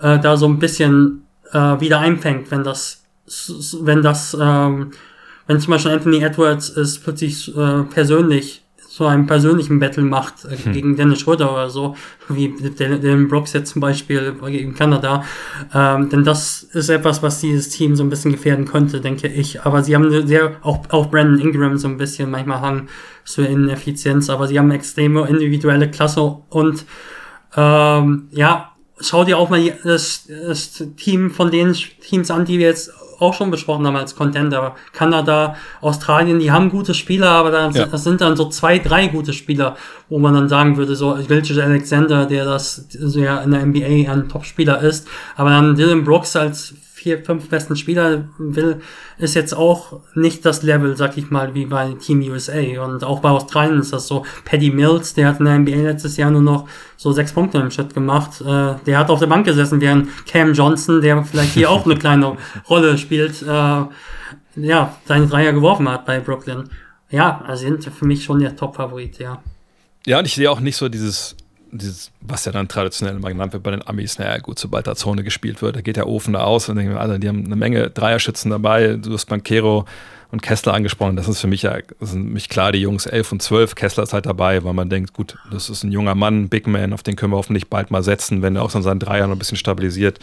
[0.00, 3.04] äh, da so ein bisschen äh, wieder einfängt, wenn das,
[3.80, 4.92] wenn das, ähm,
[5.46, 8.61] wenn zum Beispiel Anthony Edwards es plötzlich äh, persönlich
[8.94, 10.72] so einen persönlichen Battle macht äh, hm.
[10.74, 11.96] gegen Dennis Schröder oder so,
[12.28, 15.24] wie den Brooks jetzt zum Beispiel gegen Kanada.
[15.72, 19.62] Ähm, denn das ist etwas, was dieses Team so ein bisschen gefährden könnte, denke ich.
[19.62, 22.88] Aber sie haben sehr, auch, auch Brandon Ingram so ein bisschen manchmal Hang
[23.24, 26.84] zur Ineffizienz, aber sie haben extreme individuelle Klasse und
[27.56, 32.66] ähm, ja, schau dir auch mal das, das Team von den Teams an, die wir
[32.66, 32.92] jetzt
[33.22, 34.74] auch schon besprochen haben als Contender.
[34.92, 37.86] Kanada, Australien, die haben gute Spieler, aber da ja.
[37.86, 39.76] das sind dann so zwei, drei gute Spieler,
[40.08, 44.28] wo man dann sagen würde, so Vilches Alexander, der das ja in der NBA ein
[44.28, 48.80] Top-Spieler ist, aber dann Dylan Brooks als vier, fünf besten Spieler will,
[49.18, 52.84] ist jetzt auch nicht das Level, sag ich mal, wie bei Team USA.
[52.84, 54.24] Und auch bei Australien ist das so.
[54.44, 57.70] Paddy Mills, der hat in der NBA letztes Jahr nur noch so sechs Punkte im
[57.70, 58.40] Schritt gemacht.
[58.40, 61.96] Äh, der hat auf der Bank gesessen, während Cam Johnson, der vielleicht hier auch eine
[61.96, 62.36] kleine
[62.68, 63.46] Rolle spielt, äh,
[64.56, 66.68] ja, seine Dreier geworfen hat bei Brooklyn.
[67.10, 69.42] Ja, also sind für mich schon der Top-Favorit, ja.
[70.06, 71.36] Ja, und ich sehe auch nicht so dieses
[71.72, 74.94] dieses, was ja dann traditionell immer genannt wird bei den Amis, naja gut, sobald da
[74.94, 77.56] Zone gespielt wird, da geht der Ofen da aus und denken Alter, die haben eine
[77.56, 79.86] Menge Dreierschützen dabei, du hast Bankero
[80.30, 83.42] und Kessler angesprochen, das ist für mich ja, sind mich klar die Jungs 11 und
[83.42, 86.66] 12, Kessler ist halt dabei, weil man denkt, gut, das ist ein junger Mann, Big
[86.66, 89.26] Man, auf den können wir hoffentlich bald mal setzen, wenn er auch so seinen Dreier
[89.26, 90.18] noch ein bisschen stabilisiert,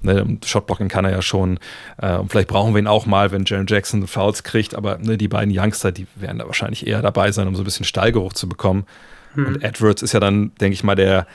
[0.00, 1.58] ne, Shotblocking kann er ja schon.
[1.96, 5.16] Äh, und vielleicht brauchen wir ihn auch mal, wenn Jaron Jackson Fouls kriegt, aber ne,
[5.16, 8.34] die beiden Youngster, die werden da wahrscheinlich eher dabei sein, um so ein bisschen Stallgeruch
[8.34, 8.84] zu bekommen
[9.34, 9.46] hm.
[9.46, 11.26] Und Edwards ist ja dann, denke ich mal, der,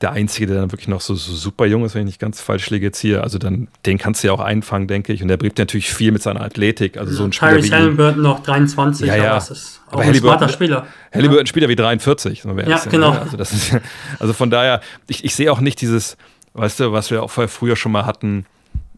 [0.00, 2.40] der Einzige, der dann wirklich noch so, so, super jung ist, wenn ich nicht ganz
[2.40, 3.22] falsch liege jetzt hier.
[3.22, 5.22] Also dann, den kannst du ja auch einfangen, denke ich.
[5.22, 6.96] Und der bringt natürlich viel mit seiner Athletik.
[6.96, 9.22] Also so ein Spieler Tyrese Halliburton noch 23, ja, ja.
[9.24, 10.86] aber das ist auch aber ein smarter Spieler.
[11.12, 11.48] Halliburton ja.
[11.48, 12.42] Spieler wie 43.
[12.42, 13.12] So ja, genau.
[13.12, 13.20] Ne?
[13.20, 13.76] Also, das ist,
[14.18, 16.16] also von daher, ich, ich sehe auch nicht dieses,
[16.54, 18.46] weißt du, was wir auch früher schon mal hatten,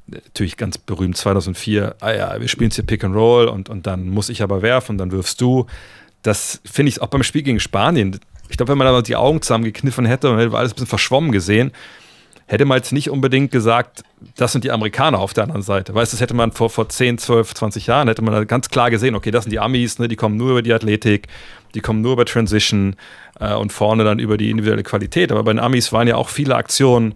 [0.09, 3.87] natürlich ganz berühmt 2004, ah ja, wir spielen jetzt hier Pick and Roll und, und
[3.87, 5.67] dann muss ich aber werfen und dann wirfst du.
[6.27, 9.43] Das finde ich auch beim Spiel gegen Spanien ich glaube, wenn man da die Augen
[9.43, 11.73] zusammengekniffen hätte und hätte alles ein bisschen verschwommen gesehen,
[12.47, 14.05] hätte man jetzt nicht unbedingt gesagt,
[14.36, 15.94] das sind die Amerikaner auf der anderen Seite.
[15.94, 18.90] Weißt du, das hätte man vor, vor 10, 12, 20 Jahren, hätte man ganz klar
[18.90, 21.27] gesehen, okay, das sind die Amis, ne, die kommen nur über die Athletik,
[21.74, 22.94] die kommen nur über Transition
[23.40, 25.32] äh, und vorne dann über die individuelle Qualität.
[25.32, 27.15] Aber bei den Amis waren ja auch viele Aktionen,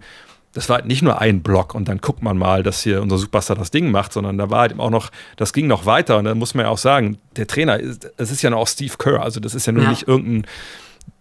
[0.53, 3.17] das war halt nicht nur ein Block und dann guckt man mal, dass hier unser
[3.17, 6.25] Superstar das Ding macht, sondern da war halt auch noch, das ging noch weiter und
[6.25, 9.21] da muss man ja auch sagen, der Trainer, es ist ja noch auch Steve Kerr,
[9.21, 9.89] also das ist ja nur ja.
[9.89, 10.45] nicht irgendein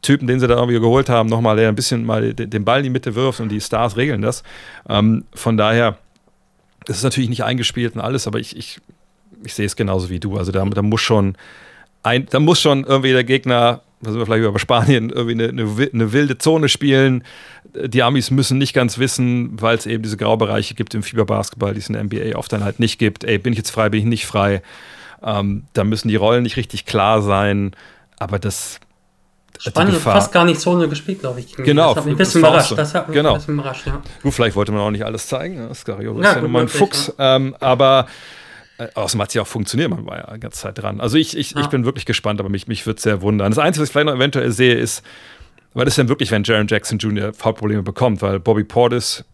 [0.03, 2.85] Typen, den sie da irgendwie geholt haben, nochmal, der ein bisschen mal den Ball in
[2.85, 4.43] die Mitte wirft und die Stars regeln das.
[4.89, 5.99] Ähm, von daher,
[6.87, 8.81] das ist natürlich nicht eingespielt und alles, aber ich, ich,
[9.45, 10.37] ich sehe es genauso wie du.
[10.39, 11.37] Also da, da muss schon
[12.03, 15.49] ein, da muss schon irgendwie der Gegner, da sind wir vielleicht über Spanien, irgendwie eine,
[15.51, 17.25] eine, eine, wilde Zone spielen.
[17.75, 21.81] Die Amis müssen nicht ganz wissen, weil es eben diese Graubereiche gibt im Fieberbasketball, die
[21.81, 23.25] es in der NBA oft dann halt nicht gibt.
[23.25, 24.63] Ey, bin ich jetzt frei, bin ich nicht frei?
[25.23, 27.73] Ähm, da müssen die Rollen nicht richtig klar sein.
[28.19, 28.81] Aber das,
[29.59, 31.55] Spanien hat fast gar nicht Zone gespielt, glaube ich.
[31.55, 31.89] Genau.
[31.89, 32.73] Das hat mich ein bisschen überrascht.
[32.77, 33.33] Das hat mich genau.
[33.33, 34.03] ein bisschen überrascht, ja.
[34.23, 35.69] Gut, vielleicht wollte man auch nicht alles zeigen.
[35.69, 37.13] Das Scariolo ja, ist ja nun mal ein Fuchs.
[37.19, 37.37] Ja.
[37.37, 38.07] Ähm, aber
[38.79, 41.01] äh, außerdem hat es ja auch funktioniert, man war ja die ganze Zeit dran.
[41.01, 41.61] Also ich, ich, ja.
[41.61, 43.51] ich bin wirklich gespannt, aber mich, mich würde es sehr wundern.
[43.51, 45.03] Das Einzige, was ich vielleicht noch eventuell sehe, ist,
[45.75, 47.33] weil das denn wirklich, wenn Jaron Jackson Jr.
[47.33, 49.25] Faulprobleme bekommt, weil Bobby Portis,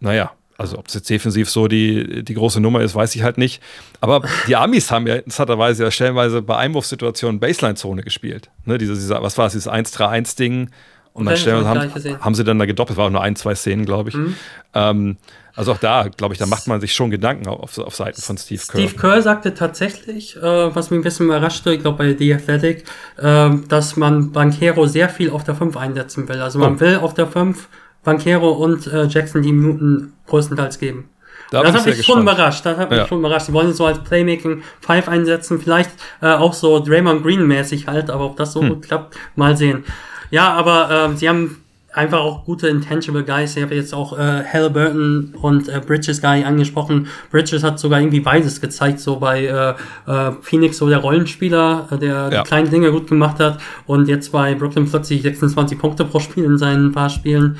[0.00, 3.36] naja, also ob es jetzt defensiv so die, die große Nummer ist, weiß ich halt
[3.36, 3.62] nicht.
[4.00, 8.50] Aber die Amis haben ja interessanterweise ja stellenweise bei Einwurfsituationen Baseline-Zone gespielt.
[8.64, 10.70] Ne, diese, diese, was war es, dieses 1-3-1-Ding.
[11.16, 11.90] Und dann stellen, haben,
[12.20, 14.16] haben sie dann da gedoppelt, war auch nur ein, zwei Szenen, glaube ich.
[14.16, 14.36] Mhm.
[14.74, 15.16] Ähm,
[15.54, 18.36] also auch da, glaube ich, da macht man sich schon Gedanken auf, auf Seiten von
[18.36, 18.80] Steve Kerr.
[18.80, 22.84] Steve Kerr sagte tatsächlich, äh, was mich ein bisschen überraschte, ich glaube bei The Athletic,
[23.16, 26.42] äh, dass man Bankero sehr viel auf der 5 einsetzen will.
[26.42, 26.80] Also man oh.
[26.80, 27.68] will auf der 5
[28.04, 31.08] Bankero und äh, Jackson die Minuten größtenteils geben.
[31.50, 32.66] Da das hat mich schon überrascht.
[32.66, 33.06] Das hat mich ja.
[33.06, 33.46] schon überrascht.
[33.46, 35.90] Sie wollen so als Playmaking Five einsetzen, vielleicht
[36.20, 38.68] äh, auch so Draymond Green mäßig halt, aber ob das so hm.
[38.68, 39.84] gut klappt, mal sehen.
[40.30, 41.56] Ja, aber äh, sie haben
[41.96, 43.56] einfach auch gute Intangible Guys.
[43.56, 47.08] Ich habe jetzt auch äh, Halliburton und äh, Bridges Guy angesprochen.
[47.30, 49.70] Bridges hat sogar irgendwie beides gezeigt, so bei äh,
[50.10, 52.42] äh, Phoenix so der Rollenspieler, äh, der ja.
[52.42, 56.44] die kleinen Dinge gut gemacht hat und jetzt bei Brooklyn plötzlich 26 Punkte pro Spiel
[56.44, 57.58] in seinen paar Spielen.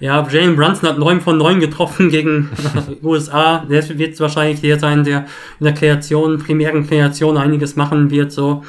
[0.00, 2.50] Ja, Jalen Brunson hat 9 von 9 getroffen gegen
[3.02, 3.64] USA.
[3.68, 5.26] Der wird wahrscheinlich der sein, der
[5.60, 8.64] in der Kreation, primären Kreation einiges machen wird, so.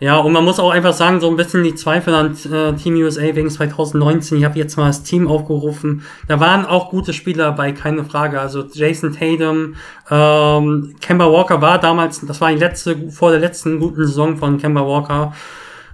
[0.00, 2.94] Ja, und man muss auch einfach sagen, so ein bisschen die Zweifel an äh, Team
[2.94, 4.38] USA wegen 2019.
[4.38, 6.02] Ich habe jetzt mal das Team aufgerufen.
[6.26, 8.40] Da waren auch gute Spieler dabei, keine Frage.
[8.40, 9.74] Also Jason Tatum,
[10.10, 14.56] ähm, Kemba Walker war damals, das war die letzte, vor der letzten guten Saison von
[14.56, 15.34] Kemba Walker.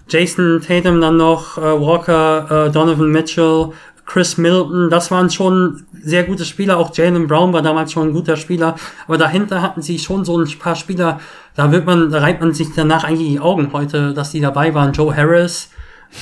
[0.08, 3.72] Jason Tatum dann noch, äh, Walker, äh, Donovan Mitchell,
[4.06, 6.78] Chris Milton, das waren schon sehr gute Spieler.
[6.78, 8.76] Auch Jalen Brown war damals schon ein guter Spieler.
[9.06, 11.20] Aber dahinter hatten sie schon so ein paar Spieler,
[11.56, 14.72] da wird man, da reibt man sich danach eigentlich die Augen heute, dass die dabei
[14.74, 14.92] waren.
[14.92, 15.70] Joe Harris,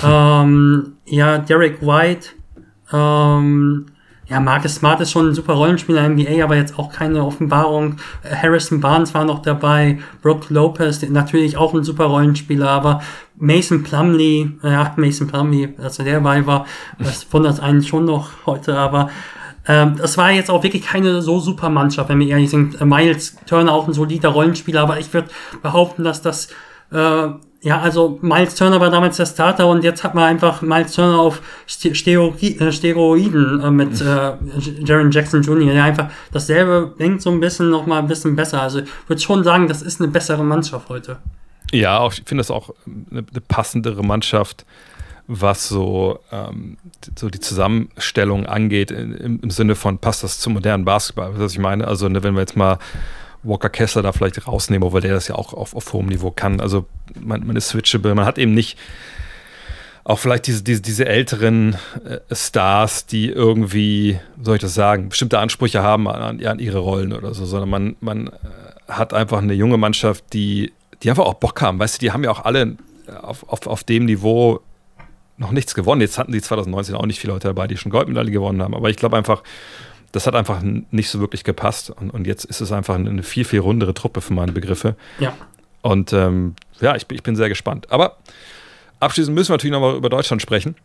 [0.02, 2.28] ähm, ja, Derek White,
[2.92, 3.86] ähm,
[4.26, 7.96] ja, Marcus Smart ist schon ein super Rollenspieler in NBA, aber jetzt auch keine Offenbarung.
[8.24, 13.02] Harrison Barnes war noch dabei, Brooke Lopez, natürlich auch ein super Rollenspieler, aber
[13.36, 16.66] Mason Plumley, ja, Mason Plumley, dass er dabei war,
[16.98, 19.10] das wundert einen schon noch heute, aber
[19.66, 22.80] ähm, das war jetzt auch wirklich keine so super Mannschaft, wenn wir ehrlich sind.
[22.84, 25.28] Miles Turner auch ein solider Rollenspieler, aber ich würde
[25.62, 26.48] behaupten, dass das
[26.92, 27.28] äh,
[27.64, 31.18] ja, also Miles Turner war damals der Starter und jetzt hat man einfach Miles Turner
[31.18, 31.40] auf
[31.82, 34.32] äh, Steroiden äh, mit äh,
[34.84, 38.60] Jaron Jackson Jr., der einfach dasselbe denkt so ein bisschen noch mal ein bisschen besser.
[38.60, 41.16] Also ich würde schon sagen, das ist eine bessere Mannschaft heute.
[41.72, 44.66] Ja, ich finde das auch eine, eine, passendere Mannschaft,
[45.26, 46.76] was so, ähm,
[47.18, 51.58] so die Zusammenstellung angeht, im, im, Sinne von passt das zum modernen Basketball, was ich
[51.58, 51.88] meine.
[51.88, 52.78] Also ne, wenn wir jetzt mal
[53.44, 56.60] Walker Kessler da vielleicht rausnehmen, weil der das ja auch auf, auf hohem Niveau kann.
[56.60, 56.86] Also
[57.20, 58.78] man, man ist switchable, man hat eben nicht
[60.04, 65.38] auch vielleicht diese, diese, diese älteren äh, Stars, die irgendwie, soll ich das sagen, bestimmte
[65.38, 68.30] Ansprüche haben an, an ihre Rollen oder so, sondern man, man äh,
[68.88, 70.72] hat einfach eine junge Mannschaft, die,
[71.02, 71.78] die einfach auch Bock haben.
[71.78, 72.76] Weißt du, die haben ja auch alle
[73.22, 74.60] auf, auf, auf dem Niveau
[75.36, 76.02] noch nichts gewonnen.
[76.02, 78.74] Jetzt hatten die 2019 auch nicht viele Leute dabei, die schon Goldmedaille gewonnen haben.
[78.74, 79.42] Aber ich glaube einfach,
[80.14, 81.90] das hat einfach nicht so wirklich gepasst.
[81.90, 84.94] Und, und jetzt ist es einfach eine viel, viel rundere Truppe für meine Begriffe.
[85.18, 85.36] Ja.
[85.82, 87.90] Und ähm, ja, ich, ich bin sehr gespannt.
[87.90, 88.18] Aber
[89.00, 90.76] abschließend müssen wir natürlich nochmal über Deutschland sprechen.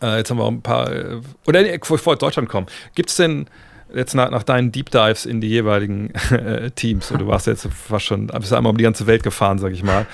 [0.00, 0.90] Äh, jetzt haben wir auch ein paar.
[0.90, 3.48] Äh, oder nee, bevor Deutschland kommen, gibt es denn
[3.94, 7.68] jetzt nach, nach, deinen Deep Dives in die jeweiligen äh, Teams, und du warst jetzt
[7.68, 10.06] fast schon, bist einmal um die ganze Welt gefahren, sag ich mal.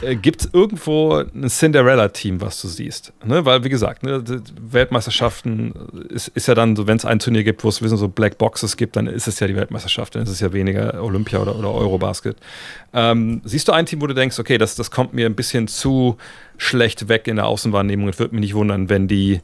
[0.00, 3.12] Äh, gibt es irgendwo ein Cinderella-Team, was du siehst?
[3.24, 3.44] Ne?
[3.44, 4.22] Weil, wie gesagt, ne,
[4.60, 5.72] Weltmeisterschaften
[6.08, 8.76] ist, ist ja dann so, wenn es ein Turnier gibt, wo es so Black Boxes
[8.76, 11.72] gibt, dann ist es ja die Weltmeisterschaft, dann ist es ja weniger Olympia oder, oder
[11.72, 12.36] Eurobasket.
[12.92, 15.68] Ähm, siehst du ein Team, wo du denkst, okay, das, das kommt mir ein bisschen
[15.68, 16.16] zu
[16.56, 19.40] schlecht weg in der Außenwahrnehmung und würde mich nicht wundern, wenn die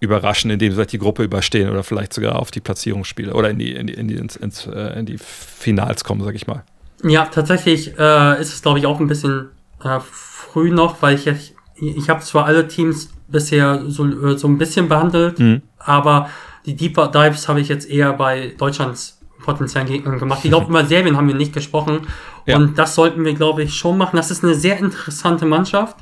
[0.00, 3.58] überraschen, indem sie vielleicht die Gruppe überstehen oder vielleicht sogar auf die Platzierungsspiele oder in
[3.58, 6.62] die, in die, in die, ins, ins, äh, in die Finals kommen, sag ich mal.
[7.02, 9.48] Ja, tatsächlich äh, ist es, glaube ich, auch ein bisschen
[9.82, 14.48] äh, früh noch, weil ich jetzt, ich habe zwar alle Teams bisher so, äh, so
[14.48, 15.62] ein bisschen behandelt, mhm.
[15.78, 16.30] aber
[16.66, 20.40] die Deeper Dives habe ich jetzt eher bei Deutschlands potenziellen Gegnern gemacht.
[20.42, 22.06] Ich glaube, über Serbien haben wir nicht gesprochen.
[22.46, 22.56] Ja.
[22.56, 24.16] Und das sollten wir, glaube ich, schon machen.
[24.16, 25.96] Das ist eine sehr interessante Mannschaft,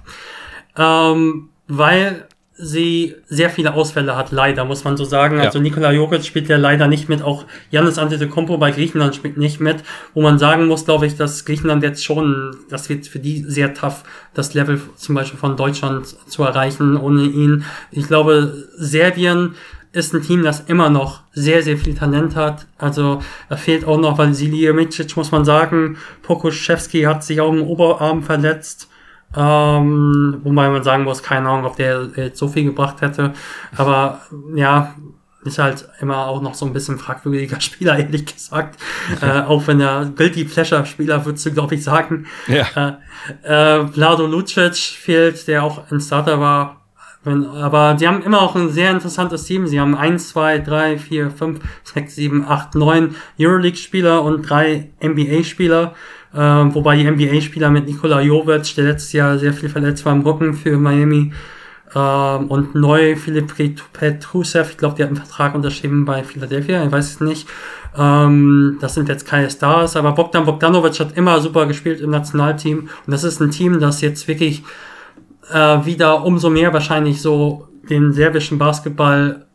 [0.77, 2.27] ähm, weil
[2.59, 5.37] sie sehr viele Ausfälle hat, leider, muss man so sagen.
[5.37, 5.45] Ja.
[5.45, 9.61] Also Nikola Jokic spielt ja leider nicht mit, auch Janis Antetokounmpo bei Griechenland spielt nicht
[9.61, 9.85] mit,
[10.15, 13.74] wo man sagen muss, glaube ich, dass Griechenland jetzt schon, das wird für die sehr
[13.74, 17.65] tough, das Level zum Beispiel von Deutschland zu erreichen ohne ihn.
[17.91, 19.55] Ich glaube, Serbien
[19.93, 22.66] ist ein Team, das immer noch sehr, sehr viel Talent hat.
[22.77, 25.97] Also da fehlt auch noch Vasilij Micic, muss man sagen.
[26.23, 28.89] Pokuschewski hat sich auch im Oberarm verletzt.
[29.35, 33.32] Ähm, wobei man sagen muss, keine Ahnung, ob der jetzt so viel gebracht hätte.
[33.77, 34.20] Aber
[34.55, 34.94] ja,
[35.47, 38.78] ist halt immer auch noch so ein bisschen fragwürdiger Spieler, ehrlich gesagt.
[39.23, 42.27] äh, auch wenn er Guilty Pleasure Spieler, würdest du, glaube ich, sagen.
[42.48, 42.98] Ja.
[43.43, 46.82] Äh, äh, Vlado Lucic fehlt, der auch ein Starter war.
[47.24, 49.66] aber sie haben immer auch ein sehr interessantes Team.
[49.66, 55.94] Sie haben 1, 2, 3, 4, 5, 6, 7, 8, 9 Euroleague-Spieler und drei NBA-Spieler.
[56.37, 60.21] Ähm, wobei die NBA-Spieler mit Nikola Jovic, der letztes Jahr sehr viel verletzt war im
[60.21, 61.33] Rücken für Miami,
[61.95, 63.55] ähm, und neu Philipp
[63.93, 67.49] Petrusev, ich glaube, der hat einen Vertrag unterschrieben bei Philadelphia, ich weiß es nicht.
[67.97, 72.81] Ähm, das sind jetzt keine Stars, aber Bogdan Bogdanovic hat immer super gespielt im Nationalteam.
[72.81, 74.63] Und das ist ein Team, das jetzt wirklich
[75.51, 79.47] äh, wieder umso mehr wahrscheinlich so den serbischen Basketball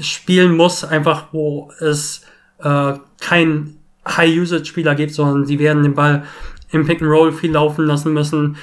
[0.00, 2.22] spielen muss, einfach wo es
[2.62, 6.24] äh, kein High-Usage-Spieler gibt, sondern sie werden den Ball
[6.70, 8.56] im Pick-and-Roll viel laufen lassen müssen.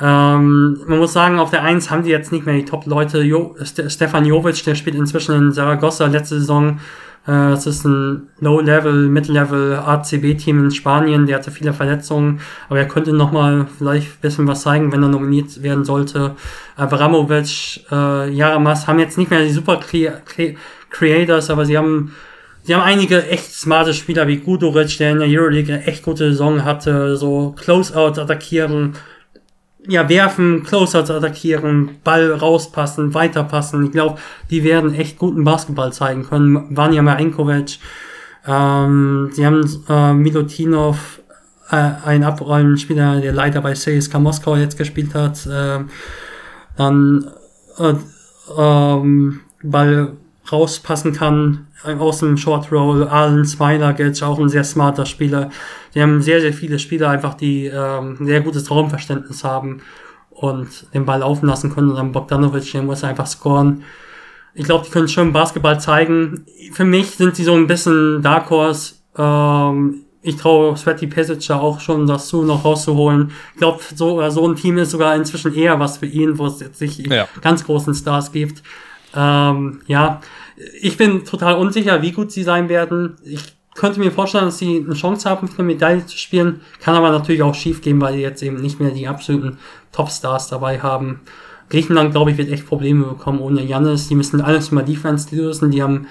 [0.00, 3.22] Ähm, man muss sagen, auf der 1 haben die jetzt nicht mehr die Top-Leute.
[3.22, 6.78] Jo Stefan Jovic, der spielt inzwischen in Saragossa letzte Saison.
[7.26, 11.26] Äh, das ist ein Low-Level, Mid-Level ACB-Team in Spanien.
[11.26, 15.08] Der hatte viele Verletzungen, aber er könnte nochmal vielleicht ein bisschen was zeigen, wenn er
[15.08, 16.36] nominiert werden sollte.
[16.76, 19.80] Abramovic, äh, Jaramas haben jetzt nicht mehr die super
[20.90, 22.14] Creators, aber sie haben
[22.68, 26.32] Sie haben einige echt smarte Spieler wie Guduric, der in der Euroleague eine echt gute
[26.32, 28.92] Saison hatte, so Closeouts attackieren,
[29.86, 33.86] ja, werfen, Closeouts attackieren, Ball rauspassen, weiterpassen.
[33.86, 34.18] Ich glaube,
[34.50, 36.76] die werden echt guten Basketball zeigen können.
[36.76, 37.78] Vanja Marinkovic,
[38.46, 41.22] ähm, sie haben äh, Milutinov,
[41.70, 45.46] äh, ein Abrollenspieler, der leider bei CSKA Moskau jetzt gespielt hat.
[45.46, 45.84] Äh,
[46.76, 47.30] dann
[47.78, 47.94] äh,
[48.58, 50.12] ähm, Ball
[50.52, 53.04] rauspassen kann aus dem Short Roll.
[53.04, 55.50] Allen Smiler auch ein sehr smarter Spieler.
[55.94, 59.82] Die haben sehr, sehr viele Spieler einfach, die ähm, sehr gutes Raumverständnis haben
[60.30, 61.90] und den Ball laufen lassen können.
[61.90, 63.82] Und dann Bogdanovic, der muss einfach scoren.
[64.54, 66.44] Ich glaube, die können schon Basketball zeigen.
[66.72, 68.94] Für mich sind sie so ein bisschen Dark Horse.
[69.16, 73.30] Ähm, ich traue Sweaty da auch schon das zu, noch rauszuholen.
[73.52, 76.60] Ich glaube, so, so ein Team ist sogar inzwischen eher was für ihn, wo es
[76.60, 77.28] jetzt nicht ja.
[77.40, 78.62] ganz großen Stars gibt.
[79.14, 80.20] Ähm, ja,
[80.80, 83.16] ich bin total unsicher, wie gut sie sein werden.
[83.24, 86.60] Ich könnte mir vorstellen, dass sie eine Chance haben, für eine Medaille zu spielen.
[86.80, 89.58] Kann aber natürlich auch schief gehen, weil die jetzt eben nicht mehr die absoluten
[89.92, 91.20] Topstars dabei haben.
[91.70, 94.08] Griechenland, glaube ich, wird echt Probleme bekommen ohne Jannis.
[94.08, 95.70] Die müssen alles über Defense lösen.
[95.70, 96.06] Die haben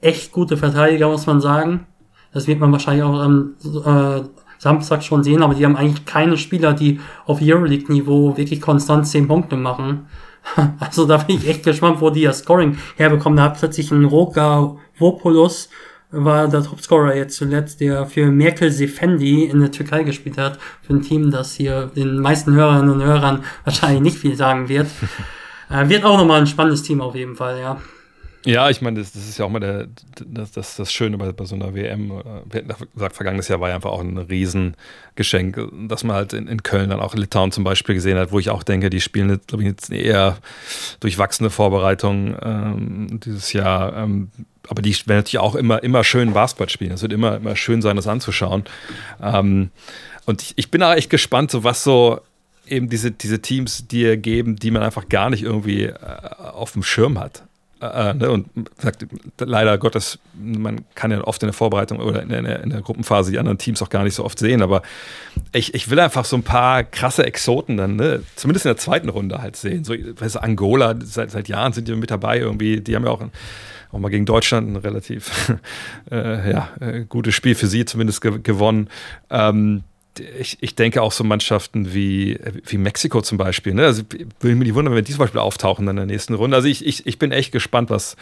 [0.00, 1.86] echt gute Verteidiger, muss man sagen.
[2.32, 4.22] Das wird man wahrscheinlich auch am äh,
[4.58, 9.28] Samstag schon sehen, aber die haben eigentlich keine Spieler, die auf Euroleague-Niveau wirklich konstant 10
[9.28, 10.06] Punkte machen.
[10.80, 13.36] Also da bin ich echt gespannt, wo die das Scoring herbekommen.
[13.36, 15.68] Da hat plötzlich ein Roka Vopoulos,
[16.10, 20.58] war der Topscorer jetzt zuletzt, der für Merkel Sefendi in der Türkei gespielt hat.
[20.82, 24.88] Für ein Team, das hier den meisten Hörerinnen und Hörern wahrscheinlich nicht viel sagen wird.
[25.70, 27.80] äh, wird auch nochmal ein spannendes Team auf jeden Fall, ja.
[28.44, 29.86] Ja, ich meine, das, das, ist ja auch mal der,
[30.26, 32.10] das, das, das Schöne bei, bei so einer WM.
[32.10, 36.48] Wir hatten gesagt, vergangenes Jahr war ja einfach auch ein Riesengeschenk, dass man halt in,
[36.48, 39.40] in Köln dann auch Litauen zum Beispiel gesehen hat, wo ich auch denke, die spielen,
[39.46, 40.38] glaube ich, jetzt eher
[41.00, 43.96] durchwachsene Vorbereitungen ähm, dieses Jahr.
[43.96, 44.30] Ähm,
[44.68, 46.92] aber die werden natürlich auch immer, immer schön Basketball spielen.
[46.92, 48.64] Es wird immer, immer schön sein, das anzuschauen.
[49.22, 49.70] Ähm,
[50.24, 52.20] und ich, ich bin auch echt gespannt, so was so
[52.66, 55.96] eben diese, diese Teams dir geben, die man einfach gar nicht irgendwie äh,
[56.38, 57.44] auf dem Schirm hat.
[57.82, 58.46] Äh, ne, und
[58.78, 59.04] sagt,
[59.40, 63.32] leider Gottes, man kann ja oft in der Vorbereitung oder in der, in der, Gruppenphase
[63.32, 64.82] die anderen Teams auch gar nicht so oft sehen, aber
[65.52, 69.08] ich, ich will einfach so ein paar krasse Exoten dann, ne, zumindest in der zweiten
[69.08, 69.82] Runde halt sehen.
[69.82, 73.10] So, weißt du, Angola, seit, seit Jahren sind die mit dabei irgendwie, die haben ja
[73.10, 73.24] auch,
[73.90, 75.52] auch mal gegen Deutschland ein relativ
[76.12, 78.88] äh, ja, äh, gutes Spiel für sie zumindest ge gewonnen.
[79.28, 79.82] Ähm,
[80.18, 83.74] ich, ich denke auch so Mannschaften wie, wie Mexiko zum Beispiel.
[83.74, 83.84] Ne?
[83.84, 84.02] Also
[84.40, 86.56] würde mich nicht wundern, wenn die zum Beispiel auftauchen in der nächsten Runde.
[86.56, 88.16] Also ich, ich, ich bin echt gespannt, was,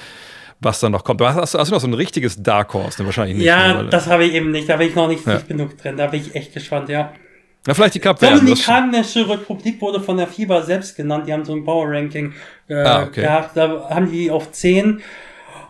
[0.61, 1.21] was da noch kommt.
[1.21, 3.01] Hast, hast du noch so ein richtiges Dark Horse?
[3.01, 3.07] Ne?
[3.07, 3.47] Wahrscheinlich nicht.
[3.47, 3.89] Ja, ne?
[3.89, 4.69] das habe ich eben nicht.
[4.69, 5.39] Da bin ich noch nicht ja.
[5.39, 5.97] genug drin.
[5.97, 7.12] Da bin ich echt gespannt, ja.
[7.67, 11.27] Na, vielleicht die Cup Dominikanische Republik wurde von der FIBA selbst genannt.
[11.27, 12.33] Die haben so ein Power Ranking
[12.69, 13.23] äh, ah, okay.
[13.23, 13.57] gehabt.
[13.57, 15.03] Da haben die auf 10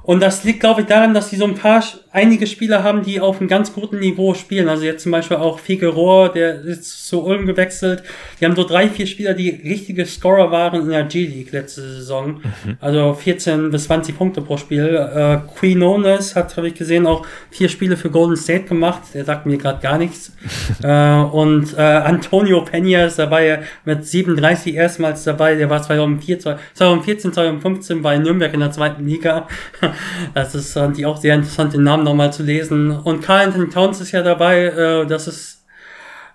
[0.03, 3.21] und das liegt, glaube ich, daran, dass sie so ein paar, einige Spieler haben, die
[3.21, 4.69] auf einem ganz guten Niveau spielen.
[4.69, 8.03] Also jetzt zum Beispiel auch Figueroa, der ist zu Ulm gewechselt.
[8.41, 12.41] Die haben so drei, vier Spieler, die richtige Scorer waren in der G-League letzte Saison.
[12.65, 12.77] Mhm.
[12.81, 14.87] Also 14 bis 20 Punkte pro Spiel.
[14.87, 19.03] Äh, Quinones hat, habe ich gesehen, auch vier Spiele für Golden State gemacht.
[19.15, 20.33] Der sagt mir gerade gar nichts.
[20.83, 25.55] äh, und äh, Antonio Peña ist dabei mit 37 erstmals dabei.
[25.55, 29.47] Der war 2014, 2014 2015 bei Nürnberg in der zweiten Liga.
[30.35, 32.91] Das ist die auch sehr interessant, den Namen nochmal zu lesen.
[32.91, 35.65] Und Carl Anthony Towns ist ja dabei, äh, das ist,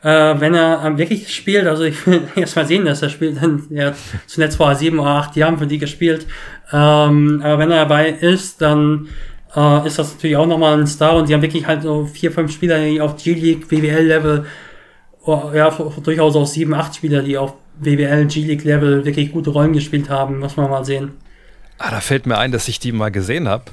[0.03, 3.63] äh, wenn er wirklich spielt, also ich will erst mal sehen, dass er spielt, denn
[3.71, 3.95] er hat
[4.27, 6.25] zuletzt vor sieben oder acht Jahren für die gespielt.
[6.71, 9.09] Ähm, aber wenn er dabei ist, dann
[9.55, 12.31] äh, ist das natürlich auch nochmal ein Star und sie haben wirklich halt so vier,
[12.31, 14.45] fünf Spieler, die auf G-League, BWL-Level,
[15.25, 15.69] oh, ja,
[16.03, 20.55] durchaus auch sieben, acht Spieler, die auf BWL, G-League-Level wirklich gute Rollen gespielt haben, muss
[20.57, 21.11] man mal sehen.
[21.77, 23.65] Ah, da fällt mir ein, dass ich die mal gesehen habe.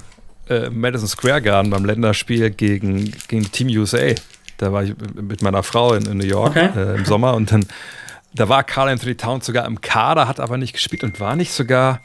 [0.49, 4.15] Äh, Madison Square Garden beim Länderspiel gegen, gegen Team USA.
[4.59, 6.71] Da war ich mit meiner Frau in, in New York okay.
[6.77, 7.67] äh, im Sommer und dann
[8.35, 11.53] da war Carl Anthony Towns sogar im Kader, hat aber nicht gespielt und war nicht
[11.53, 12.01] sogar,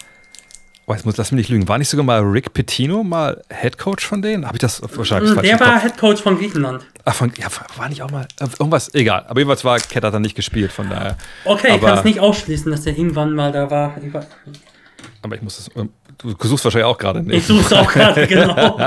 [0.86, 3.78] oh, jetzt muss lass mich nicht lügen, war nicht sogar mal Rick Pitino mal Head
[3.78, 4.46] Coach von denen?
[4.46, 6.86] Habe ich das wahrscheinlich falsch Der war Head Coach von Griechenland.
[7.06, 7.48] Ach, von, ja,
[7.78, 9.26] war nicht auch mal äh, irgendwas, egal.
[9.28, 11.18] Aber jedenfalls war Cat hat er nicht gespielt, von daher.
[11.46, 13.96] Okay, ich kann es nicht ausschließen, dass der irgendwann mal da war.
[15.22, 15.70] Aber ich muss das.
[16.18, 17.38] Du suchst wahrscheinlich auch gerade nicht.
[17.38, 18.77] Ich suche auch gerade, genau.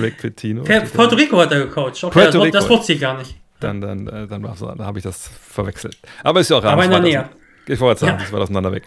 [0.00, 0.62] Rick Pitino.
[0.64, 2.02] Puerto Rico hat er gecoacht.
[2.02, 3.36] Okay, Puerto das, das wusste ich gar nicht.
[3.60, 5.96] Dann, dann, äh, dann, dann, dann habe ich das verwechselt.
[6.22, 7.28] Aber ist ja auch Aber in der Nähe.
[7.68, 8.22] Ich wollte sagen, ja.
[8.22, 8.84] das war auseinander weg.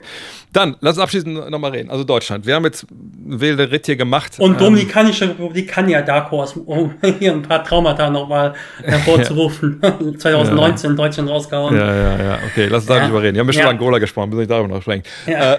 [0.54, 1.90] Dann, lass uns abschließend nochmal reden.
[1.90, 2.46] Also Deutschland.
[2.46, 4.40] Wir haben jetzt wilde Ritt hier gemacht.
[4.40, 8.54] Und ähm, Dominikanische Republik kann ja Dark Horse, um hier ein paar Traumata nochmal
[8.84, 9.82] hervorzurufen.
[9.84, 9.98] ja.
[10.18, 10.96] 2019 ja.
[10.96, 11.76] Deutschland rausgehauen.
[11.76, 12.40] Ja, ja, ja.
[12.52, 13.36] Okay, lass uns da nicht überreden.
[13.36, 15.04] Wir haben ja schon über Angola gesprochen, müssen nicht darüber noch sprechen.
[15.26, 15.58] Äh,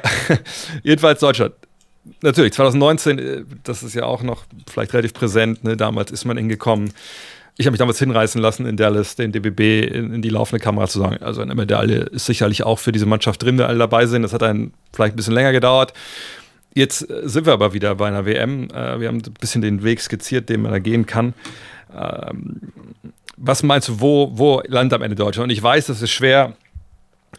[0.82, 1.54] jedenfalls Deutschland.
[2.20, 5.64] Natürlich, 2019, äh, das ist ja auch noch vielleicht relativ präsent.
[5.64, 5.76] Ne?
[5.76, 6.92] Damals ist man hingekommen
[7.58, 10.86] ich habe mich damals hinreißen lassen, in Dallas den DBB in, in, die laufende Kamera
[10.88, 11.22] zu sagen.
[11.22, 14.22] Also eine Medaille ist sicherlich auch für diese Mannschaft drin, wenn alle dabei sind.
[14.22, 15.92] Das hat einen vielleicht ein bisschen länger gedauert.
[16.74, 18.68] Jetzt äh, sind wir aber wieder bei einer WM.
[18.70, 21.34] Äh, wir haben ein bisschen den Weg skizziert, den man da gehen kann.
[21.94, 22.60] Ähm,
[23.36, 25.44] was meinst du, wo, wo landet am Ende Deutschland?
[25.44, 26.54] Und ich weiß, das ist schwer,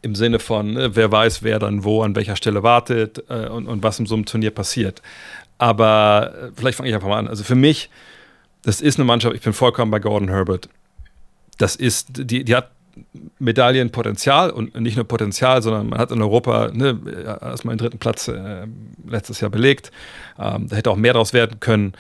[0.02, 3.68] Im Sinne von, ne, wer weiß, wer dann wo an welcher Stelle wartet äh, und,
[3.68, 5.02] und was in so einem Turnier passiert.
[5.58, 7.28] Aber vielleicht fange ich einfach mal an.
[7.28, 7.90] Also für mich,
[8.64, 10.70] das ist eine Mannschaft, ich bin vollkommen bei Gordon Herbert.
[11.58, 12.72] Das ist, die, die hat
[13.40, 17.00] Medaillenpotenzial und nicht nur Potenzial, sondern man hat in Europa ne,
[17.42, 18.68] erstmal den dritten Platz äh,
[19.08, 19.92] letztes Jahr belegt.
[20.40, 21.94] Ähm, da hätte auch mehr draus werden können.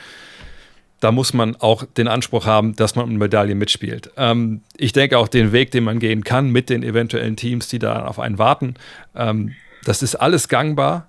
[0.99, 4.11] Da muss man auch den Anspruch haben, dass man um Medaillen mitspielt.
[4.17, 7.79] Ähm, ich denke auch den Weg, den man gehen kann mit den eventuellen Teams, die
[7.79, 8.75] da auf einen warten,
[9.15, 9.53] ähm,
[9.83, 11.07] das ist alles gangbar.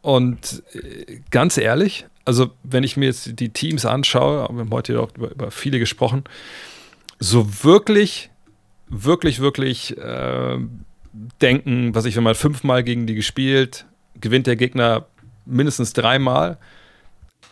[0.00, 5.00] Und äh, ganz ehrlich, also wenn ich mir jetzt die Teams anschaue, wir haben heute
[5.00, 6.24] auch über, über viele gesprochen,
[7.18, 8.30] so wirklich
[8.88, 10.58] wirklich, wirklich äh,
[11.40, 13.86] denken, was ich, wenn man fünfmal gegen die gespielt,
[14.20, 15.06] gewinnt der Gegner
[15.44, 16.58] mindestens dreimal,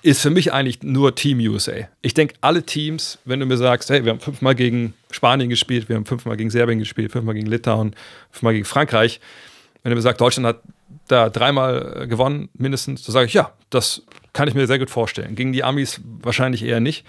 [0.02, 1.88] ist für mich eigentlich nur Team USA.
[2.02, 5.88] Ich denke, alle Teams, wenn du mir sagst, hey, wir haben fünfmal gegen Spanien gespielt,
[5.88, 7.94] wir haben fünfmal gegen Serbien gespielt, fünfmal gegen Litauen,
[8.30, 9.20] fünfmal gegen Frankreich,
[9.82, 10.60] wenn du mir sagst, Deutschland hat
[11.09, 14.02] da dreimal äh, gewonnen, mindestens, da sage ich, ja, das
[14.35, 15.35] kann ich mir sehr gut vorstellen.
[15.35, 17.06] Gegen die Amis wahrscheinlich eher nicht.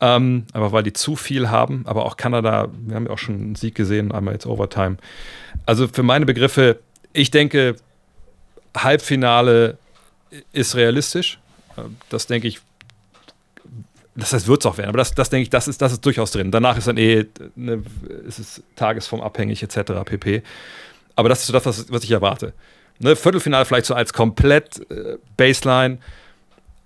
[0.00, 3.36] Ähm, aber weil die zu viel haben, aber auch Kanada, wir haben ja auch schon
[3.36, 4.96] einen Sieg gesehen, einmal jetzt Overtime.
[5.66, 6.80] Also für meine Begriffe,
[7.12, 7.76] ich denke,
[8.76, 9.78] Halbfinale
[10.52, 11.38] ist realistisch.
[11.78, 12.60] Ähm, das denke ich,
[14.16, 16.04] das heißt, wird es auch werden, aber das, das denke ich, das ist, das ist
[16.04, 16.50] durchaus drin.
[16.50, 17.26] Danach ist dann eh,
[17.56, 17.82] ne,
[18.26, 19.92] ist es tagesformabhängig etc.
[20.04, 20.42] pp.
[21.16, 22.52] Aber das ist so das, was, was ich erwarte.
[22.98, 25.98] Ne, Viertelfinale vielleicht so als komplett äh, Baseline,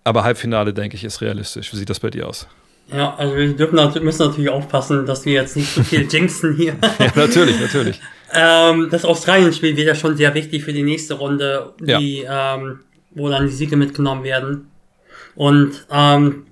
[0.09, 1.72] aber Halbfinale, denke ich, ist realistisch.
[1.72, 2.47] Wie sieht das bei dir aus?
[2.93, 6.74] Ja, also wir dürfen, müssen natürlich aufpassen, dass wir jetzt nicht zu viel jinxen hier.
[6.98, 8.01] ja, natürlich, natürlich.
[8.32, 12.56] ähm, das Australien-Spiel wird ja schon sehr wichtig für die nächste Runde, die, ja.
[12.56, 12.80] ähm,
[13.10, 14.70] wo dann die Siege mitgenommen werden.
[15.35, 16.47] Und ähm,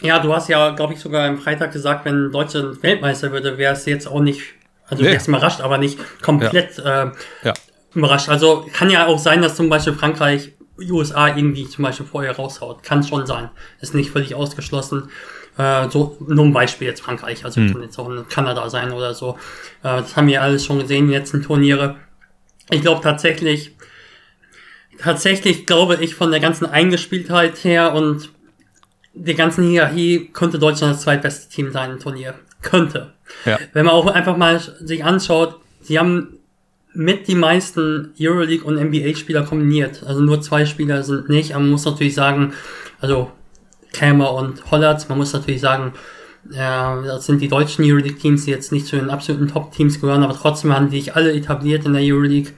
[0.00, 3.74] ja, du hast ja, glaube ich, sogar am Freitag gesagt, wenn Deutschland Weltmeister würde, wäre
[3.74, 4.42] es jetzt auch nicht,
[4.86, 5.10] also nee.
[5.10, 7.04] wäre es überrascht, aber nicht komplett ja.
[7.04, 7.12] Äh,
[7.44, 7.54] ja.
[7.94, 8.30] überrascht.
[8.30, 12.82] Also kann ja auch sein, dass zum Beispiel Frankreich USA irgendwie zum Beispiel vorher raushaut.
[12.82, 13.50] Kann schon sein.
[13.80, 15.10] Ist nicht völlig ausgeschlossen.
[15.58, 17.72] Äh, so, nur ein Beispiel jetzt Frankreich, also hm.
[17.72, 19.36] kann jetzt auch in Kanada sein oder so.
[19.82, 21.96] Äh, das haben wir alles schon gesehen, die letzten Turniere.
[22.70, 23.76] Ich glaube tatsächlich,
[24.98, 28.30] tatsächlich glaube ich von der ganzen Eingespieltheit her und
[29.14, 32.34] der ganzen Hierarchie könnte Deutschland das zweitbeste Team sein im Turnier.
[32.62, 33.12] Könnte.
[33.44, 33.58] Ja.
[33.72, 36.38] Wenn man auch einfach mal sich anschaut, sie haben
[36.94, 40.02] mit die meisten Euroleague und NBA-Spieler kombiniert.
[40.06, 42.52] Also nur zwei Spieler sind nicht, man muss natürlich sagen,
[43.00, 43.30] also
[43.92, 45.08] Kämer und Hollatz.
[45.08, 45.92] Man muss natürlich sagen,
[46.50, 50.34] äh, das sind die deutschen Euroleague-Teams, die jetzt nicht zu den absoluten Top-Teams gehören, aber
[50.34, 52.52] trotzdem haben die sich alle etabliert in der Euroleague.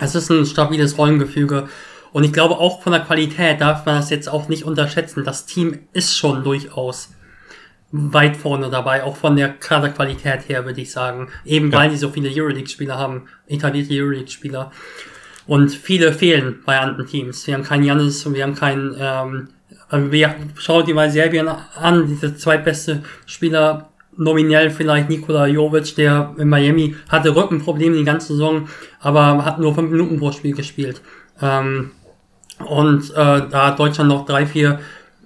[0.00, 1.68] Es ist ein stabiles Rollengefüge.
[2.12, 5.24] Und ich glaube, auch von der Qualität darf man das jetzt auch nicht unterschätzen.
[5.24, 7.10] Das Team ist schon durchaus
[7.92, 11.28] weit vorne dabei, auch von der Kaderqualität her, würde ich sagen.
[11.44, 11.78] Eben ja.
[11.78, 14.72] weil die so viele Euroleague-Spieler haben, etablierte Euroleague-Spieler.
[15.46, 17.46] Und viele fehlen bei anderen Teams.
[17.46, 19.48] Wir haben keinen Janis und wir haben keinen ähm,
[19.92, 26.48] wir, schau dir mal Serbien an, dieser zweitbeste Spieler nominell vielleicht Nikola Jovic, der in
[26.48, 28.68] Miami hatte Rückenprobleme die ganze Saison,
[29.00, 31.02] aber hat nur fünf Minuten pro Spiel gespielt.
[31.40, 31.90] Ähm,
[32.66, 34.80] und äh, da hat Deutschland noch drei, vier,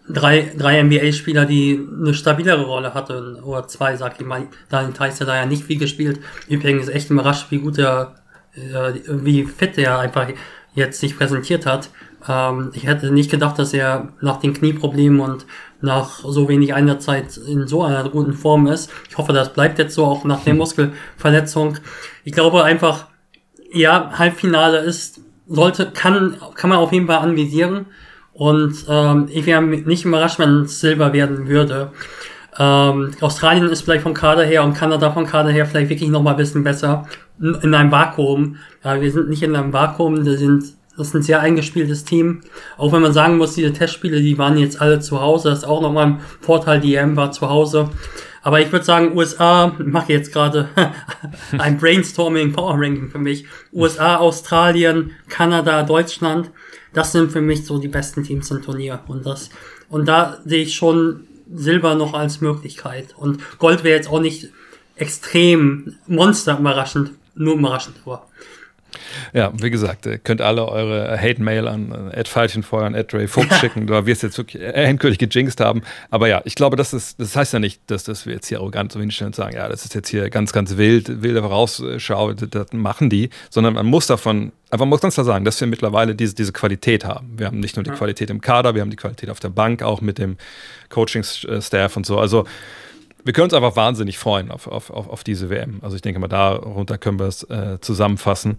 [0.09, 4.47] drei, drei NBA-Spieler, die eine stabilere Rolle hatten, oder zwei, sag ich mal.
[4.69, 6.21] Daniel Theiss hat da ja nicht viel gespielt.
[6.49, 8.15] Übrigens echt überrascht, wie gut er,
[8.55, 10.29] äh, wie fit er einfach
[10.75, 11.91] jetzt sich präsentiert hat.
[12.29, 15.47] Ähm, ich hätte nicht gedacht, dass er nach den Knieproblemen und
[15.81, 18.91] nach so wenig einer Zeit in so einer guten Form ist.
[19.09, 20.59] Ich hoffe, das bleibt jetzt so auch nach der hm.
[20.59, 21.79] Muskelverletzung.
[22.25, 23.07] Ich glaube einfach,
[23.73, 27.87] ja, Halbfinale ist, sollte, kann, kann man auf jeden Fall anvisieren.
[28.37, 31.91] Und ähm, ich wäre nicht überrascht, wenn es Silber werden würde.
[32.59, 36.23] Ähm, Australien ist vielleicht vom Kader her und Kanada vom Kader her vielleicht wirklich noch
[36.23, 37.07] mal ein bisschen besser.
[37.41, 38.57] In einem Vakuum.
[38.85, 40.65] Ja, wir sind nicht in einem Vakuum, wir sind
[40.99, 42.41] das ist ein sehr eingespieltes Team.
[42.79, 45.51] Auch wenn man sagen muss, diese Testspiele, die waren jetzt alle zu Hause.
[45.51, 47.91] Das ist auch nochmal ein Vorteil, die EM war zu Hause.
[48.43, 50.69] Aber ich würde sagen, USA, mache jetzt gerade
[51.59, 53.45] ein Brainstorming Power Ranking für mich.
[53.73, 56.51] USA, Australien, Kanada, Deutschland,
[56.97, 59.01] das sind für mich so die besten Teams im Turnier.
[59.07, 59.51] Und das,
[59.91, 63.15] und da sehe ich schon Silber noch als Möglichkeit.
[63.19, 64.49] Und Gold wäre jetzt auch nicht
[64.97, 68.27] extrem monster überraschend, nur überraschend, aber
[69.33, 73.59] ja, wie gesagt, ihr könnt alle eure Hate-Mail an Ed Falchenfeuer und Ed Ray Fuchs
[73.59, 75.83] schicken, da wir es jetzt wirklich endgültig gejinxt haben.
[76.11, 78.59] Aber ja, ich glaube, das, ist, das heißt ja nicht, dass, dass wir jetzt hier
[78.59, 82.33] arrogant so hinstellen und sagen, ja, das ist jetzt hier ganz, ganz wild, wilde Vorausschau,
[82.35, 86.15] das machen die, sondern man muss davon, einfach muss ganz klar sagen, dass wir mittlerweile
[86.15, 87.35] diese, diese Qualität haben.
[87.37, 87.97] Wir haben nicht nur die.
[87.97, 90.37] Qualität im Kader, wir haben die Qualität auf der Bank, auch mit dem
[90.91, 92.19] Coaching-Staff und so.
[92.19, 92.45] Also
[93.27, 95.81] wir können uns einfach wahnsinnig freuen auf, auf, auf, auf diese WM.
[95.83, 98.59] Also ich denke mal, darunter können wir es äh, zusammenfassen.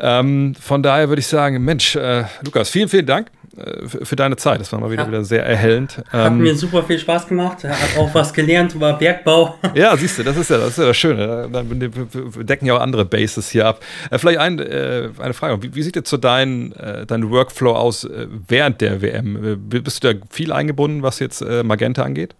[0.00, 4.34] Ähm, von daher würde ich sagen, Mensch, äh, Lukas, vielen, vielen Dank äh, für, deine
[4.34, 4.60] Zeit.
[4.60, 5.08] Das war mal wieder, ja.
[5.08, 6.02] wieder sehr erhellend.
[6.08, 7.62] Hat ähm, mir super viel Spaß gemacht.
[7.62, 9.54] Hat auch was gelernt über Bergbau.
[9.74, 11.48] ja, siehst du, das ist ja das, ist ja das Schöne.
[11.48, 13.80] Wir decken ja auch andere Bases hier ab.
[14.10, 15.62] Äh, vielleicht ein, äh, eine Frage.
[15.62, 16.74] Wie, wie sieht jetzt so dein,
[17.06, 19.68] dein Workflow aus äh, während der WM?
[19.68, 22.34] Bist du da viel eingebunden, was jetzt Magenta angeht?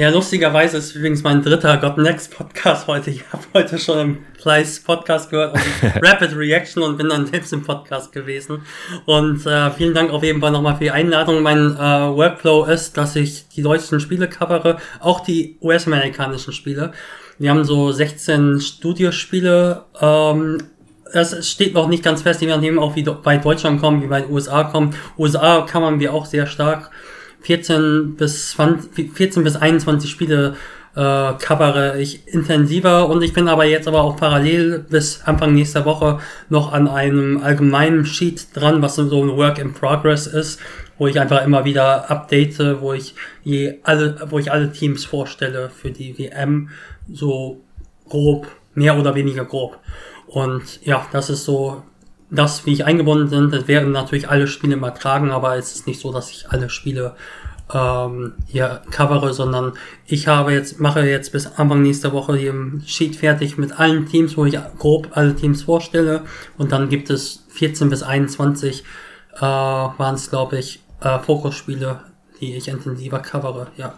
[0.00, 3.10] Ja, lustigerweise ist übrigens mein dritter God Next Podcast heute.
[3.10, 5.62] Ich habe heute schon im Fleiß Podcast gehört und
[6.02, 8.62] Rapid Reaction und bin dann selbst im Podcast gewesen.
[9.04, 11.42] Und äh, vielen Dank auf jeden Fall nochmal für die Einladung.
[11.42, 16.92] Mein äh, Workflow ist, dass ich die deutschen Spiele covere, auch die US-amerikanischen Spiele.
[17.38, 19.84] Wir haben so 16 Studiospiele.
[20.00, 20.62] Ähm,
[21.12, 24.30] das steht noch nicht ganz fest, je nachdem auch wie weit Deutschland kommt, wie weit
[24.30, 24.96] USA kommt.
[25.18, 26.90] USA kann man wir auch sehr stark
[27.42, 30.56] 14 bis 20, 14 bis 21 Spiele
[30.94, 35.84] äh, covere ich intensiver und ich bin aber jetzt aber auch parallel bis Anfang nächster
[35.84, 36.18] Woche
[36.48, 40.60] noch an einem allgemeinen Sheet dran, was so ein Work in Progress ist,
[40.98, 43.14] wo ich einfach immer wieder update, wo ich
[43.44, 46.70] je alle, wo ich alle Teams vorstelle für die WM,
[47.10, 47.60] so
[48.08, 49.78] grob, mehr oder weniger grob.
[50.26, 51.82] Und ja, das ist so
[52.30, 56.00] das, wie ich eingebunden bin, das werden natürlich alle Spiele übertragen, aber es ist nicht
[56.00, 57.14] so, dass ich alle Spiele
[57.72, 59.72] ähm, hier covere, sondern
[60.06, 64.06] ich habe jetzt, mache jetzt bis Anfang nächster Woche hier im Sheet fertig mit allen
[64.06, 66.22] Teams, wo ich grob alle Teams vorstelle
[66.58, 68.84] und dann gibt es 14 bis 21
[69.36, 72.00] äh, waren es, glaube ich, äh, Fokusspiele,
[72.40, 73.94] die ich intensiver covere, ja.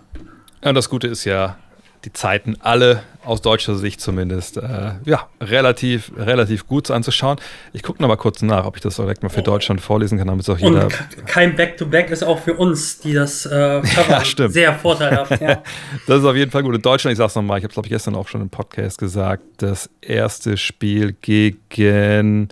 [0.64, 1.56] Ja, das Gute ist ja,
[2.04, 7.38] die Zeiten alle aus deutscher Sicht zumindest äh, ja, relativ, relativ gut anzuschauen.
[7.72, 10.26] Ich gucke noch mal kurz nach, ob ich das direkt mal für Deutschland vorlesen kann,
[10.26, 10.84] damit es auch jeder.
[10.84, 14.52] Und kein Back-to-Back -Back ist auch für uns, die das äh, ja, stimmt.
[14.52, 15.40] sehr vorteilhaft.
[15.40, 15.62] Ja.
[16.06, 16.74] das ist auf jeden Fall gut.
[16.74, 18.98] In Deutschland, ich sag's nochmal, ich habe es glaube ich gestern auch schon im Podcast
[18.98, 22.48] gesagt, das erste Spiel gegen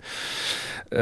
[0.91, 0.97] äh,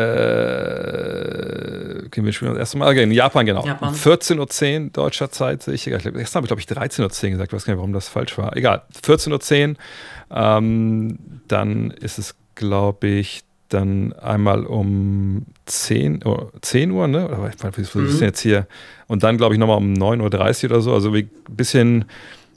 [2.05, 3.65] okay, wir spielen das erste Mal in Japan, genau.
[3.65, 3.93] Japan.
[3.93, 5.85] 14.10 Uhr deutscher Zeit sehe ich.
[5.85, 7.51] gestern habe ich, glaube ich, 13.10 Uhr gesagt.
[7.51, 8.55] Ich weiß gar nicht, warum das falsch war.
[8.55, 9.75] Egal, 14.10 Uhr.
[10.31, 11.17] Ähm,
[11.47, 17.27] dann ist es, glaube ich, dann einmal um 10, oh, 10 Uhr, ne?
[17.27, 18.19] Oder wie ist mhm.
[18.19, 18.67] jetzt hier?
[19.07, 20.93] Und dann, glaube ich, nochmal um 9.30 Uhr oder so.
[20.93, 22.05] Also ein bisschen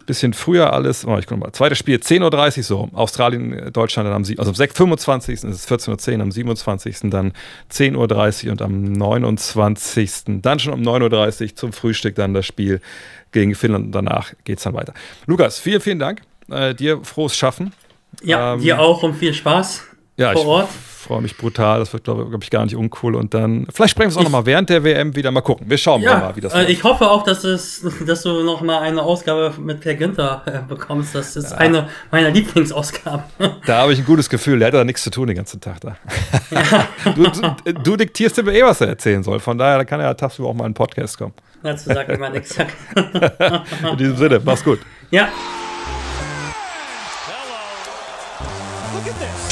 [0.07, 1.07] bisschen früher alles.
[1.07, 1.53] Oh, ich mal.
[1.53, 2.89] Zweites Spiel 10.30 Uhr so.
[2.93, 5.35] Australien, äh, Deutschland dann am also am 25.
[5.35, 7.11] ist es 14.10 Uhr, am 27.
[7.11, 7.33] dann
[7.71, 10.41] 10.30 Uhr und am 29.
[10.43, 12.81] dann schon um 9.30 Uhr zum Frühstück dann das Spiel
[13.33, 14.95] gegen Finnland und danach geht es dann weiter.
[15.27, 16.23] Lukas, vielen, vielen Dank.
[16.51, 17.73] Äh, dir frohes Schaffen.
[18.23, 20.69] Ja, ähm, dir auch und viel Spaß ja, vor Ort
[21.03, 21.81] freue mich brutal.
[21.81, 23.15] Das wird, glaube glaub ich, gar nicht uncool.
[23.15, 25.31] Und dann, vielleicht sprechen wir es auch nochmal während der WM wieder.
[25.31, 25.69] Mal gucken.
[25.69, 28.83] Wir schauen ja, mal, wie das äh, Ich hoffe auch, dass, es, dass du nochmal
[28.83, 31.15] eine Ausgabe mit Per Günther äh, bekommst.
[31.15, 31.59] Das ist ja.
[31.59, 33.25] eine meiner Lieblingsausgaben.
[33.67, 34.59] Da habe ich ein gutes Gefühl.
[34.59, 35.97] Der hat da nichts zu tun den ganzen Tag da.
[36.51, 36.89] Ja.
[37.15, 39.41] du, du, du, diktierst ihm eh, was er erzählen soll.
[39.41, 41.35] Von daher kann er ja tagsüber auch mal in einen Podcast kommen.
[41.63, 42.57] Dazu sagt immer nichts.
[42.57, 44.81] in diesem Sinne, mach's gut.
[45.11, 45.29] Ja.
[49.03, 49.52] of Dirk Nowitzki.